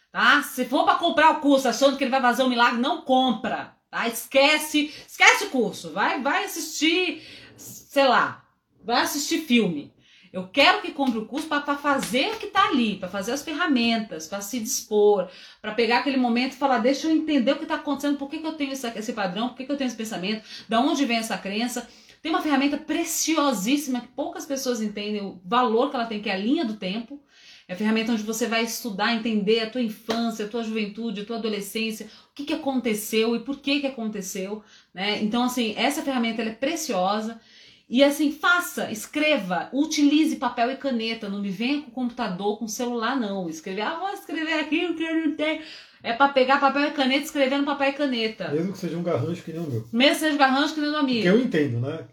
[0.10, 0.42] Tá?
[0.42, 3.75] Se for para comprar o curso achando que ele vai fazer um milagre, não compra.
[3.96, 4.10] Tá?
[4.10, 7.24] Esquece, esquece o curso, vai, vai assistir,
[7.56, 8.46] sei lá,
[8.84, 9.94] vai assistir filme.
[10.34, 13.42] Eu quero que compre o curso para fazer o que está ali, para fazer as
[13.42, 15.30] ferramentas, para se dispor,
[15.62, 18.40] para pegar aquele momento e falar, deixa eu entender o que está acontecendo, por que,
[18.40, 21.06] que eu tenho esse, esse padrão, por que, que eu tenho esse pensamento, da onde
[21.06, 21.88] vem essa crença.
[22.22, 26.34] Tem uma ferramenta preciosíssima que poucas pessoas entendem o valor que ela tem, que é
[26.34, 27.24] a linha do tempo.
[27.68, 31.26] É a ferramenta onde você vai estudar, entender a tua infância, a tua juventude, a
[31.26, 34.64] tua adolescência, o que, que aconteceu e por que, que aconteceu.
[34.94, 35.24] Né?
[35.24, 37.40] Então, assim, essa ferramenta é preciosa.
[37.88, 43.20] E assim, faça, escreva, utilize papel e caneta, não me venha com computador, com celular,
[43.20, 43.48] não.
[43.48, 45.62] Escrever, ah, vou escrever aqui o que eu não tenho.
[46.02, 48.50] É para pegar papel e caneta escrever no papel e caneta.
[48.50, 49.86] Mesmo que seja um garrancho que nem o meu.
[49.92, 51.22] Mesmo que seja um garrancho que nem o do amigo.
[51.22, 52.06] Que eu entendo, né?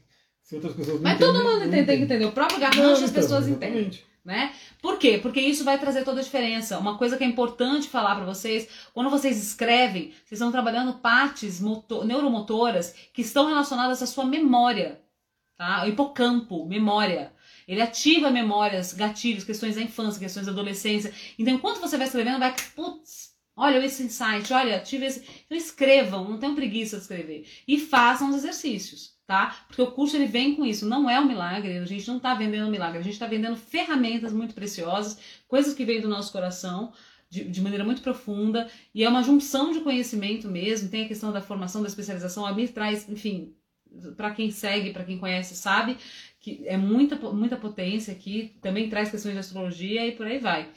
[0.43, 2.25] Se outras pessoas não Mas entendem, todo mundo tem, tem que entender.
[2.25, 3.91] O próprio garrancho Não, as então, pessoas entendem.
[4.25, 4.55] Né?
[4.81, 5.19] Por quê?
[5.19, 6.79] Porque isso vai trazer toda a diferença.
[6.79, 11.61] Uma coisa que é importante falar para vocês, quando vocês escrevem, vocês estão trabalhando partes
[11.61, 15.03] moto- neuromotoras que estão relacionadas à sua memória,
[15.57, 15.85] tá?
[15.85, 17.33] O hipocampo, memória.
[17.67, 21.13] Ele ativa memórias, gatilhos, questões da infância, questões da adolescência.
[21.39, 25.25] Então, enquanto você vai escrevendo, vai, putz, olha esse insight, olha, tive esse.
[25.47, 27.49] Então, escrevam, não tenham preguiça de escrever.
[27.67, 29.65] E façam os exercícios, tá?
[29.67, 30.87] Porque o curso ele vem com isso.
[30.87, 33.57] Não é um milagre, a gente não tá vendendo um milagre, a gente tá vendendo
[33.57, 35.19] ferramentas muito preciosas,
[35.49, 36.93] coisas que vêm do nosso coração.
[37.31, 40.91] De, de maneira muito profunda, e é uma junção de conhecimento mesmo.
[40.91, 42.45] Tem a questão da formação, da especialização.
[42.45, 43.55] A Mir traz, enfim,
[44.19, 45.97] para quem segue, para quem conhece, sabe
[46.39, 48.55] que é muita, muita potência aqui.
[48.61, 50.69] Também traz questões de astrologia e por aí vai.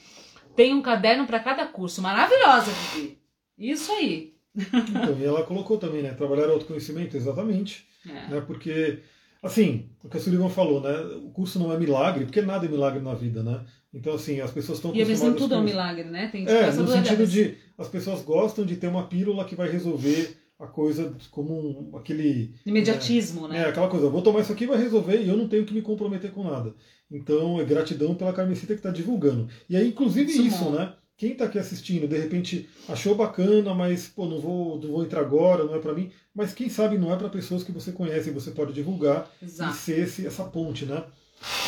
[0.55, 2.01] Tem um caderno para cada curso.
[2.01, 3.17] Maravilhosa, Vivi.
[3.57, 4.33] Isso aí.
[4.55, 6.13] Então, e ela colocou também, né?
[6.13, 7.85] Trabalhar autoconhecimento, exatamente.
[8.07, 8.29] É.
[8.29, 8.43] Né?
[8.45, 8.99] Porque,
[9.41, 10.91] assim, o que a Sullivan falou, né?
[11.23, 13.65] O curso não é milagre, porque nada é milagre na vida, né?
[13.93, 16.27] Então, assim, as pessoas estão E versão acostumadas tudo é um com- milagre, né?
[16.31, 19.55] Tem tipo, É, essa no sentido de as pessoas gostam de ter uma pílula que
[19.55, 21.53] vai resolver a coisa como
[21.91, 23.59] um, aquele Imediatismo, né?
[23.59, 25.81] É, aquela coisa, vou tomar isso aqui vai resolver e eu não tenho que me
[25.81, 26.73] comprometer com nada.
[27.11, 29.47] Então, é gratidão pela Carmesita que está divulgando.
[29.69, 30.93] E aí, inclusive Isso isso, né?
[31.17, 35.21] Quem está aqui assistindo, de repente achou bacana, mas pô, não vou, não vou entrar
[35.21, 36.11] agora, não é para mim.
[36.33, 39.45] Mas quem sabe não é para pessoas que você conhece e você pode divulgar e
[39.45, 39.75] Exato.
[39.75, 41.05] ser esse, essa ponte, né?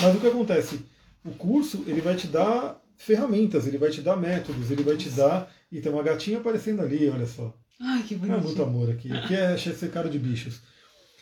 [0.02, 0.82] Mas o que acontece?
[1.24, 5.10] O curso ele vai te dar ferramentas, ele vai te dar métodos, ele vai te
[5.10, 5.49] dar.
[5.72, 7.53] E tem uma gatinha aparecendo ali, olha só.
[7.80, 9.11] Ai, que É muito amor aqui.
[9.11, 10.61] Aqui é ser cara de bichos.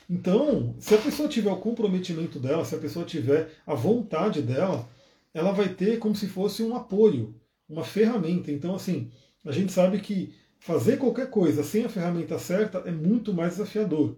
[0.09, 4.87] Então, se a pessoa tiver o comprometimento dela, se a pessoa tiver a vontade dela,
[5.33, 7.35] ela vai ter como se fosse um apoio,
[7.69, 8.51] uma ferramenta.
[8.51, 9.11] Então, assim,
[9.45, 14.15] a gente sabe que fazer qualquer coisa sem a ferramenta certa é muito mais desafiador.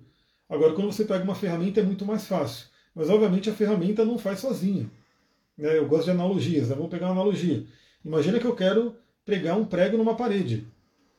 [0.50, 2.68] Agora, quando você pega uma ferramenta, é muito mais fácil.
[2.96, 4.90] Mas, obviamente, a ferramenta não faz sozinha.
[5.58, 5.78] Né?
[5.78, 6.70] Eu gosto de analogias.
[6.70, 6.76] Né?
[6.76, 7.66] Vamos pegar uma analogia.
[8.04, 8.96] Imagina que eu quero
[9.26, 10.68] pregar um prego numa parede.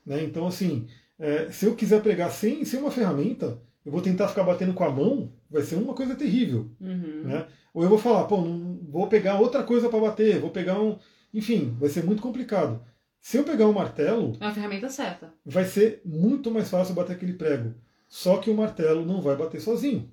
[0.05, 0.25] Né?
[0.25, 0.87] Então, assim,
[1.19, 4.85] é, se eu quiser pregar sem, sem uma ferramenta, eu vou tentar ficar batendo com
[4.85, 6.71] a mão, vai ser uma coisa terrível.
[6.81, 7.23] Uhum.
[7.25, 7.47] Né?
[7.75, 10.99] Ou eu vou falar, pô, não, vou pegar outra coisa para bater, vou pegar um.
[11.33, 12.83] Enfim, vai ser muito complicado.
[13.21, 15.33] Se eu pegar um martelo, É a ferramenta certa.
[15.45, 17.75] vai ser muito mais fácil bater aquele prego.
[18.09, 20.11] Só que o martelo não vai bater sozinho.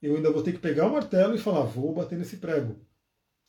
[0.00, 2.76] Eu ainda vou ter que pegar o martelo e falar, vou bater nesse prego.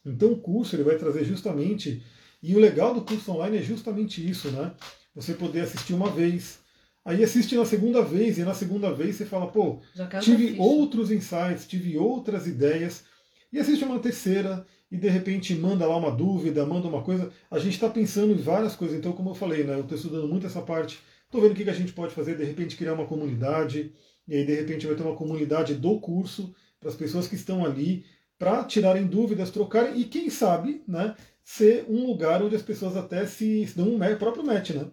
[0.06, 2.02] Então o curso ele vai trazer justamente,
[2.42, 4.74] e o legal do curso online é justamente isso, né?
[5.14, 6.60] Você poder assistir uma vez,
[7.04, 9.82] aí assiste na segunda vez, e na segunda vez você fala, pô,
[10.22, 13.04] tive outros insights, tive outras ideias,
[13.52, 17.32] e assiste uma terceira, e de repente manda lá uma dúvida, manda uma coisa.
[17.52, 20.28] A gente está pensando em várias coisas, então, como eu falei, né, eu estou estudando
[20.28, 22.94] muito essa parte, estou vendo o que que a gente pode fazer, de repente criar
[22.94, 23.94] uma comunidade,
[24.28, 27.66] e aí de repente vai ter uma comunidade do curso, para as pessoas que estão
[27.66, 28.06] ali,
[28.38, 33.26] para tirarem dúvidas, trocarem, e quem sabe, né, ser um lugar onde as pessoas até
[33.26, 34.88] se, se dão um próprio match, né?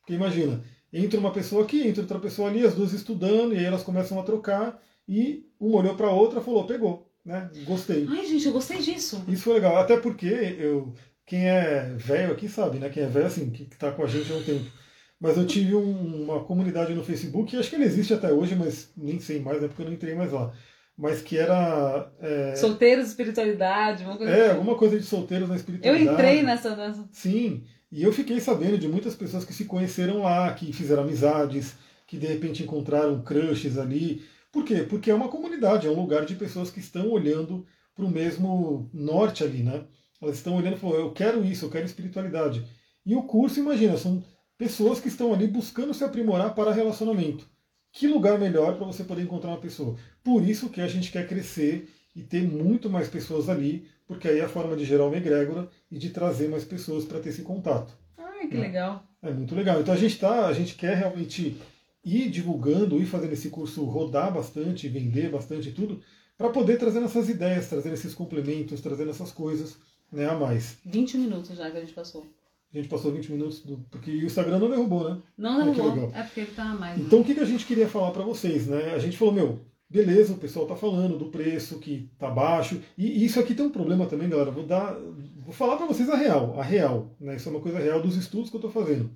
[0.00, 3.64] Porque imagina, entra uma pessoa aqui, entra outra pessoa ali, as duas estudando, e aí
[3.64, 7.50] elas começam a trocar, e uma olhou para a outra falou, pegou, né?
[7.66, 8.06] Gostei.
[8.08, 9.22] Ai, gente, eu gostei disso.
[9.28, 10.94] Isso foi legal, até porque eu,
[11.26, 12.88] quem é velho aqui sabe, né?
[12.88, 14.64] Quem é velho assim, que está com a gente há um tempo.
[15.20, 18.90] Mas eu tive um- uma comunidade no Facebook, acho que ele existe até hoje, mas
[18.96, 19.66] nem sei mais, né?
[19.68, 20.52] Porque eu não entrei mais lá.
[20.96, 22.10] Mas que era.
[22.20, 24.50] É, Solteiros, espiritualidade, uma coisa é assim.
[24.52, 26.12] alguma coisa de solteiros na Eu espiritualidade.
[26.14, 27.06] entrei nessa, nessa.
[27.12, 31.74] Sim, e eu fiquei sabendo de muitas pessoas que se conheceram lá, que fizeram amizades,
[32.06, 34.22] que de repente encontraram crushes ali.
[34.56, 34.86] Por quê?
[34.88, 38.88] Porque é uma comunidade, é um lugar de pessoas que estão olhando para o mesmo
[38.90, 39.84] norte ali, né?
[40.20, 42.66] Elas estão olhando e falam, eu quero isso, eu quero espiritualidade.
[43.04, 44.24] E o curso, imagina, são
[44.56, 47.46] pessoas que estão ali buscando se aprimorar para relacionamento.
[47.92, 49.94] Que lugar melhor para você poder encontrar uma pessoa?
[50.24, 54.38] Por isso que a gente quer crescer e ter muito mais pessoas ali, porque aí
[54.38, 57.42] é a forma de gerar uma egrégora e de trazer mais pessoas para ter esse
[57.42, 57.92] contato.
[58.16, 58.60] Ai, que É.
[58.60, 59.04] legal.
[59.20, 59.82] É muito legal.
[59.82, 61.60] Então a gente tá, a gente quer realmente
[62.06, 66.00] ir divulgando, ir fazendo esse curso rodar bastante, vender bastante e tudo,
[66.38, 69.76] para poder trazer essas ideias, trazer esses complementos, trazer essas coisas
[70.12, 70.78] né, a mais.
[70.86, 72.24] 20 minutos já que a gente passou.
[72.72, 73.78] A gente passou 20 minutos, do...
[73.90, 75.22] porque o Instagram não derrubou, né?
[75.36, 77.00] Não derrubou, é porque ele tá mais.
[77.00, 78.94] Então o que, que a gente queria falar para vocês, né?
[78.94, 83.24] A gente falou, meu, beleza, o pessoal tá falando do preço que tá baixo, e
[83.24, 84.50] isso aqui tem um problema também, galera.
[84.50, 84.94] Vou dar,
[85.38, 87.34] vou falar para vocês a real, a real, né?
[87.34, 89.10] Isso é uma coisa real dos estudos que eu tô fazendo.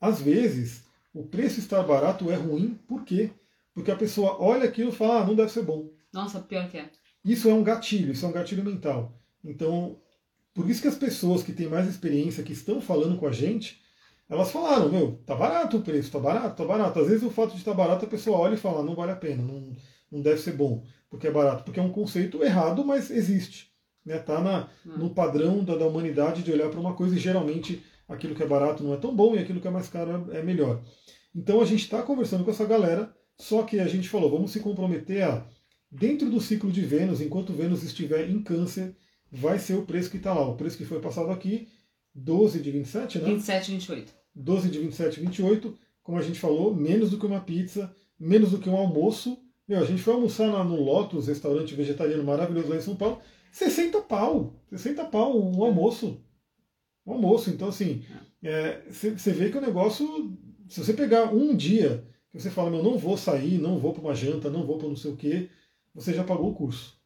[0.00, 0.85] Às vezes,
[1.16, 3.30] o preço estar barato é ruim, por quê?
[3.72, 5.88] Porque a pessoa olha aquilo e fala, ah, não deve ser bom.
[6.12, 6.90] Nossa, pior que é.
[7.24, 9.18] Isso é um gatilho, isso é um gatilho mental.
[9.42, 9.98] Então,
[10.52, 13.80] por isso que as pessoas que têm mais experiência, que estão falando com a gente,
[14.28, 17.00] elas falaram, meu, tá barato o preço, tá barato, tá barato.
[17.00, 19.12] Às vezes o fato de estar tá barato, a pessoa olha e fala, não vale
[19.12, 19.74] a pena, não,
[20.12, 21.64] não deve ser bom, porque é barato.
[21.64, 23.72] Porque é um conceito errado, mas existe.
[24.04, 24.18] Né?
[24.18, 24.98] Tá na, hum.
[24.98, 28.46] no padrão da, da humanidade de olhar para uma coisa e geralmente aquilo que é
[28.46, 30.82] barato não é tão bom e aquilo que é mais caro é, é melhor.
[31.34, 34.60] Então a gente está conversando com essa galera, só que a gente falou, vamos se
[34.60, 35.46] comprometer a,
[35.90, 38.96] dentro do ciclo de Vênus, enquanto Vênus estiver em câncer,
[39.30, 40.48] vai ser o preço que está lá.
[40.48, 41.68] O preço que foi passado aqui,
[42.14, 43.28] 12 de 27, né?
[43.34, 44.14] 27, 28.
[44.34, 45.78] 12 de 27, 28.
[46.02, 49.38] Como a gente falou, menos do que uma pizza, menos do que um almoço.
[49.66, 53.20] Meu, a gente foi almoçar lá no Lotus, restaurante vegetariano maravilhoso lá em São Paulo.
[53.50, 54.54] 60 pau.
[54.70, 56.20] 60 pau um almoço.
[57.06, 57.50] Um almoço.
[57.50, 58.04] Então, assim,
[58.88, 60.36] você é, vê que o negócio.
[60.68, 64.02] Se você pegar um dia que você fala, meu, não vou sair, não vou para
[64.02, 65.48] uma janta, não vou para não sei o quê,
[65.94, 66.96] você já pagou o curso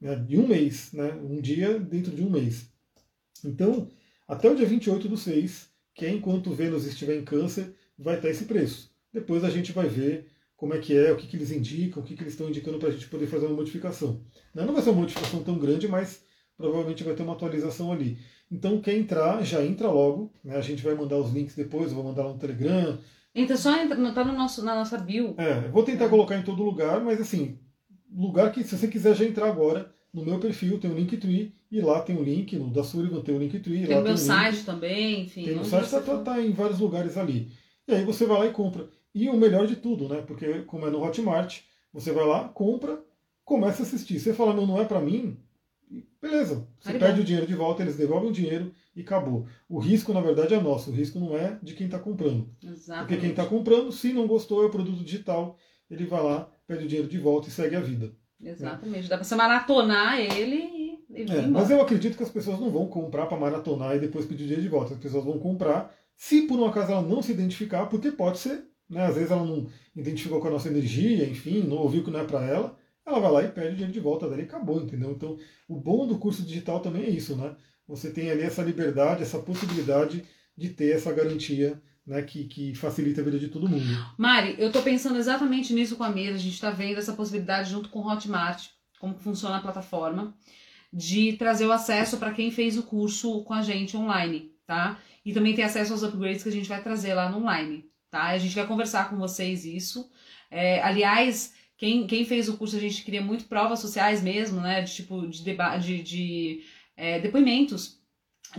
[0.00, 2.70] né, de um mês, né, um dia dentro de um mês.
[3.44, 3.88] Então,
[4.26, 8.30] até o dia 28 do 6, que é enquanto Vênus estiver em câncer, vai estar
[8.30, 8.90] esse preço.
[9.12, 12.06] Depois a gente vai ver como é que é, o que, que eles indicam, o
[12.06, 14.24] que, que eles estão indicando para a gente poder fazer uma modificação.
[14.54, 16.22] Né, não vai ser uma modificação tão grande, mas
[16.56, 18.18] provavelmente vai ter uma atualização ali.
[18.50, 20.32] Então, quem entrar, já entra logo.
[20.44, 20.56] Né?
[20.56, 22.98] A gente vai mandar os links depois, eu vou mandar lá no Telegram.
[23.34, 25.34] Entra só, entra, tá no nosso, na nossa bio.
[25.38, 26.08] É, vou tentar é.
[26.08, 27.58] colocar em todo lugar, mas assim,
[28.12, 31.80] lugar que, se você quiser já entrar agora, no meu perfil tem o Linktree, e
[31.80, 33.86] lá tem o link, no da Sullivan tem o Linktree.
[33.86, 35.44] Tem o meu site link, também, enfim.
[35.44, 37.52] Tem no site, tá, tá, tá, em vários lugares ali.
[37.86, 38.88] E aí você vai lá e compra.
[39.14, 40.22] E o melhor de tudo, né?
[40.26, 41.60] Porque como é no Hotmart,
[41.92, 43.00] você vai lá, compra,
[43.44, 44.18] começa a assistir.
[44.18, 45.36] Você fala, não, não é para mim,
[46.20, 46.66] beleza.
[46.78, 49.46] Você perde o dinheiro de volta, eles devolvem o dinheiro e acabou.
[49.68, 50.90] O risco, na verdade, é nosso.
[50.90, 52.48] O risco não é de quem está comprando.
[52.62, 53.08] Exatamente.
[53.08, 55.56] Porque quem está comprando, se não gostou, é o produto digital,
[55.90, 58.12] ele vai lá, perde o dinheiro de volta e segue a vida.
[58.42, 59.02] Exatamente.
[59.02, 59.08] Né?
[59.08, 60.80] Dá para você maratonar ele
[61.12, 64.26] e, é, Mas eu acredito que as pessoas não vão comprar para maratonar e depois
[64.26, 64.94] pedir dinheiro de volta.
[64.94, 68.64] As pessoas vão comprar se por um acaso ela não se identificar, porque pode ser.
[68.88, 69.04] Né?
[69.04, 72.24] Às vezes ela não identificou com a nossa energia, enfim, não ouviu que não é
[72.24, 72.76] para ela.
[73.10, 75.10] Ela vai lá e pede o dinheiro de volta dela e acabou, entendeu?
[75.10, 75.36] Então,
[75.68, 77.56] o bom do curso digital também é isso, né?
[77.88, 80.24] Você tem ali essa liberdade, essa possibilidade
[80.56, 83.84] de ter essa garantia né, que, que, facilita a vida de todo mundo.
[84.16, 86.36] Mari, eu estou pensando exatamente nisso com a mesa.
[86.36, 88.68] A gente está vendo essa possibilidade junto com o Hotmart,
[89.00, 90.34] como funciona a plataforma,
[90.92, 94.98] de trazer o acesso para quem fez o curso com a gente online, tá?
[95.24, 98.24] E também ter acesso aos upgrades que a gente vai trazer lá no online, tá?
[98.24, 100.10] A gente vai conversar com vocês isso.
[100.50, 104.82] É, aliás, quem, quem fez o curso, a gente queria muito provas sociais mesmo, né?
[104.82, 107.98] De tipo, de, debate, de, de é, depoimentos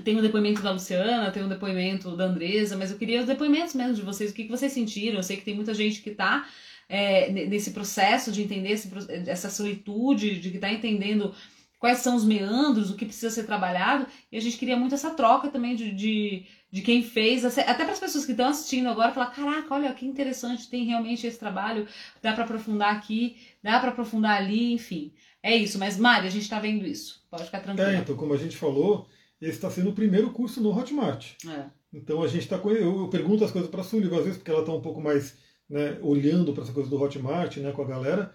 [0.04, 3.76] tem o depoimento da Luciana, tem o depoimento da Andresa, mas eu queria os depoimentos
[3.76, 5.18] mesmo de vocês, o que, que vocês sentiram.
[5.18, 6.48] Eu sei que tem muita gente que está
[6.90, 8.90] é, nesse processo de entender esse,
[9.28, 11.36] essa solitude, de que está entendendo
[11.82, 15.10] quais são os meandros, o que precisa ser trabalhado, e a gente queria muito essa
[15.10, 19.12] troca também de, de, de quem fez, até para as pessoas que estão assistindo agora,
[19.12, 21.88] falar, caraca, olha que interessante, tem realmente esse trabalho,
[22.22, 25.12] dá para aprofundar aqui, dá para aprofundar ali, enfim.
[25.42, 27.90] É isso, mas Mari, a gente está vendo isso, pode ficar tranquilo.
[27.90, 29.08] É, então, como a gente falou,
[29.42, 31.34] esse está sendo o primeiro curso no Hotmart.
[31.48, 31.66] É.
[31.92, 32.70] Então a gente está com.
[32.70, 35.02] Eu, eu, pergunto as coisas para a Sullivan, às vezes, porque ela está um pouco
[35.02, 35.36] mais
[35.68, 38.32] né, olhando para essa coisa do Hotmart né, com a galera.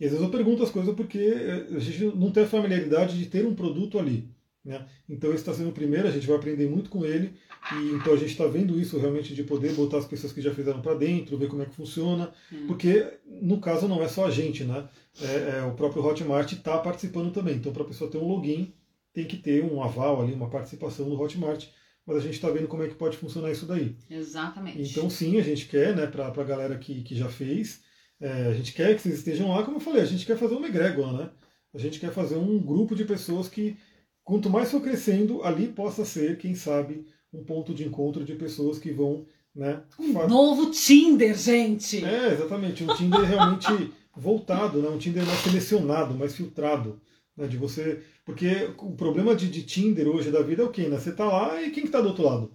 [0.00, 3.18] E às vezes eu pergunto as coisas porque eh, a gente não tem a familiaridade
[3.18, 4.26] de ter um produto ali.
[4.64, 4.86] Né?
[5.08, 7.34] Então esse está sendo o primeiro, a gente vai aprender muito com ele.
[7.72, 10.52] E então a gente está vendo isso realmente de poder botar as pessoas que já
[10.54, 12.32] fizeram para dentro, ver como é que funciona.
[12.52, 12.66] Hum.
[12.66, 14.88] Porque no caso não é só a gente, né?
[15.20, 17.56] É, é, o próprio Hotmart está participando também.
[17.56, 18.72] Então para a pessoa ter um login,
[19.12, 21.66] tem que ter um aval ali, uma participação no Hotmart,
[22.06, 23.96] mas a gente está vendo como é que pode funcionar isso daí.
[24.08, 24.82] Exatamente.
[24.82, 27.82] Então sim, a gente quer, né, para a galera que, que já fez,
[28.20, 30.54] é, a gente quer que vocês estejam lá, como eu falei, a gente quer fazer
[30.54, 31.30] uma egrégora, né?
[31.72, 33.76] A gente quer fazer um grupo de pessoas que,
[34.22, 38.78] quanto mais for crescendo, ali possa ser, quem sabe, um ponto de encontro de pessoas
[38.78, 39.24] que vão,
[39.54, 39.82] né?
[39.98, 40.28] Um faz...
[40.28, 42.04] novo Tinder, gente!
[42.04, 44.88] É, exatamente, um Tinder realmente voltado, né?
[44.88, 47.00] Um Tinder mais selecionado, mais filtrado.
[47.36, 48.02] Né, de você.
[48.24, 50.88] Porque o problema de, de Tinder hoje da vida é o quê?
[50.88, 50.98] Né?
[50.98, 52.52] Você tá lá e quem que tá do outro lado?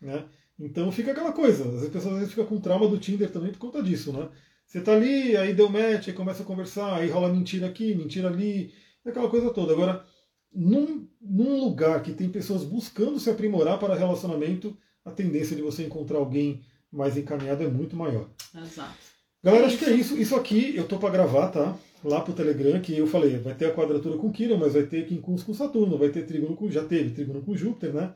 [0.00, 0.24] Né?
[0.58, 1.64] Então fica aquela coisa.
[1.64, 4.28] As pessoas às vezes ficam com trauma do Tinder também por conta disso, né?
[4.70, 8.28] Você tá ali, aí deu match, aí começa a conversar, aí rola mentira aqui, mentira
[8.28, 8.72] ali,
[9.04, 9.72] aquela coisa toda.
[9.72, 10.06] Agora,
[10.54, 15.82] num, num lugar que tem pessoas buscando se aprimorar para relacionamento, a tendência de você
[15.82, 18.28] encontrar alguém mais encaminhado é muito maior.
[18.56, 18.94] Exato.
[19.42, 20.16] Galera, acho que é isso.
[20.16, 21.76] Isso aqui eu tô para gravar, tá?
[22.04, 25.04] Lá pro Telegram, que eu falei, vai ter a quadratura com Quirón, mas vai ter
[25.04, 26.70] quincunx com Saturno, vai ter trígono com.
[26.70, 28.14] Já teve trígono com Júpiter, né?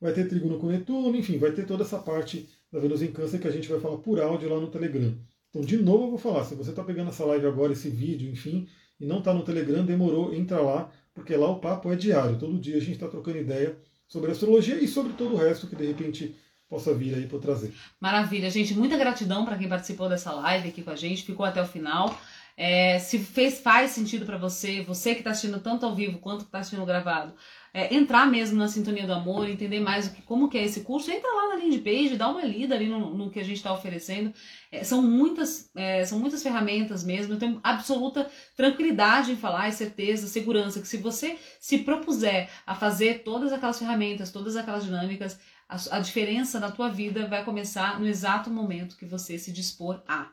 [0.00, 3.40] Vai ter trígono com Netuno, enfim, vai ter toda essa parte da Vênus em Câncer
[3.40, 5.12] que a gente vai falar por áudio lá no Telegram.
[5.56, 8.30] Então, de novo, eu vou falar, se você está pegando essa live agora, esse vídeo,
[8.30, 8.68] enfim,
[9.00, 12.38] e não está no Telegram, demorou, entra lá, porque lá o papo é diário.
[12.38, 13.74] Todo dia a gente está trocando ideia
[14.06, 16.36] sobre astrologia e sobre todo o resto que de repente
[16.68, 17.72] possa vir aí para trazer.
[17.98, 18.74] Maravilha, gente.
[18.74, 22.14] Muita gratidão para quem participou dessa live aqui com a gente, ficou até o final.
[22.54, 26.40] É, se fez, faz sentido para você, você que está assistindo tanto ao vivo quanto
[26.40, 27.34] que está assistindo gravado,
[27.76, 31.10] é, entrar mesmo na sintonia do amor, entender mais que, como que é esse curso,
[31.10, 33.70] entra lá na landing page, dá uma lida ali no, no que a gente está
[33.70, 34.32] oferecendo.
[34.72, 39.72] É, são, muitas, é, são muitas ferramentas mesmo, eu tenho absoluta tranquilidade em falar, e
[39.72, 45.38] certeza, segurança, que se você se propuser a fazer todas aquelas ferramentas, todas aquelas dinâmicas,
[45.68, 50.02] a, a diferença na tua vida vai começar no exato momento que você se dispor
[50.08, 50.30] a.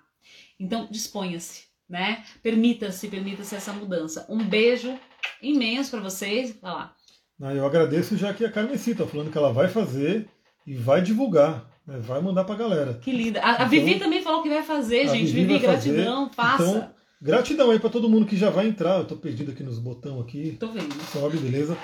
[0.57, 2.23] Então, disponha-se, né?
[2.41, 4.25] Permita-se, permita-se essa mudança.
[4.29, 4.97] Um beijo
[5.41, 6.57] imenso para vocês.
[6.61, 6.95] Vai lá.
[7.51, 10.29] Eu agradeço já que a Carmeci tá falando que ela vai fazer
[10.65, 11.99] e vai divulgar, né?
[11.99, 12.93] vai mandar pra galera.
[12.93, 13.39] Que linda.
[13.43, 15.31] A, então, a Vivi também falou que vai fazer, gente.
[15.31, 16.63] Vivi, Vivi gratidão, faça.
[16.63, 16.89] Então,
[17.21, 18.99] gratidão aí para todo mundo que já vai entrar.
[18.99, 20.55] Eu tô perdido aqui nos botões aqui.
[20.59, 20.93] Tô vendo.
[21.11, 21.77] Sobe, beleza?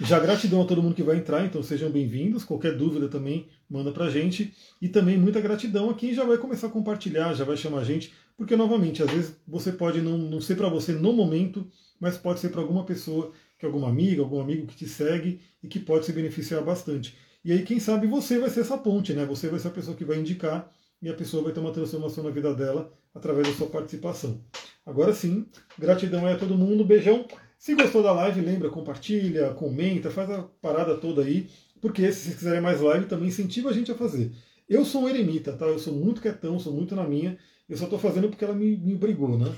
[0.00, 2.44] Já gratidão a todo mundo que vai entrar, então sejam bem-vindos.
[2.44, 4.52] Qualquer dúvida também manda pra gente.
[4.80, 7.84] E também muita gratidão a quem já vai começar a compartilhar, já vai chamar a
[7.84, 8.12] gente.
[8.36, 11.66] Porque, novamente, às vezes você pode não, não ser para você no momento,
[12.00, 15.68] mas pode ser para alguma pessoa, que alguma amiga, algum amigo que te segue e
[15.68, 17.16] que pode se beneficiar bastante.
[17.44, 19.24] E aí, quem sabe você vai ser essa ponte, né?
[19.24, 20.70] Você vai ser a pessoa que vai indicar
[21.00, 24.40] e a pessoa vai ter uma transformação na vida dela através da sua participação.
[24.84, 25.46] Agora sim,
[25.78, 27.26] gratidão aí a todo mundo, beijão.
[27.58, 31.48] Se gostou da live, lembra, compartilha, comenta, faz a parada toda aí,
[31.80, 34.32] porque se vocês quiserem mais live, também incentiva a gente a fazer.
[34.68, 35.66] Eu sou um eremita, tá?
[35.66, 37.38] Eu sou muito quietão, sou muito na minha.
[37.68, 39.54] Eu só tô fazendo porque ela me, me obrigou, né?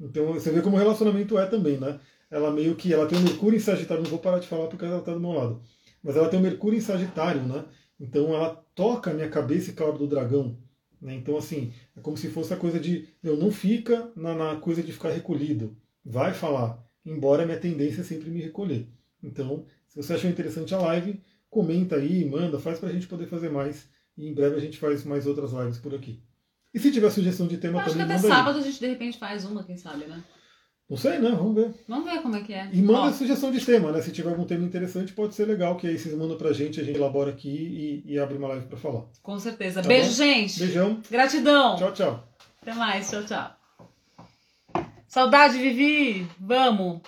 [0.00, 1.98] Então você vê como o relacionamento é também, né?
[2.30, 4.84] Ela meio que ela tem o Mercúrio em Sagitário, não vou parar de falar porque
[4.84, 5.60] ela tá do meu lado.
[6.02, 7.64] Mas ela tem o Mercúrio em Sagitário, né?
[7.98, 10.56] Então ela toca a minha cabeça e cauda do dragão.
[11.00, 11.14] Né?
[11.14, 13.08] Então, assim, é como se fosse a coisa de.
[13.22, 15.76] Eu não fica na, na coisa de ficar recolhido.
[16.04, 18.88] Vai falar embora a minha tendência é sempre me recolher.
[19.22, 23.26] Então, se você achou interessante a live, comenta aí, manda, faz para a gente poder
[23.26, 23.88] fazer mais.
[24.16, 26.22] E em breve a gente faz mais outras lives por aqui.
[26.72, 28.62] E se tiver sugestão de tema Acho também, que até sábado aí.
[28.62, 30.22] a gente de repente faz uma, quem sabe, né?
[30.90, 31.30] Não sei, né?
[31.30, 31.70] Vamos ver.
[31.86, 32.68] Vamos ver como é que é.
[32.72, 33.12] E manda Ó.
[33.12, 34.02] sugestão de tema, né?
[34.02, 36.84] Se tiver algum tema interessante, pode ser legal, que aí vocês mandam pra gente, a
[36.84, 39.04] gente elabora aqui e, e abre uma live pra falar.
[39.22, 39.82] Com certeza.
[39.82, 40.14] Tá Beijo, bom?
[40.16, 40.58] gente.
[40.58, 41.00] Beijão.
[41.08, 41.76] Gratidão.
[41.76, 42.28] Tchau, tchau.
[42.60, 43.08] Até mais.
[43.08, 43.50] Tchau, tchau.
[45.06, 46.26] Saudade, Vivi!
[46.38, 47.00] Vamos!